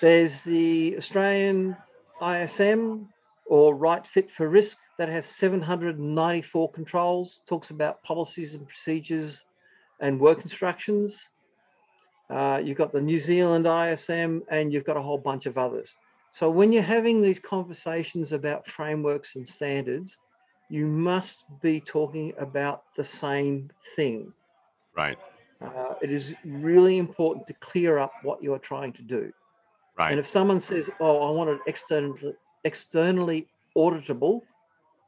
There's 0.00 0.42
the 0.42 0.96
Australian 0.96 1.76
ISM 2.22 3.08
or 3.48 3.74
Right 3.74 4.06
Fit 4.06 4.30
for 4.30 4.48
Risk 4.48 4.78
that 4.98 5.08
has 5.08 5.24
794 5.24 6.70
controls, 6.70 7.40
talks 7.48 7.70
about 7.70 8.02
policies 8.02 8.54
and 8.54 8.66
procedures 8.66 9.46
and 10.00 10.20
work 10.20 10.42
instructions. 10.42 11.28
Uh, 12.28 12.60
you've 12.62 12.76
got 12.76 12.92
the 12.92 13.00
New 13.00 13.18
Zealand 13.18 13.66
ISM 13.66 14.42
and 14.50 14.70
you've 14.70 14.84
got 14.84 14.98
a 14.98 15.02
whole 15.02 15.16
bunch 15.16 15.46
of 15.46 15.56
others. 15.56 15.96
So 16.30 16.50
when 16.50 16.72
you're 16.72 16.82
having 16.82 17.22
these 17.22 17.38
conversations 17.38 18.32
about 18.32 18.68
frameworks 18.68 19.36
and 19.36 19.48
standards, 19.48 20.18
you 20.68 20.84
must 20.86 21.44
be 21.62 21.80
talking 21.80 22.34
about 22.38 22.82
the 22.96 23.04
same 23.04 23.70
thing. 23.96 24.30
Right. 24.94 25.18
Uh, 25.62 25.94
it 26.02 26.10
is 26.10 26.34
really 26.44 26.98
important 26.98 27.46
to 27.46 27.54
clear 27.54 27.98
up 27.98 28.12
what 28.22 28.42
you're 28.42 28.58
trying 28.58 28.92
to 28.92 29.02
do. 29.02 29.32
Right. 29.96 30.10
And 30.10 30.20
if 30.20 30.28
someone 30.28 30.60
says, 30.60 30.90
"Oh, 31.00 31.26
I 31.26 31.30
want 31.30 31.50
an 31.50 31.60
externally 31.66 32.34
externally 32.64 33.48
auditable, 33.76 34.42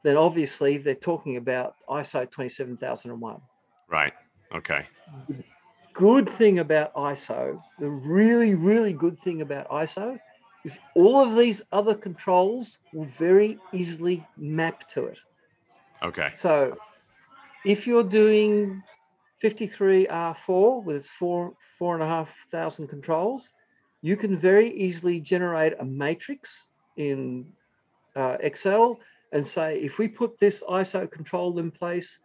then 0.03 0.17
obviously 0.17 0.77
they're 0.77 0.95
talking 0.95 1.37
about 1.37 1.75
ISO 1.89 2.29
27001. 2.29 3.41
Right. 3.89 4.13
Okay. 4.53 4.85
good 5.93 6.29
thing 6.29 6.59
about 6.59 6.93
ISO, 6.95 7.61
the 7.79 7.89
really, 7.89 8.55
really 8.55 8.93
good 8.93 9.19
thing 9.21 9.41
about 9.41 9.69
ISO 9.69 10.19
is 10.65 10.77
all 10.95 11.21
of 11.21 11.35
these 11.37 11.61
other 11.71 11.95
controls 11.95 12.77
will 12.93 13.07
very 13.17 13.57
easily 13.73 14.25
map 14.37 14.87
to 14.89 15.05
it. 15.05 15.17
Okay. 16.03 16.29
So 16.33 16.77
if 17.65 17.87
you're 17.87 18.03
doing 18.03 18.81
53R4 19.43 20.83
with 20.83 20.95
its 20.95 21.09
four, 21.09 21.53
four 21.79 21.95
and 21.95 22.03
a 22.03 22.07
half 22.07 22.29
thousand 22.51 22.87
controls, 22.87 23.53
you 24.01 24.17
can 24.17 24.37
very 24.37 24.71
easily 24.73 25.19
generate 25.19 25.73
a 25.79 25.85
matrix 25.85 26.67
in 26.97 27.45
uh, 28.15 28.37
Excel 28.39 28.99
and 29.31 29.45
say, 29.45 29.79
if 29.79 29.97
we 29.97 30.07
put 30.07 30.39
this 30.39 30.63
ISO 30.67 31.09
control 31.09 31.57
in 31.59 31.71
place, 31.71 32.19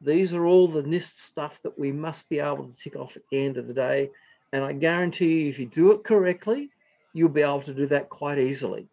these 0.00 0.34
are 0.34 0.46
all 0.46 0.66
the 0.66 0.82
NIST 0.82 1.16
stuff 1.16 1.60
that 1.62 1.78
we 1.78 1.92
must 1.92 2.28
be 2.28 2.40
able 2.40 2.64
to 2.64 2.74
tick 2.76 2.96
off 2.96 3.16
at 3.16 3.22
the 3.30 3.44
end 3.44 3.56
of 3.56 3.66
the 3.66 3.74
day. 3.74 4.10
And 4.52 4.64
I 4.64 4.72
guarantee 4.72 5.42
you, 5.42 5.50
if 5.50 5.58
you 5.58 5.66
do 5.66 5.92
it 5.92 6.04
correctly, 6.04 6.70
you'll 7.12 7.28
be 7.28 7.42
able 7.42 7.62
to 7.62 7.74
do 7.74 7.86
that 7.88 8.08
quite 8.08 8.38
easily. 8.38 8.88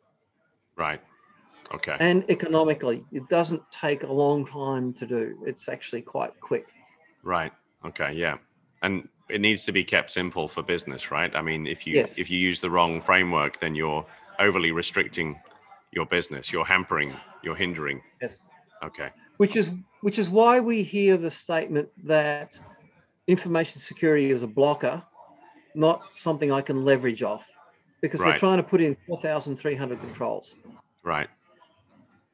Right. 0.75 1.01
Okay. 1.73 1.97
And 1.99 2.23
economically, 2.29 3.03
it 3.11 3.27
doesn't 3.29 3.61
take 3.71 4.03
a 4.03 4.11
long 4.11 4.45
time 4.45 4.93
to 4.93 5.05
do. 5.05 5.37
It's 5.45 5.67
actually 5.67 6.01
quite 6.01 6.39
quick. 6.39 6.67
Right. 7.23 7.51
Okay. 7.85 8.13
Yeah. 8.13 8.37
And 8.83 9.07
it 9.29 9.41
needs 9.41 9.65
to 9.65 9.71
be 9.71 9.83
kept 9.83 10.11
simple 10.11 10.47
for 10.47 10.63
business, 10.63 11.11
right? 11.11 11.35
I 11.35 11.41
mean, 11.41 11.67
if 11.67 11.85
you 11.85 11.95
Yes. 11.95 12.17
if 12.17 12.29
you 12.29 12.37
use 12.37 12.61
the 12.61 12.69
wrong 12.69 13.01
framework, 13.01 13.59
then 13.59 13.75
you're 13.75 14.05
overly 14.39 14.71
restricting 14.71 15.39
your 15.91 16.05
business. 16.05 16.51
You're 16.51 16.65
hampering. 16.65 17.13
You're 17.43 17.55
hindering. 17.55 18.01
Yes. 18.21 18.43
Okay. 18.83 19.09
Which 19.37 19.55
is 19.55 19.69
which 20.01 20.19
is 20.19 20.29
why 20.29 20.59
we 20.59 20.83
hear 20.83 21.17
the 21.17 21.29
statement 21.29 21.89
that 22.05 22.59
information 23.27 23.79
security 23.81 24.29
is 24.29 24.43
a 24.43 24.47
blocker, 24.47 25.01
not 25.75 26.03
something 26.13 26.51
I 26.51 26.61
can 26.61 26.85
leverage 26.85 27.23
off, 27.23 27.45
because 28.01 28.21
Right. 28.21 28.31
they're 28.31 28.39
trying 28.39 28.57
to 28.57 28.63
put 28.63 28.79
in 28.79 28.95
4,300 29.07 29.99
controls. 29.99 30.57
Right. 31.03 31.29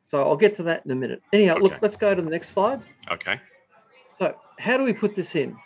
So 0.06 0.22
I'll 0.22 0.38
get 0.38 0.56
to 0.56 0.64
that 0.64 0.86
in 0.86 0.92
a 0.92 0.96
minute. 0.96 1.24
Anyhow, 1.32 1.58
look, 1.58 1.82
let's 1.82 1.96
go 1.96 2.14
to 2.14 2.22
the 2.22 2.30
next 2.30 2.50
slide. 2.50 2.82
Okay. 3.10 3.40
So, 4.12 4.36
how 4.60 4.78
do 4.78 4.84
we 4.84 4.94
put 4.94 5.16
this 5.16 5.36
in? 5.36 5.58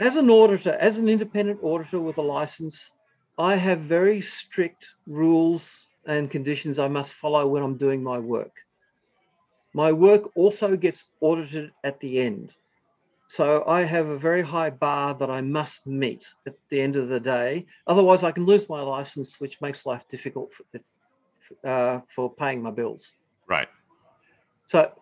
As 0.00 0.16
an 0.16 0.28
auditor, 0.28 0.76
as 0.80 0.98
an 0.98 1.08
independent 1.08 1.60
auditor 1.62 2.00
with 2.00 2.18
a 2.18 2.22
license, 2.22 2.90
I 3.38 3.56
have 3.56 3.80
very 3.80 4.20
strict 4.20 4.86
rules 5.06 5.86
and 6.06 6.30
conditions 6.30 6.78
I 6.78 6.88
must 6.88 7.14
follow 7.14 7.46
when 7.46 7.62
I'm 7.62 7.76
doing 7.76 8.02
my 8.02 8.18
work. 8.18 8.52
My 9.74 9.92
work 9.92 10.30
also 10.34 10.76
gets 10.76 11.04
audited 11.20 11.72
at 11.82 11.98
the 12.00 12.20
end. 12.20 12.54
So 13.28 13.64
I 13.66 13.84
have 13.84 14.08
a 14.08 14.18
very 14.18 14.42
high 14.42 14.68
bar 14.68 15.14
that 15.14 15.30
I 15.30 15.40
must 15.40 15.86
meet 15.86 16.26
at 16.46 16.54
the 16.68 16.80
end 16.80 16.96
of 16.96 17.08
the 17.08 17.20
day. 17.20 17.64
Otherwise, 17.86 18.22
I 18.22 18.32
can 18.32 18.44
lose 18.44 18.68
my 18.68 18.82
license, 18.82 19.40
which 19.40 19.58
makes 19.62 19.86
life 19.86 20.06
difficult 20.08 20.52
for, 20.52 20.64
uh, 21.64 22.00
for 22.14 22.30
paying 22.30 22.62
my 22.62 22.70
bills. 22.70 23.14
Right. 23.46 23.68
So 24.66 24.92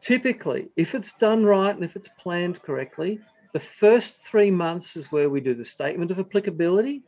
typically, 0.00 0.68
if 0.76 0.94
it's 0.94 1.14
done 1.14 1.44
right 1.44 1.74
and 1.74 1.84
if 1.84 1.96
it's 1.96 2.08
planned 2.20 2.62
correctly, 2.62 3.18
the 3.52 3.60
first 3.60 4.22
three 4.22 4.52
months 4.52 4.96
is 4.96 5.10
where 5.10 5.28
we 5.28 5.40
do 5.40 5.54
the 5.54 5.64
statement 5.64 6.12
of 6.12 6.20
applicability. 6.20 7.02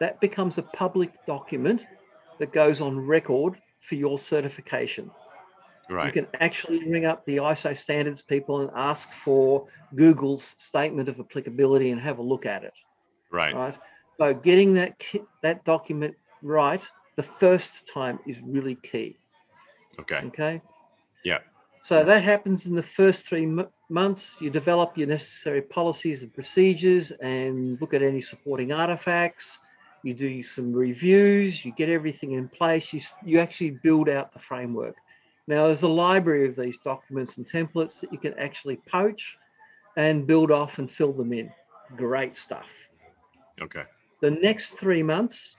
That 0.00 0.20
becomes 0.20 0.58
a 0.58 0.62
public 0.62 1.12
document 1.26 1.86
that 2.38 2.52
goes 2.52 2.80
on 2.80 2.98
record 2.98 3.60
for 3.80 3.94
your 3.94 4.18
certification. 4.18 5.10
Right. 5.88 6.06
You 6.06 6.22
can 6.22 6.26
actually 6.40 6.88
ring 6.88 7.04
up 7.04 7.24
the 7.26 7.36
ISO 7.36 7.76
standards 7.76 8.22
people 8.22 8.62
and 8.62 8.70
ask 8.74 9.12
for 9.12 9.66
Google's 9.94 10.54
statement 10.58 11.08
of 11.08 11.20
applicability 11.20 11.90
and 11.90 12.00
have 12.00 12.18
a 12.18 12.22
look 12.22 12.46
at 12.46 12.64
it. 12.64 12.72
Right. 13.30 13.54
Right. 13.54 13.74
So 14.18 14.32
getting 14.32 14.74
that 14.74 15.02
that 15.42 15.64
document 15.64 16.14
right 16.42 16.80
the 17.16 17.22
first 17.22 17.88
time 17.92 18.18
is 18.26 18.36
really 18.42 18.76
key. 18.76 19.16
Okay. 20.00 20.20
Okay. 20.26 20.62
Yeah. 21.24 21.38
So 21.80 22.02
that 22.02 22.24
happens 22.24 22.66
in 22.66 22.74
the 22.74 22.82
first 22.82 23.26
three 23.26 23.44
m- 23.44 23.68
months. 23.90 24.36
You 24.40 24.50
develop 24.50 24.96
your 24.96 25.06
necessary 25.06 25.60
policies 25.60 26.22
and 26.22 26.32
procedures 26.32 27.10
and 27.10 27.78
look 27.80 27.92
at 27.92 28.02
any 28.02 28.22
supporting 28.22 28.72
artifacts. 28.72 29.58
You 30.04 30.12
do 30.12 30.42
some 30.42 30.70
reviews, 30.74 31.64
you 31.64 31.72
get 31.72 31.88
everything 31.88 32.32
in 32.32 32.46
place, 32.46 32.92
you, 32.92 33.00
you 33.24 33.38
actually 33.38 33.70
build 33.70 34.10
out 34.10 34.34
the 34.34 34.38
framework. 34.38 34.96
Now, 35.46 35.64
there's 35.64 35.82
a 35.82 35.88
library 35.88 36.46
of 36.46 36.56
these 36.56 36.76
documents 36.76 37.38
and 37.38 37.46
templates 37.46 38.00
that 38.00 38.12
you 38.12 38.18
can 38.18 38.34
actually 38.38 38.76
poach 38.86 39.38
and 39.96 40.26
build 40.26 40.50
off 40.50 40.78
and 40.78 40.90
fill 40.90 41.14
them 41.14 41.32
in. 41.32 41.50
Great 41.96 42.36
stuff. 42.36 42.66
Okay. 43.62 43.84
The 44.20 44.30
next 44.30 44.72
three 44.72 45.02
months 45.02 45.56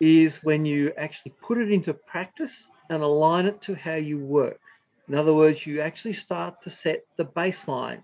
is 0.00 0.42
when 0.42 0.64
you 0.64 0.94
actually 0.96 1.34
put 1.42 1.58
it 1.58 1.70
into 1.70 1.92
practice 1.92 2.66
and 2.88 3.02
align 3.02 3.44
it 3.44 3.60
to 3.62 3.74
how 3.74 3.96
you 3.96 4.18
work. 4.18 4.58
In 5.06 5.14
other 5.14 5.34
words, 5.34 5.66
you 5.66 5.82
actually 5.82 6.14
start 6.14 6.62
to 6.62 6.70
set 6.70 7.04
the 7.18 7.26
baseline. 7.26 8.02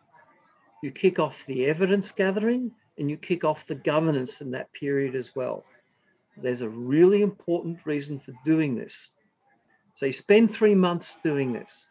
You 0.82 0.90
kick 0.90 1.18
off 1.18 1.46
the 1.46 1.64
evidence 1.64 2.12
gathering 2.12 2.72
and 2.98 3.10
you 3.10 3.16
kick 3.16 3.44
off 3.44 3.66
the 3.66 3.74
governance 3.74 4.40
in 4.40 4.50
that 4.52 4.72
period 4.72 5.14
as 5.14 5.34
well. 5.34 5.64
There's 6.36 6.62
a 6.62 6.68
really 6.68 7.22
important 7.22 7.78
reason 7.84 8.20
for 8.20 8.32
doing 8.44 8.76
this. 8.76 9.10
So 9.96 10.06
you 10.06 10.12
spend 10.12 10.54
three 10.54 10.74
months 10.74 11.16
doing 11.22 11.52
this. 11.52 11.88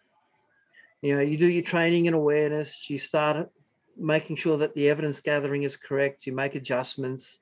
You 1.01 1.15
know, 1.15 1.21
you 1.21 1.37
do 1.37 1.47
your 1.47 1.63
training 1.63 2.07
and 2.07 2.15
awareness, 2.15 2.89
you 2.89 2.97
start 2.97 3.49
making 3.97 4.35
sure 4.35 4.57
that 4.57 4.73
the 4.75 4.89
evidence 4.89 5.19
gathering 5.19 5.63
is 5.63 5.77
correct, 5.77 6.25
you 6.25 6.33
make 6.33 6.55
adjustments, 6.55 7.39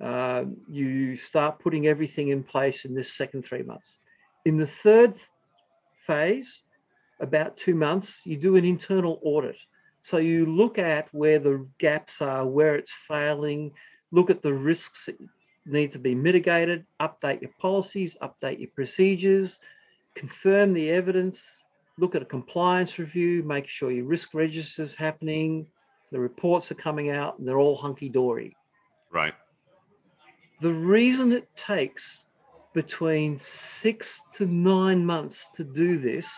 uh, 0.00 0.44
you 0.68 1.16
start 1.16 1.58
putting 1.58 1.86
everything 1.86 2.28
in 2.28 2.42
place 2.42 2.84
in 2.84 2.94
this 2.94 3.12
second 3.12 3.44
three 3.44 3.62
months. 3.62 3.98
In 4.44 4.56
the 4.56 4.66
third 4.66 5.14
phase, 6.06 6.62
about 7.20 7.56
two 7.56 7.74
months, 7.74 8.22
you 8.24 8.36
do 8.36 8.56
an 8.56 8.64
internal 8.64 9.20
audit. 9.22 9.58
So 10.02 10.16
you 10.18 10.46
look 10.46 10.78
at 10.78 11.08
where 11.12 11.38
the 11.38 11.66
gaps 11.78 12.22
are, 12.22 12.46
where 12.46 12.74
it's 12.74 12.92
failing, 13.06 13.72
look 14.10 14.30
at 14.30 14.42
the 14.42 14.54
risks 14.54 15.06
that 15.06 15.18
need 15.66 15.92
to 15.92 15.98
be 15.98 16.14
mitigated, 16.14 16.86
update 17.00 17.42
your 17.42 17.50
policies, 17.58 18.16
update 18.22 18.60
your 18.60 18.70
procedures, 18.74 19.58
confirm 20.14 20.72
the 20.72 20.90
evidence, 20.90 21.64
look 21.98 22.14
at 22.14 22.22
a 22.22 22.26
compliance 22.26 22.98
review, 22.98 23.42
make 23.42 23.66
sure 23.66 23.90
your 23.90 24.06
risk 24.06 24.32
register 24.32 24.82
is 24.82 24.94
happening, 24.94 25.66
the 26.12 26.18
reports 26.18 26.72
are 26.72 26.76
coming 26.76 27.10
out, 27.10 27.38
and 27.38 27.46
they're 27.46 27.58
all 27.58 27.76
hunky 27.76 28.08
dory. 28.08 28.56
Right. 29.10 29.34
The 30.60 30.72
reason 30.72 31.32
it 31.32 31.48
takes 31.56 32.24
between 32.72 33.36
six 33.36 34.22
to 34.32 34.46
nine 34.46 35.04
months 35.04 35.48
to 35.54 35.64
do 35.64 35.98
this 35.98 36.28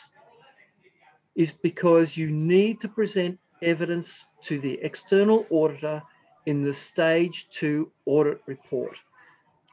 is 1.34 1.52
because 1.52 2.16
you 2.16 2.30
need 2.30 2.80
to 2.80 2.88
present 2.88 3.38
evidence 3.62 4.26
to 4.42 4.58
the 4.58 4.78
external 4.82 5.46
auditor 5.50 6.02
in 6.46 6.62
the 6.62 6.74
stage 6.74 7.48
two 7.50 7.90
audit 8.06 8.40
report. 8.46 8.96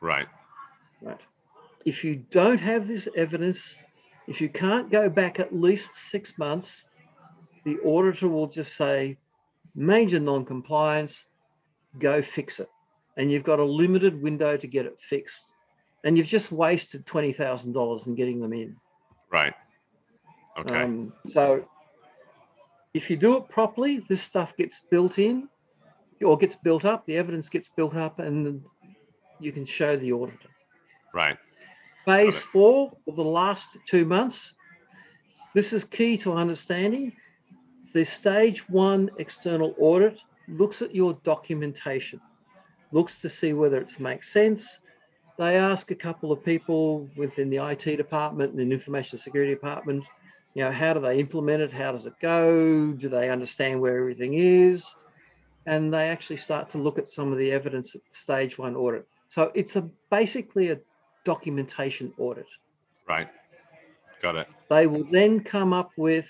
Right. 0.02 0.28
Right. 1.02 1.20
If 1.86 2.04
you 2.04 2.16
don't 2.30 2.60
have 2.60 2.88
this 2.88 3.08
evidence, 3.16 3.78
if 4.28 4.42
you 4.42 4.50
can't 4.50 4.92
go 4.92 5.10
back 5.10 5.40
at 5.40 5.56
least 5.56 5.96
six 5.96 6.38
months, 6.38 6.86
the 7.66 7.80
auditor 7.80 8.28
will 8.28 8.48
just 8.48 8.76
say, 8.76 9.18
major 9.76 10.20
non-compliance, 10.20 11.28
go 11.98 12.22
fix 12.22 12.60
it. 12.60 12.70
And 13.18 13.32
you've 13.32 13.44
got 13.44 13.60
a 13.60 13.64
limited 13.64 14.22
window 14.22 14.56
to 14.58 14.68
get 14.68 14.86
it 14.86 15.00
fixed. 15.00 15.52
And 16.04 16.18
you've 16.18 16.28
just 16.28 16.52
wasted 16.52 17.06
$20,000 17.06 18.08
in 18.08 18.16
getting 18.16 18.40
them 18.40 18.54
in. 18.54 18.76
Right. 19.32 19.54
Okay. 20.60 20.84
Um, 20.84 21.14
so 21.28 21.68
if 22.94 23.10
you 23.10 23.18
do 23.18 23.38
it 23.38 23.50
properly, 23.50 24.04
this 24.10 24.22
stuff 24.22 24.56
gets 24.58 24.82
built 24.90 25.20
in 25.20 25.48
or 26.24 26.38
gets 26.38 26.56
built 26.56 26.86
up, 26.86 27.06
the 27.06 27.16
evidence 27.16 27.50
gets 27.50 27.70
built 27.70 27.96
up, 27.96 28.20
and 28.20 28.64
you 29.40 29.52
can 29.52 29.66
show 29.66 29.96
the 29.96 30.12
auditor. 30.12 30.50
right. 31.14 31.38
Phase 32.06 32.42
four, 32.42 32.92
or 33.06 33.14
the 33.14 33.22
last 33.22 33.78
two 33.86 34.04
months, 34.04 34.54
this 35.54 35.74
is 35.74 35.84
key 35.84 36.18
to 36.20 36.34
understanding. 36.34 37.14
The 37.94 38.04
stage 38.04 38.68
one 38.68 39.12
external 39.20 39.76
audit 39.78 40.20
looks 40.48 40.82
at 40.82 40.96
your 40.96 41.14
documentation, 41.24 42.20
looks 42.92 43.20
to 43.22 43.30
see 43.30 43.54
whether 43.54 43.78
it 43.78 44.00
makes 44.00 44.32
sense. 44.32 44.80
They 45.38 45.58
ask 45.58 45.92
a 45.92 45.96
couple 45.96 46.32
of 46.32 46.44
people 46.44 47.08
within 47.16 47.50
the 47.50 47.58
IT 47.58 47.98
department 47.98 48.52
and 48.52 48.60
the 48.60 48.74
information 48.74 49.20
security 49.20 49.54
department, 49.54 50.04
you 50.54 50.64
know, 50.64 50.72
how 50.72 50.94
do 50.94 51.00
they 51.00 51.20
implement 51.20 51.62
it? 51.62 51.72
How 51.72 51.92
does 51.92 52.06
it 52.06 52.14
go? 52.22 52.92
Do 52.92 53.10
they 53.10 53.30
understand 53.30 53.80
where 53.80 53.98
everything 53.98 54.34
is? 54.34 54.94
And 55.66 55.94
they 55.94 56.10
actually 56.10 56.38
start 56.38 56.70
to 56.72 56.78
look 56.78 56.98
at 56.98 57.08
some 57.08 57.32
of 57.32 57.38
the 57.38 57.52
evidence 57.52 57.96
at 57.96 58.02
stage 58.12 58.58
one 58.58 58.76
audit. 58.76 59.08
So 59.28 59.52
it's 59.54 59.76
a 59.76 59.88
basically 60.10 60.72
a 60.72 60.80
documentation 61.24 62.12
audit. 62.18 62.48
Right. 63.08 63.30
Got 64.22 64.36
it. 64.36 64.48
They 64.70 64.88
will 64.88 65.06
then 65.12 65.42
come 65.42 65.72
up 65.74 65.92
with 65.96 66.28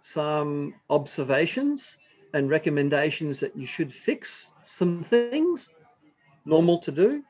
some 0.00 0.74
observations 0.90 1.96
and 2.34 2.50
recommendations 2.50 3.40
that 3.40 3.56
you 3.56 3.66
should 3.66 3.92
fix 3.92 4.50
some 4.60 5.02
things, 5.02 5.70
normal 6.44 6.78
to 6.80 6.92
do. 6.92 7.22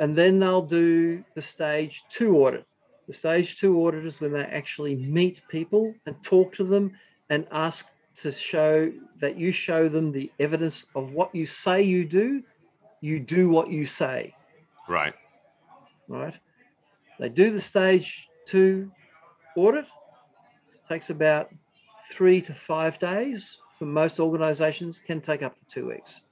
And 0.00 0.16
then 0.16 0.40
they'll 0.40 0.62
do 0.62 1.24
the 1.34 1.42
stage 1.42 2.04
two 2.08 2.36
audit. 2.38 2.66
The 3.06 3.12
stage 3.12 3.58
two 3.58 3.86
auditors 3.86 4.20
when 4.20 4.32
they 4.32 4.44
actually 4.44 4.96
meet 4.96 5.42
people 5.48 5.94
and 6.06 6.20
talk 6.22 6.54
to 6.54 6.64
them 6.64 6.92
and 7.30 7.46
ask 7.50 7.86
to 8.16 8.32
show 8.32 8.92
that 9.20 9.36
you 9.36 9.52
show 9.52 9.88
them 9.88 10.10
the 10.10 10.30
evidence 10.38 10.86
of 10.94 11.12
what 11.12 11.34
you 11.34 11.46
say 11.46 11.82
you 11.82 12.04
do, 12.04 12.42
you 13.00 13.18
do 13.18 13.48
what 13.48 13.70
you 13.70 13.86
say. 13.86 14.34
Right. 14.88 15.14
Right. 16.08 16.34
They 17.18 17.28
do 17.28 17.50
the 17.50 17.60
stage 17.60 18.28
two 18.46 18.90
audit. 19.56 19.86
Takes 20.88 21.10
about 21.10 21.50
three 22.10 22.40
to 22.42 22.54
five 22.54 22.98
days 22.98 23.58
for 23.78 23.86
most 23.86 24.20
organizations, 24.20 24.98
can 24.98 25.20
take 25.20 25.42
up 25.42 25.54
to 25.58 25.64
two 25.66 25.88
weeks. 25.88 26.22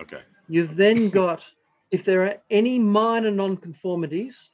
Okay. 0.00 0.20
You've 0.48 0.76
then 0.76 1.10
got, 1.22 1.46
if 1.90 2.04
there 2.04 2.24
are 2.24 2.36
any 2.50 2.78
minor 2.78 3.30
non-conformities, 3.30 4.50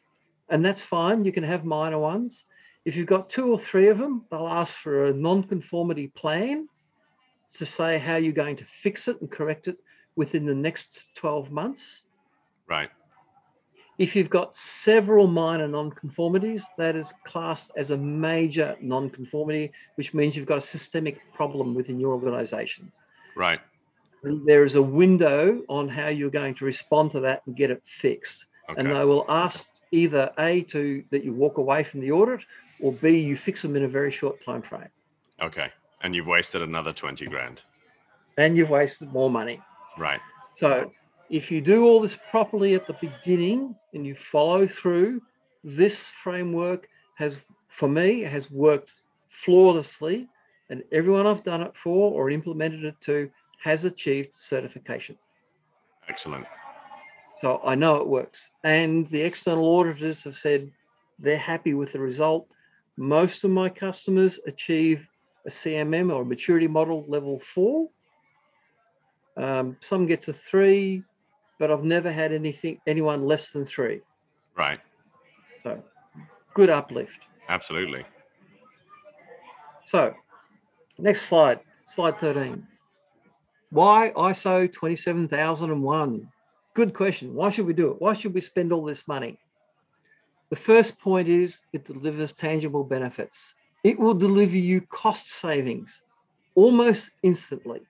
and 0.55 0.64
that's 0.64 0.82
fine, 0.82 1.24
you 1.24 1.32
can 1.32 1.42
have 1.42 1.64
minor 1.64 1.98
ones. 1.98 2.44
If 2.84 2.94
you've 2.94 3.09
got 3.09 3.28
two 3.28 3.50
or 3.50 3.59
three 3.59 3.88
of 3.88 3.98
them, 3.98 4.24
they'll 4.30 4.46
ask 4.46 4.72
for 4.72 5.07
a 5.07 5.12
non-conformity 5.12 6.07
plan 6.09 6.68
to 7.55 7.66
say 7.66 7.98
how 7.98 8.16
you're 8.16 8.32
going 8.32 8.55
to 8.59 8.64
fix 8.64 9.09
it 9.09 9.20
and 9.20 9.28
correct 9.28 9.66
it 9.66 9.78
within 10.14 10.46
the 10.46 10.55
next 10.55 11.07
12 11.16 11.50
months. 11.50 12.02
Right. 12.68 12.88
If 13.98 14.14
you've 14.14 14.30
got 14.30 14.55
several 14.55 15.26
minor 15.26 15.66
non-conformities, 15.66 16.64
that 16.78 16.94
is 16.94 17.12
classed 17.24 17.72
as 17.76 17.90
a 17.90 17.96
major 17.96 18.76
non-conformity, 18.80 19.72
which 19.96 20.14
means 20.14 20.36
you've 20.36 20.46
got 20.46 20.59
a 20.59 20.68
systemic 20.76 21.18
problem 21.32 21.74
within 21.74 21.98
your 21.98 22.12
organizations. 22.12 23.00
Right. 23.34 23.59
And 24.22 24.46
there 24.46 24.62
is 24.62 24.76
a 24.76 24.82
window 24.82 25.64
on 25.68 25.88
how 25.88 26.11
you're 26.11 26.30
going 26.30 26.55
to 26.55 26.64
respond 26.64 27.11
to 27.11 27.20
that 27.20 27.42
and 27.44 27.57
get 27.57 27.72
it 27.72 27.82
fixed. 27.84 28.46
Okay. 28.70 28.80
And 28.80 28.92
they 28.92 29.05
will 29.05 29.26
ask 29.28 29.66
either 29.95 30.32
A 30.38 30.62
to 30.62 31.05
that 31.11 31.24
you 31.24 31.32
walk 31.32 31.59
away 31.59 31.84
from 31.84 32.01
the 32.01 32.11
audit 32.11 32.40
or 32.80 32.92
B 32.92 33.18
you 33.18 33.36
fix 33.36 33.62
them 33.62 33.76
in 33.76 33.84
a 33.84 33.88
very 33.88 34.11
short 34.11 34.45
time 34.45 34.62
frame. 34.62 34.88
Okay. 35.40 35.68
And 36.03 36.14
you've 36.14 36.26
wasted 36.26 36.62
another 36.62 36.92
20 36.92 37.26
grand. 37.26 37.62
And 38.36 38.57
you've 38.57 38.70
wasted 38.70 39.12
more 39.12 39.30
money. 39.30 39.62
Right. 39.97 40.20
So 40.55 40.92
if 41.30 41.51
you 41.51 41.61
do 41.61 41.84
all 41.84 42.01
this 42.01 42.18
properly 42.30 42.74
at 42.74 42.86
the 42.86 42.95
beginning 42.95 43.74
and 43.95 44.05
you 44.05 44.14
follow 44.14 44.66
through, 44.66 45.22
this 45.62 46.09
framework 46.09 46.88
has, 47.14 47.38
for 47.68 47.88
me, 47.88 48.22
has 48.22 48.51
worked 48.51 49.03
flawlessly. 49.30 50.28
And 50.68 50.82
everyone 50.90 51.26
I've 51.26 51.45
done 51.45 51.62
it 51.62 51.76
for 51.76 52.12
or 52.12 52.30
implemented 52.30 52.84
it 52.84 53.01
to 53.03 53.30
has 53.62 53.84
achieved 53.84 54.34
certification. 54.34 55.16
Excellent. 56.09 56.47
So 57.41 57.61
I 57.64 57.74
know 57.74 57.97
it 57.97 58.07
works. 58.07 58.51
And 58.62 59.07
the 59.07 59.22
external 59.22 59.64
auditors 59.76 60.24
have 60.24 60.37
said 60.37 60.70
they're 61.18 61.37
happy 61.37 61.74
with 61.74 61.93
the 61.93 61.99
result. 61.99 62.49
Most 62.97 63.45
of 63.45 63.51
my 63.51 63.68
customers 63.68 64.41
achieve 64.47 65.07
a 65.47 65.51
CMM 65.51 66.12
or 66.12 66.22
a 66.22 66.24
maturity 66.24 66.68
model 66.68 67.05
level 67.09 67.41
four. 67.41 67.91
Um, 69.37 69.76
some 69.80 70.07
get 70.07 70.22
to 70.22 70.32
three, 70.32 71.03
but 71.59 71.70
I've 71.70 71.85
never 71.85 72.11
had 72.11 72.32
anything 72.32 72.80
anyone 72.87 73.26
less 73.26 73.51
than 73.51 73.66
three. 73.66 74.01
Right. 74.57 74.80
So 75.62 75.82
good 76.55 76.70
uplift. 76.70 77.18
Absolutely. 77.49 78.05
So 79.85 80.14
next 80.99 81.22
slide, 81.22 81.61
slide 81.82 82.18
13. 82.20 82.66
Why 83.70 84.12
ISO 84.16 84.72
27001? 84.72 86.28
Good 86.75 86.93
question. 86.93 87.35
Why 87.35 87.51
should 87.51 87.66
we 87.66 87.72
do 87.72 87.93
it? 87.93 88.01
Why 88.01 88.14
should 88.14 88.35
we 88.35 88.41
spend 88.41 88.72
all 88.72 88.85
this 88.85 89.07
money? 89.07 89.39
The 90.51 90.57
first 90.57 91.01
point 91.01 91.29
is 91.29 91.61
it 91.72 91.85
delivers 91.85 92.33
tangible 92.33 92.83
benefits. 92.83 93.55
It 93.85 93.99
will 93.99 94.14
deliver 94.14 94.57
you 94.57 94.81
cost 94.81 95.29
savings 95.29 96.03
almost 96.57 97.11
instantly. 97.22 97.83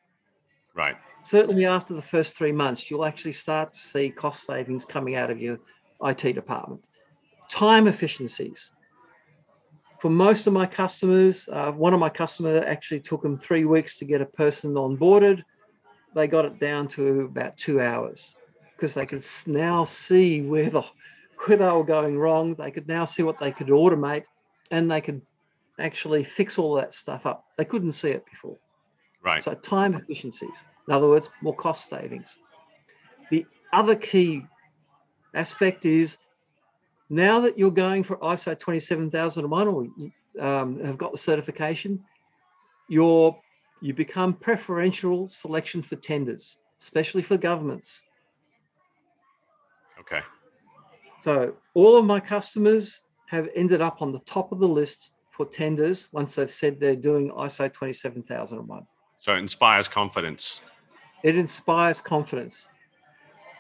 Right. 0.74 0.97
Certainly 1.22 1.64
after 1.64 1.95
the 1.95 2.03
first 2.03 2.37
three 2.37 2.53
months, 2.53 2.91
you'll 2.91 3.07
actually 3.07 3.32
start 3.32 3.72
to 3.72 3.78
see 3.78 4.11
cost 4.11 4.45
savings 4.45 4.85
coming 4.85 5.16
out 5.16 5.30
of 5.30 5.41
your 5.41 5.59
IT 6.03 6.35
department. 6.35 6.87
Time 7.49 7.87
efficiencies. 7.87 8.72
For 10.01 10.11
most 10.11 10.47
of 10.47 10.53
my 10.53 10.66
customers, 10.66 11.49
uh, 11.51 11.72
one 11.72 11.95
of 11.95 12.01
my 12.01 12.11
customers 12.11 12.62
actually 12.66 13.01
took 13.01 13.22
them 13.22 13.39
three 13.39 13.64
weeks 13.64 13.97
to 13.99 14.05
get 14.05 14.20
a 14.20 14.26
person 14.26 14.74
onboarded. 14.74 15.43
They 16.14 16.26
got 16.26 16.45
it 16.45 16.61
down 16.61 16.89
to 16.89 17.22
about 17.22 17.57
two 17.57 17.80
hours 17.80 18.35
because 18.77 18.95
they 18.95 19.07
could 19.07 19.25
now 19.47 19.85
see 19.85 20.43
where 20.43 20.70
the 20.70 20.83
where 21.47 21.59
they 21.59 21.70
were 21.70 21.85
going 21.85 22.18
wrong. 22.18 22.55
They 22.55 22.70
could 22.70 22.89
now 22.89 23.05
see 23.05 23.22
what 23.22 23.39
they 23.39 23.53
could 23.53 23.68
automate, 23.68 24.25
and 24.70 24.91
they 24.91 25.01
could 25.01 25.22
actually 25.79 26.25
fix 26.25 26.59
all 26.59 26.75
that 26.75 26.95
stuff 26.95 27.27
up. 27.27 27.45
They 27.57 27.64
couldn't 27.64 27.93
see 27.93 28.11
it 28.11 28.25
before. 28.31 28.57
Right. 29.22 29.43
So 29.43 29.55
time 29.55 29.95
efficiencies. 29.95 30.64
In 30.87 30.95
other 30.95 31.09
words, 31.09 31.31
more 31.41 31.55
cost 31.55 31.89
savings. 31.89 32.39
The 33.31 33.47
other 33.72 33.97
key 33.97 34.47
aspect 35.35 35.87
is 35.87 36.18
now 37.11 37.41
that 37.41 37.59
you're 37.59 37.70
going 37.70 38.03
for 38.03 38.16
ISO 38.16 38.59
27001 38.59 39.68
or 39.68 39.87
um, 40.41 40.85
have 40.85 40.99
got 40.99 41.12
the 41.12 41.18
certification, 41.18 42.05
you're 42.89 43.39
you 43.81 43.93
become 43.93 44.33
preferential 44.33 45.29
selection 45.29 45.83
for 45.83 45.97
tenders, 45.97 46.59
especially 46.81 47.22
for 47.22 47.37
governments. 47.37 48.03
Okay. 50.07 50.24
So 51.22 51.55
all 51.72 51.96
of 51.96 52.05
my 52.05 52.20
customers 52.20 53.00
have 53.28 53.48
ended 53.57 53.80
up 53.80 54.02
on 54.02 54.12
the 54.12 54.18
top 54.20 54.52
of 54.52 54.59
the 54.59 54.68
list 54.68 55.11
for 55.30 55.46
tenders 55.46 56.09
once 56.12 56.34
they've 56.34 56.52
said 56.52 56.78
they're 56.78 56.94
doing 56.94 57.30
ISO 57.30 57.72
27001. 57.72 58.86
So 59.20 59.34
it 59.34 59.38
inspires 59.38 59.88
confidence. 59.88 60.61
It 61.22 61.36
inspires 61.36 62.02
confidence. 62.02 62.68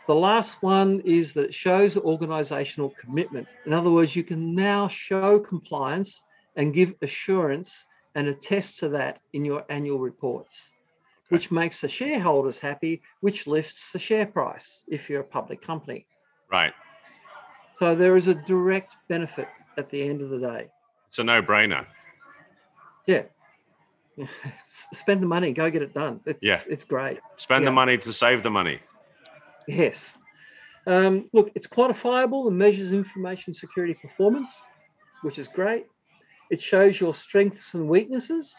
The 0.06 0.14
last 0.14 0.62
one 0.62 1.00
is 1.06 1.32
that 1.32 1.46
it 1.46 1.54
shows 1.54 1.96
organizational 1.96 2.92
commitment. 3.00 3.48
In 3.64 3.72
other 3.72 3.90
words, 3.90 4.14
you 4.14 4.22
can 4.22 4.54
now 4.54 4.86
show 4.86 5.38
compliance 5.38 6.22
and 6.56 6.74
give 6.74 6.94
assurance 7.00 7.86
and 8.14 8.28
attest 8.28 8.78
to 8.80 8.88
that 8.90 9.20
in 9.32 9.46
your 9.46 9.64
annual 9.70 9.98
reports, 9.98 10.72
which 11.30 11.50
makes 11.50 11.80
the 11.80 11.88
shareholders 11.88 12.58
happy, 12.58 13.00
which 13.20 13.46
lifts 13.46 13.92
the 13.92 13.98
share 13.98 14.26
price 14.26 14.82
if 14.86 15.08
you're 15.08 15.22
a 15.22 15.24
public 15.24 15.62
company. 15.62 16.06
Right. 16.54 16.72
So 17.72 17.96
there 17.96 18.16
is 18.16 18.28
a 18.28 18.34
direct 18.34 18.94
benefit 19.08 19.48
at 19.76 19.90
the 19.90 20.00
end 20.08 20.22
of 20.22 20.30
the 20.30 20.38
day. 20.38 20.68
It's 21.08 21.18
a 21.18 21.24
no-brainer. 21.24 21.84
Yeah. 23.06 23.24
Spend 24.92 25.20
the 25.20 25.26
money, 25.26 25.52
go 25.52 25.68
get 25.68 25.82
it 25.82 25.92
done. 25.92 26.20
It's, 26.26 26.46
Yeah. 26.46 26.60
it's 26.68 26.84
great. 26.84 27.18
Spend 27.34 27.66
the 27.66 27.72
money 27.72 27.98
to 27.98 28.12
save 28.12 28.44
the 28.44 28.50
money. 28.52 28.78
Yes. 29.66 30.16
Um, 30.86 31.28
look, 31.32 31.50
it's 31.56 31.66
quantifiable 31.66 32.46
and 32.46 32.56
measures 32.56 32.92
information 32.92 33.52
security 33.52 33.94
performance, 33.94 34.68
which 35.22 35.40
is 35.40 35.48
great. 35.48 35.86
It 36.52 36.62
shows 36.62 37.00
your 37.00 37.14
strengths 37.14 37.74
and 37.74 37.88
weaknesses, 37.88 38.54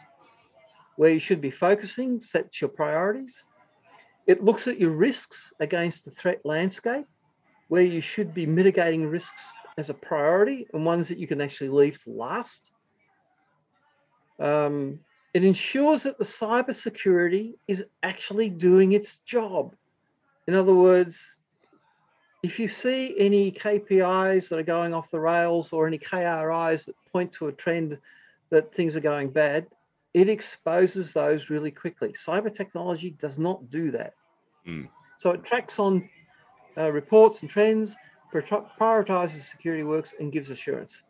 where 0.97 1.11
you 1.11 1.19
should 1.21 1.39
be 1.39 1.49
focusing, 1.51 2.19
sets 2.19 2.59
your 2.59 2.71
priorities. 2.71 3.47
It 4.27 4.43
looks 4.43 4.67
at 4.67 4.81
your 4.81 4.91
risks 4.91 5.53
against 5.61 6.03
the 6.03 6.11
threat 6.11 6.41
landscape, 6.43 7.05
where 7.67 7.83
you 7.83 8.01
should 8.01 8.33
be 8.33 8.45
mitigating 8.45 9.07
risks 9.07 9.51
as 9.77 9.89
a 9.89 9.93
priority 9.93 10.67
and 10.73 10.85
ones 10.85 11.07
that 11.09 11.17
you 11.17 11.27
can 11.27 11.41
actually 11.41 11.69
leave 11.69 12.01
to 12.03 12.11
last. 12.11 12.71
Um, 14.39 14.99
it 15.33 15.43
ensures 15.43 16.03
that 16.03 16.17
the 16.17 16.23
cybersecurity 16.23 17.55
is 17.67 17.85
actually 18.03 18.49
doing 18.49 18.93
its 18.93 19.17
job. 19.19 19.75
In 20.47 20.55
other 20.55 20.73
words, 20.73 21.35
if 22.43 22.59
you 22.59 22.67
see 22.67 23.15
any 23.17 23.51
KPIs 23.51 24.49
that 24.49 24.59
are 24.59 24.63
going 24.63 24.93
off 24.93 25.09
the 25.09 25.19
rails 25.19 25.73
or 25.73 25.87
any 25.87 25.97
KRIs 25.97 26.85
that 26.85 26.95
point 27.11 27.33
to 27.33 27.47
a 27.47 27.51
trend 27.51 27.97
that 28.51 28.73
things 28.73 28.95
are 28.95 29.01
going 29.01 29.29
bad, 29.29 29.67
it 30.13 30.29
exposes 30.29 31.11
those 31.11 31.49
really 31.49 31.71
quickly. 31.71 32.13
Cyber 32.13 32.53
technology 32.53 33.09
does 33.09 33.39
not 33.39 33.69
do 33.69 33.91
that. 33.91 34.13
Mm. 34.65 34.87
So 35.17 35.31
it 35.31 35.43
tracks 35.43 35.79
on 35.79 36.09
uh, 36.77 36.91
reports 36.91 37.41
and 37.41 37.49
trends, 37.49 37.95
prioritizes 38.33 39.49
security 39.49 39.83
works, 39.83 40.13
and 40.19 40.31
gives 40.31 40.49
assurance. 40.49 41.03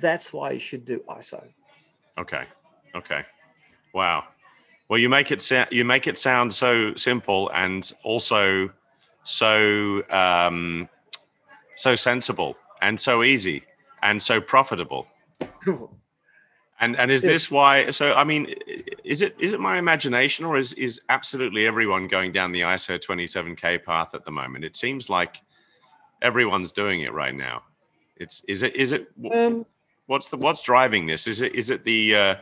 That's 0.00 0.32
why 0.32 0.52
you 0.52 0.60
should 0.60 0.84
do 0.84 1.02
ISO. 1.08 1.42
Okay. 2.18 2.44
Okay. 2.94 3.22
Wow. 3.94 4.24
Well, 4.88 4.98
you 4.98 5.08
make 5.08 5.30
it 5.30 5.40
sa- 5.40 5.66
you 5.70 5.84
make 5.84 6.06
it 6.06 6.18
sound 6.18 6.52
so 6.52 6.94
simple 6.96 7.50
and 7.54 7.90
also 8.02 8.70
so 9.22 10.02
um, 10.10 10.88
so 11.76 11.94
sensible 11.94 12.56
and 12.82 12.98
so 12.98 13.22
easy 13.22 13.62
and 14.02 14.20
so 14.20 14.40
profitable. 14.40 15.06
And 16.80 16.96
and 16.96 17.10
is 17.10 17.20
this 17.20 17.50
why? 17.50 17.90
So 17.90 18.14
I 18.14 18.24
mean, 18.24 18.54
is 19.04 19.20
it 19.20 19.36
is 19.38 19.52
it 19.52 19.60
my 19.60 19.78
imagination, 19.78 20.46
or 20.46 20.58
is 20.58 20.72
is 20.74 20.98
absolutely 21.10 21.66
everyone 21.66 22.08
going 22.08 22.32
down 22.32 22.52
the 22.52 22.62
ISO 22.62 22.98
27k 22.98 23.84
path 23.84 24.14
at 24.14 24.24
the 24.24 24.30
moment? 24.30 24.64
It 24.64 24.76
seems 24.76 25.10
like 25.10 25.42
everyone's 26.22 26.72
doing 26.72 27.02
it 27.02 27.12
right 27.12 27.34
now. 27.34 27.62
It's 28.16 28.42
is 28.48 28.62
it 28.62 28.74
is 28.76 28.92
it 28.92 29.08
Um, 29.30 29.66
what's 30.06 30.30
the 30.30 30.38
what's 30.38 30.62
driving 30.62 31.04
this? 31.04 31.26
Is 31.26 31.42
it 31.42 31.54
is 31.54 31.68
it 31.68 31.84
the 31.84 32.14
uh, 32.14 32.34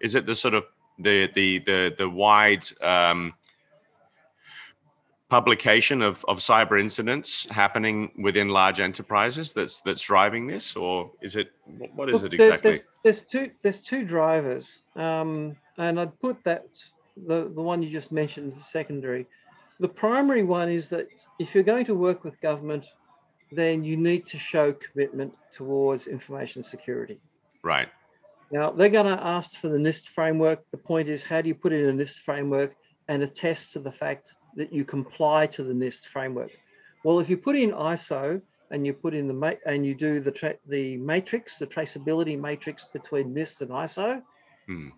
is 0.00 0.14
it 0.14 0.26
the 0.26 0.34
sort 0.34 0.52
of 0.52 0.64
the 0.98 1.30
the 1.34 1.58
the 1.60 1.94
the 1.96 2.08
wide 2.10 2.64
um, 2.82 3.32
publication 5.28 6.00
of 6.00 6.24
of 6.26 6.38
cyber 6.38 6.80
incidents 6.80 7.46
happening 7.50 8.10
within 8.18 8.48
large 8.48 8.80
enterprises 8.80 9.52
that's 9.52 9.80
that's 9.82 10.02
driving 10.02 10.46
this, 10.46 10.74
or 10.74 11.10
is 11.20 11.36
it 11.36 11.52
what- 11.78 11.94
what 11.94 12.08
is 12.08 12.22
Look, 12.22 12.32
it 12.32 12.40
exactly? 12.40 12.70
There's, 12.70 12.82
there's 13.04 13.20
two 13.20 13.50
there's 13.62 13.80
two 13.80 14.04
drivers, 14.04 14.82
um, 14.96 15.56
and 15.76 16.00
I'd 16.00 16.18
put 16.20 16.42
that 16.44 16.66
the 17.26 17.50
the 17.54 17.62
one 17.62 17.82
you 17.82 17.90
just 17.90 18.10
mentioned 18.10 18.54
as 18.56 18.66
secondary. 18.66 19.26
The 19.80 19.88
primary 19.88 20.42
one 20.42 20.68
is 20.70 20.88
that 20.88 21.08
if 21.38 21.54
you're 21.54 21.62
going 21.62 21.84
to 21.86 21.94
work 21.94 22.24
with 22.24 22.40
government, 22.40 22.86
then 23.52 23.84
you 23.84 23.96
need 23.96 24.26
to 24.26 24.38
show 24.38 24.72
commitment 24.72 25.32
towards 25.52 26.06
information 26.06 26.62
security. 26.62 27.20
Right. 27.62 27.88
Now 28.50 28.70
they're 28.70 28.88
going 28.88 29.14
to 29.16 29.22
ask 29.22 29.60
for 29.60 29.68
the 29.68 29.76
NIST 29.76 30.08
framework. 30.08 30.64
The 30.70 30.78
point 30.78 31.08
is, 31.08 31.22
how 31.22 31.42
do 31.42 31.48
you 31.48 31.54
put 31.54 31.72
it 31.72 31.84
in 31.84 32.00
a 32.00 32.02
NIST 32.02 32.20
framework 32.20 32.74
and 33.08 33.22
attest 33.22 33.72
to 33.72 33.78
the 33.78 33.92
fact 33.92 34.34
that 34.56 34.72
you 34.72 34.84
comply 34.84 35.46
to 35.48 35.62
the 35.62 35.72
NIST 35.72 36.06
framework? 36.06 36.50
Well, 37.04 37.20
if 37.20 37.28
you 37.28 37.36
put 37.36 37.56
in 37.56 37.70
ISO 37.72 38.40
and 38.70 38.86
you 38.86 38.92
put 38.92 39.14
in 39.14 39.28
the 39.28 39.58
and 39.66 39.84
you 39.86 39.94
do 39.94 40.20
the 40.20 40.30
tra- 40.30 40.58
the 40.66 40.96
matrix, 40.98 41.58
the 41.58 41.66
traceability 41.66 42.38
matrix 42.38 42.84
between 42.84 43.34
NIST 43.34 43.62
and 43.62 43.70
ISO, 43.70 44.22
Hmm. 44.66 44.88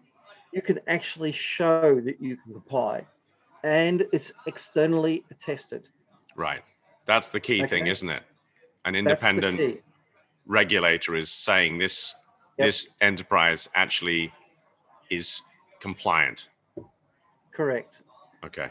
you 0.53 0.63
can 0.63 0.81
actually 0.89 1.33
show 1.33 2.01
that 2.01 2.21
you 2.21 2.37
can 2.37 2.53
comply, 2.53 3.07
and 3.63 4.07
it's 4.13 4.33
externally 4.47 5.25
attested. 5.31 5.89
Right. 6.35 6.63
That's 7.07 7.29
the 7.29 7.41
key 7.41 7.67
thing, 7.67 7.87
isn't 7.87 8.09
it? 8.09 8.23
An 8.85 8.95
independent 8.95 9.83
regulator 10.47 11.15
is 11.15 11.31
saying 11.31 11.79
this 11.79 12.15
Yep. 12.59 12.67
this 12.67 12.89
enterprise 13.01 13.69
actually 13.75 14.33
is 15.09 15.41
compliant. 15.81 16.51
Correct. 17.53 17.95
Okay. 18.45 18.71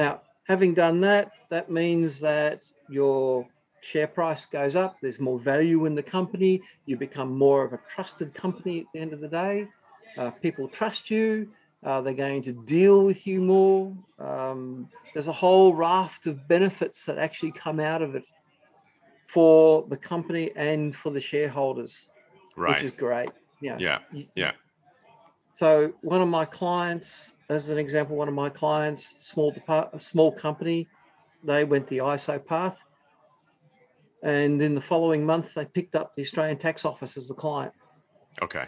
Now, 0.00 0.22
having 0.48 0.72
done 0.72 1.02
that, 1.02 1.30
that 1.50 1.70
means 1.70 2.20
that 2.20 2.64
your 2.88 3.46
share 3.82 4.06
price 4.06 4.46
goes 4.46 4.74
up. 4.74 4.96
There's 5.02 5.20
more 5.20 5.38
value 5.38 5.84
in 5.84 5.94
the 5.94 6.02
company. 6.02 6.62
You 6.86 6.96
become 6.96 7.36
more 7.36 7.62
of 7.66 7.74
a 7.74 7.80
trusted 7.86 8.32
company 8.32 8.80
at 8.80 8.86
the 8.94 9.00
end 9.00 9.12
of 9.12 9.20
the 9.20 9.28
day. 9.28 9.68
Uh, 10.16 10.30
people 10.30 10.68
trust 10.68 11.10
you. 11.10 11.50
Uh, 11.84 12.00
they're 12.00 12.14
going 12.14 12.42
to 12.44 12.52
deal 12.52 13.04
with 13.04 13.26
you 13.26 13.42
more. 13.42 13.94
Um, 14.18 14.88
there's 15.12 15.28
a 15.28 15.34
whole 15.34 15.74
raft 15.74 16.26
of 16.26 16.48
benefits 16.48 17.04
that 17.04 17.18
actually 17.18 17.52
come 17.52 17.78
out 17.78 18.00
of 18.00 18.14
it 18.14 18.24
for 19.26 19.84
the 19.90 19.98
company 19.98 20.50
and 20.56 20.96
for 20.96 21.10
the 21.10 21.20
shareholders, 21.20 22.08
Right. 22.56 22.76
which 22.76 22.84
is 22.84 22.90
great. 22.90 23.28
Yeah. 23.60 23.76
yeah. 23.78 23.98
Yeah. 24.34 24.52
So 25.60 25.92
one 26.00 26.22
of 26.22 26.28
my 26.28 26.46
clients, 26.46 27.34
as 27.50 27.68
an 27.68 27.76
example, 27.76 28.16
one 28.16 28.28
of 28.28 28.32
my 28.32 28.48
clients, 28.48 29.14
small 29.18 29.50
depart, 29.50 29.90
a 29.92 30.00
small 30.00 30.32
company, 30.32 30.88
they 31.44 31.64
went 31.64 31.86
the 31.88 31.98
ISO 31.98 32.42
path, 32.42 32.78
and 34.22 34.62
in 34.62 34.74
the 34.74 34.80
following 34.80 35.22
month, 35.22 35.52
they 35.54 35.66
picked 35.66 35.94
up 35.94 36.14
the 36.14 36.22
Australian 36.22 36.56
Tax 36.56 36.86
Office 36.86 37.18
as 37.18 37.28
the 37.28 37.34
client. 37.34 37.74
Okay. 38.40 38.64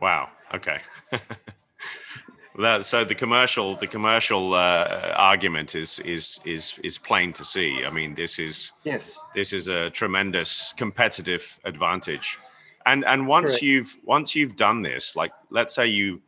Wow. 0.00 0.30
Okay. 0.52 0.80
that, 2.58 2.84
so 2.84 3.04
the 3.04 3.14
commercial 3.14 3.76
the 3.76 3.86
commercial 3.86 4.54
uh, 4.54 5.12
argument 5.14 5.76
is 5.76 6.00
is 6.00 6.40
is 6.44 6.80
is 6.82 6.98
plain 6.98 7.32
to 7.34 7.44
see. 7.44 7.84
I 7.84 7.90
mean, 7.90 8.16
this 8.16 8.40
is 8.40 8.72
Yes. 8.82 9.20
this 9.36 9.52
is 9.52 9.68
a 9.68 9.88
tremendous 9.90 10.74
competitive 10.76 11.60
advantage 11.62 12.40
and 12.88 13.04
and 13.04 13.26
once 13.26 13.50
Correct. 13.50 13.62
you've 13.62 13.96
once 14.04 14.34
you've 14.36 14.56
done 14.56 14.80
this 14.82 15.14
like 15.20 15.32
let's 15.50 15.74
say 15.74 15.86
you 15.86 16.20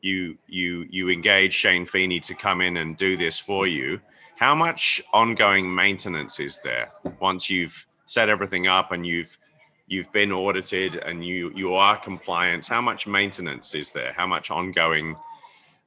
you 0.00 0.36
you 0.46 0.86
you 0.90 1.08
engage 1.10 1.52
shane 1.54 1.86
feeney 1.86 2.20
to 2.20 2.34
come 2.34 2.60
in 2.60 2.76
and 2.78 2.96
do 2.96 3.16
this 3.16 3.38
for 3.38 3.66
you 3.66 4.00
how 4.38 4.54
much 4.54 5.02
ongoing 5.12 5.66
maintenance 5.82 6.38
is 6.48 6.60
there 6.68 6.86
once 7.20 7.48
you've 7.50 7.86
set 8.06 8.28
everything 8.28 8.66
up 8.66 8.92
and 8.92 9.06
you've 9.06 9.38
you've 9.86 10.10
been 10.12 10.32
audited 10.32 10.96
and 11.08 11.24
you 11.26 11.52
you 11.54 11.74
are 11.74 11.96
compliant 11.96 12.66
how 12.66 12.80
much 12.80 13.06
maintenance 13.06 13.74
is 13.74 13.92
there 13.92 14.12
how 14.20 14.26
much 14.26 14.50
ongoing 14.50 15.16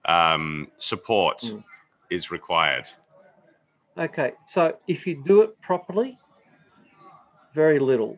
um, 0.06 0.68
support 0.78 1.38
Mm. 1.40 1.64
is 2.10 2.32
required 2.32 2.88
Okay. 3.98 4.32
So 4.48 4.62
if 4.88 5.06
you 5.06 5.22
do 5.32 5.42
it 5.42 5.52
properly, 5.62 6.18
very 7.54 7.78
little. 7.78 8.18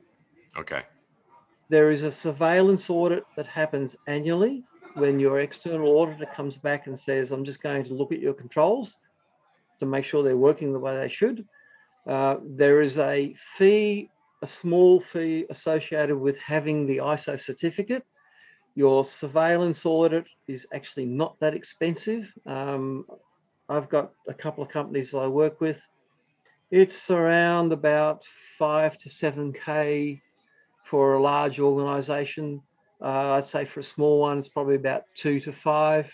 okay 0.64 0.84
There 1.70 1.91
is 1.91 2.03
a 2.03 2.11
surveillance 2.11 2.89
audit 2.89 3.24
that 3.36 3.47
happens 3.47 3.95
annually 4.07 4.64
when 4.95 5.20
your 5.20 5.39
external 5.39 5.97
auditor 5.97 6.26
comes 6.26 6.57
back 6.57 6.88
and 6.88 6.99
says, 6.99 7.32
I'm 7.32 7.45
just 7.45 7.64
going 7.64 7.84
to 7.86 7.93
look 7.93 8.11
at 8.11 8.20
your 8.20 8.34
controls 8.34 8.97
to 9.80 9.86
make 9.86 10.05
sure 10.05 10.24
they're 10.24 10.38
working 10.38 10.74
the 10.74 10.80
way 10.80 10.95
they 10.95 11.09
should. 11.09 11.45
Uh, 12.07 12.38
there 12.43 12.82
is 12.82 12.99
a 12.99 13.36
fee, 13.55 14.09
a 14.41 14.47
small 14.47 14.99
fee 14.99 15.45
associated 15.49 16.18
with 16.18 16.38
having 16.38 16.86
the 16.86 16.97
ISO 16.97 17.39
certificate. 17.39 18.03
Your 18.76 19.03
surveillance 19.03 19.86
audit 19.86 20.26
is 20.47 20.68
actually 20.74 21.05
not 21.05 21.39
that 21.39 21.53
expensive. 21.53 22.32
Um, 22.45 23.05
I've 23.70 23.89
got 23.89 24.11
a 24.28 24.34
couple 24.34 24.64
of 24.64 24.70
companies 24.70 25.11
that 25.11 25.20
I 25.20 25.28
work 25.28 25.61
with. 25.61 25.80
It's 26.72 27.09
around 27.09 27.72
about 27.72 28.24
five 28.57 28.97
to 28.99 29.09
seven 29.09 29.53
K 29.53 30.22
for 30.93 31.15
a 31.15 31.19
large 31.19 31.59
organization. 31.59 32.61
Uh, 33.01 33.31
I'd 33.31 33.45
say 33.45 33.65
for 33.65 33.79
a 33.79 33.83
small 33.83 34.19
one, 34.19 34.37
it's 34.37 34.47
probably 34.47 34.75
about 34.75 35.05
two 35.15 35.39
to 35.39 35.51
five. 35.51 36.13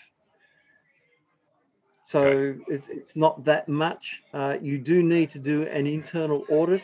So 2.02 2.56
it's, 2.66 2.88
it's 2.88 3.14
not 3.14 3.44
that 3.44 3.68
much. 3.68 4.22
Uh, 4.32 4.56
you 4.58 4.78
do 4.78 5.02
need 5.02 5.28
to 5.30 5.38
do 5.38 5.64
an 5.64 5.86
internal 5.86 6.46
audit 6.48 6.82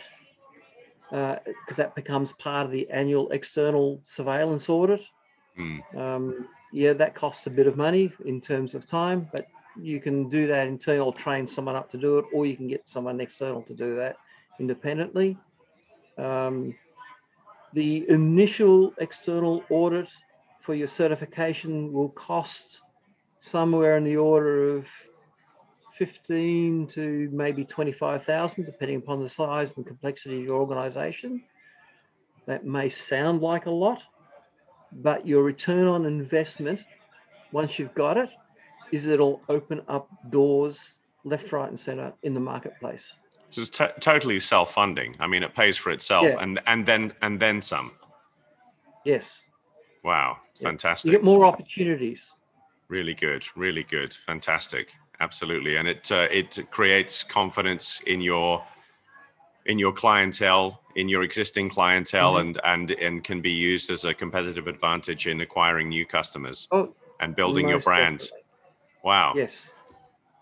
because 1.09 1.77
that 1.77 1.95
becomes 1.95 2.35
part 2.35 2.67
of 2.67 2.71
the 2.71 2.87
annual 2.91 3.31
external 3.31 4.03
surveillance 4.05 4.69
audit. 4.69 5.01
Hmm. 5.57 5.79
Um, 5.97 6.49
yeah, 6.75 6.93
that 6.93 7.15
costs 7.15 7.47
a 7.47 7.51
bit 7.51 7.67
of 7.67 7.79
money 7.79 8.13
in 8.27 8.43
terms 8.43 8.75
of 8.75 8.87
time, 8.87 9.27
but 9.33 9.47
you 9.81 10.03
can 10.03 10.29
do 10.29 10.47
that 10.49 10.69
internal, 10.69 11.15
train 11.15 11.47
someone 11.47 11.77
up 11.77 11.91
to 11.93 11.97
do 11.97 12.19
it, 12.19 12.27
or 12.35 12.45
you 12.45 12.59
can 12.59 12.69
get 12.69 12.87
someone 12.87 13.23
external 13.23 13.63
to 13.63 13.73
do 13.73 13.97
that 13.97 14.17
independently. 14.61 15.39
Um, 16.19 16.75
the 17.73 18.09
initial 18.09 18.93
external 18.99 19.65
audit 19.71 20.09
for 20.61 20.75
your 20.75 20.87
certification 20.87 21.93
will 21.93 22.09
cost 22.11 22.81
somewhere 23.39 23.97
in 23.97 24.05
the 24.05 24.17
order 24.17 24.77
of 24.77 24.87
15 25.99 26.89
to 26.89 27.29
maybe 27.33 27.65
25,000, 27.65 28.65
depending 28.65 28.99
upon 28.99 29.21
the 29.21 29.29
size 29.29 29.77
and 29.77 29.87
complexity 29.87 30.39
of 30.39 30.45
your 30.45 30.61
organization. 30.61 31.43
That 32.47 32.65
may 32.65 32.89
sound 32.89 33.41
like 33.41 33.67
a 33.67 33.71
lot, 33.71 34.03
but 34.93 35.27
your 35.27 35.43
return 35.43 35.87
on 35.87 36.05
investment, 36.05 36.81
once 37.53 37.79
you've 37.79 37.95
got 37.95 38.17
it, 38.17 38.31
is 38.93 39.07
it'll 39.07 39.41
open 39.49 39.83
up 39.89 40.09
doors 40.31 40.99
left, 41.25 41.51
right, 41.53 41.69
and 41.69 41.79
center 41.79 42.13
in 42.23 42.35
the 42.35 42.41
marketplace. 42.41 43.15
Just 43.51 43.75
t- 43.75 43.87
totally 44.01 44.41
self-funding. 44.41 45.17
I 45.21 45.27
mean, 45.27 45.43
it 45.43 45.55
pays 45.55 45.77
for 45.77 45.91
itself, 45.91 46.25
Yeah. 46.25 46.39
and 46.43 46.61
and 46.67 46.85
then 46.87 47.13
and 47.23 47.39
then 47.41 47.61
some. 47.61 47.93
Yes, 49.05 49.43
Wow, 50.03 50.39
Yeah. 50.59 50.69
fantastic! 50.69 51.11
you 51.11 51.17
get 51.19 51.25
more 51.25 51.45
opportunities. 51.45 52.35
Really 52.89 53.15
good, 53.15 53.45
really 53.57 53.83
good, 53.85 54.15
fantastic, 54.15 54.95
absolutely, 55.21 55.77
and 55.77 55.89
it 55.89 56.11
uh, 56.13 56.29
it 56.31 56.59
creates 56.71 57.23
confidence 57.25 58.01
in 58.07 58.21
your 58.21 58.65
in 59.67 59.79
your 59.81 59.93
clientele, 59.93 60.81
in 60.95 61.09
your 61.09 61.23
existing 61.25 61.69
clientele, 61.69 62.35
Mhm. 62.35 62.41
and 62.41 62.61
and 62.65 62.91
and 62.93 63.25
can 63.25 63.41
be 63.41 63.51
used 63.51 63.91
as 63.91 64.05
a 64.05 64.15
competitive 64.15 64.67
advantage 64.69 65.27
in 65.27 65.41
acquiring 65.41 65.89
new 65.89 66.07
customers 66.07 66.69
Oh, 66.71 66.95
and 67.21 67.35
building 67.35 67.69
your 67.69 67.81
brand. 67.81 68.19
definitely. 68.21 68.43
Wow, 69.03 69.33
Yes. 69.37 69.73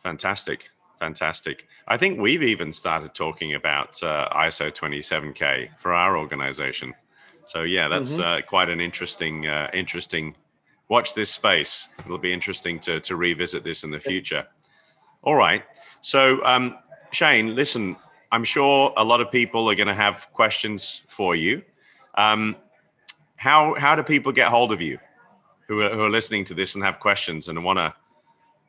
fantastic, 0.03 0.71
fantastic. 0.99 1.67
I 1.89 1.97
think 1.97 2.19
we've 2.21 2.43
even 2.43 2.73
started 2.73 3.15
talking 3.15 3.55
about 3.55 4.03
uh, 4.03 4.29
ISO 4.37 4.71
27K 4.73 5.71
for 5.79 5.93
our 5.93 6.17
organization. 6.19 6.95
So 7.47 7.63
yeah, 7.63 7.89
that's 7.89 8.19
Mhm. 8.19 8.25
uh, 8.25 8.43
quite 8.47 8.69
an 8.71 8.81
interesting, 8.81 9.47
uh, 9.47 9.71
interesting. 9.75 10.37
Watch 10.89 11.15
this 11.15 11.31
space. 11.31 11.89
It'll 12.05 12.19
be 12.19 12.33
interesting 12.33 12.79
to 12.81 13.01
to 13.01 13.17
revisit 13.17 13.65
this 13.65 13.85
in 13.85 13.91
the 13.91 14.01
future. 14.01 14.47
All 15.23 15.35
right. 15.35 15.63
So 16.01 16.45
um, 16.45 16.79
Shane, 17.13 17.55
listen. 17.55 17.97
I'm 18.33 18.45
sure 18.45 18.93
a 18.97 19.05
lot 19.05 19.21
of 19.21 19.31
people 19.31 19.71
are 19.71 19.77
going 19.77 19.87
to 19.87 19.95
have 19.95 20.27
questions 20.33 21.03
for 21.09 21.37
you. 21.37 21.63
Um, 22.17 22.57
how 23.37 23.75
how 23.79 23.95
do 23.95 24.03
people 24.03 24.33
get 24.33 24.49
hold 24.49 24.73
of 24.73 24.81
you? 24.81 24.99
who 25.67 25.81
are, 25.81 25.89
who 25.95 26.03
are 26.03 26.11
listening 26.11 26.45
to 26.45 26.53
this 26.53 26.75
and 26.75 26.85
have 26.85 27.01
questions 27.01 27.49
and 27.49 27.65
want 27.65 27.79
to 27.79 27.95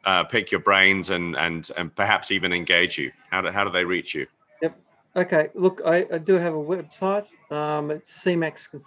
uh, 0.05 0.23
pick 0.23 0.51
your 0.51 0.61
brains 0.61 1.09
and 1.09 1.35
and 1.37 1.69
and 1.77 1.93
perhaps 1.95 2.31
even 2.31 2.53
engage 2.53 2.97
you? 2.97 3.11
How 3.31 3.41
do 3.41 3.49
how 3.49 3.63
do 3.63 3.69
they 3.71 3.85
reach 3.85 4.13
you? 4.15 4.27
Yep. 4.61 4.77
Okay. 5.15 5.49
Look, 5.55 5.81
I, 5.85 6.05
I 6.11 6.17
do 6.17 6.33
have 6.35 6.53
a 6.53 6.57
website. 6.57 7.25
Um, 7.51 7.91
it's 7.91 8.23
CMAX, 8.23 8.81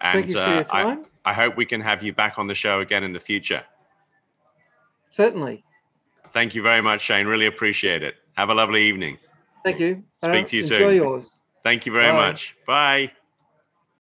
and 0.00 0.14
Thank 0.20 0.28
you 0.28 0.34
for 0.34 0.40
uh, 0.40 0.64
I. 0.70 0.98
I 1.24 1.34
hope 1.34 1.56
we 1.56 1.66
can 1.66 1.80
have 1.82 2.02
you 2.02 2.12
back 2.14 2.38
on 2.38 2.46
the 2.46 2.54
show 2.54 2.80
again 2.80 3.04
in 3.04 3.12
the 3.12 3.20
future. 3.20 3.62
Certainly. 5.10 5.64
Thank 6.32 6.54
you 6.54 6.62
very 6.62 6.80
much, 6.80 7.02
Shane. 7.02 7.26
Really 7.26 7.46
appreciate 7.46 8.02
it. 8.02 8.14
Have 8.36 8.48
a 8.50 8.54
lovely 8.54 8.82
evening. 8.84 9.18
Thank 9.64 9.80
you. 9.80 10.02
Speak 10.16 10.44
Uh, 10.44 10.48
to 10.48 10.56
you 10.56 10.62
enjoy 10.62 10.68
soon. 10.76 10.82
Enjoy 10.82 10.94
yours. 10.94 11.32
Thank 11.62 11.84
you 11.84 11.92
very 11.92 12.12
Bye. 12.12 12.16
much. 12.16 12.56
Bye. 12.66 13.12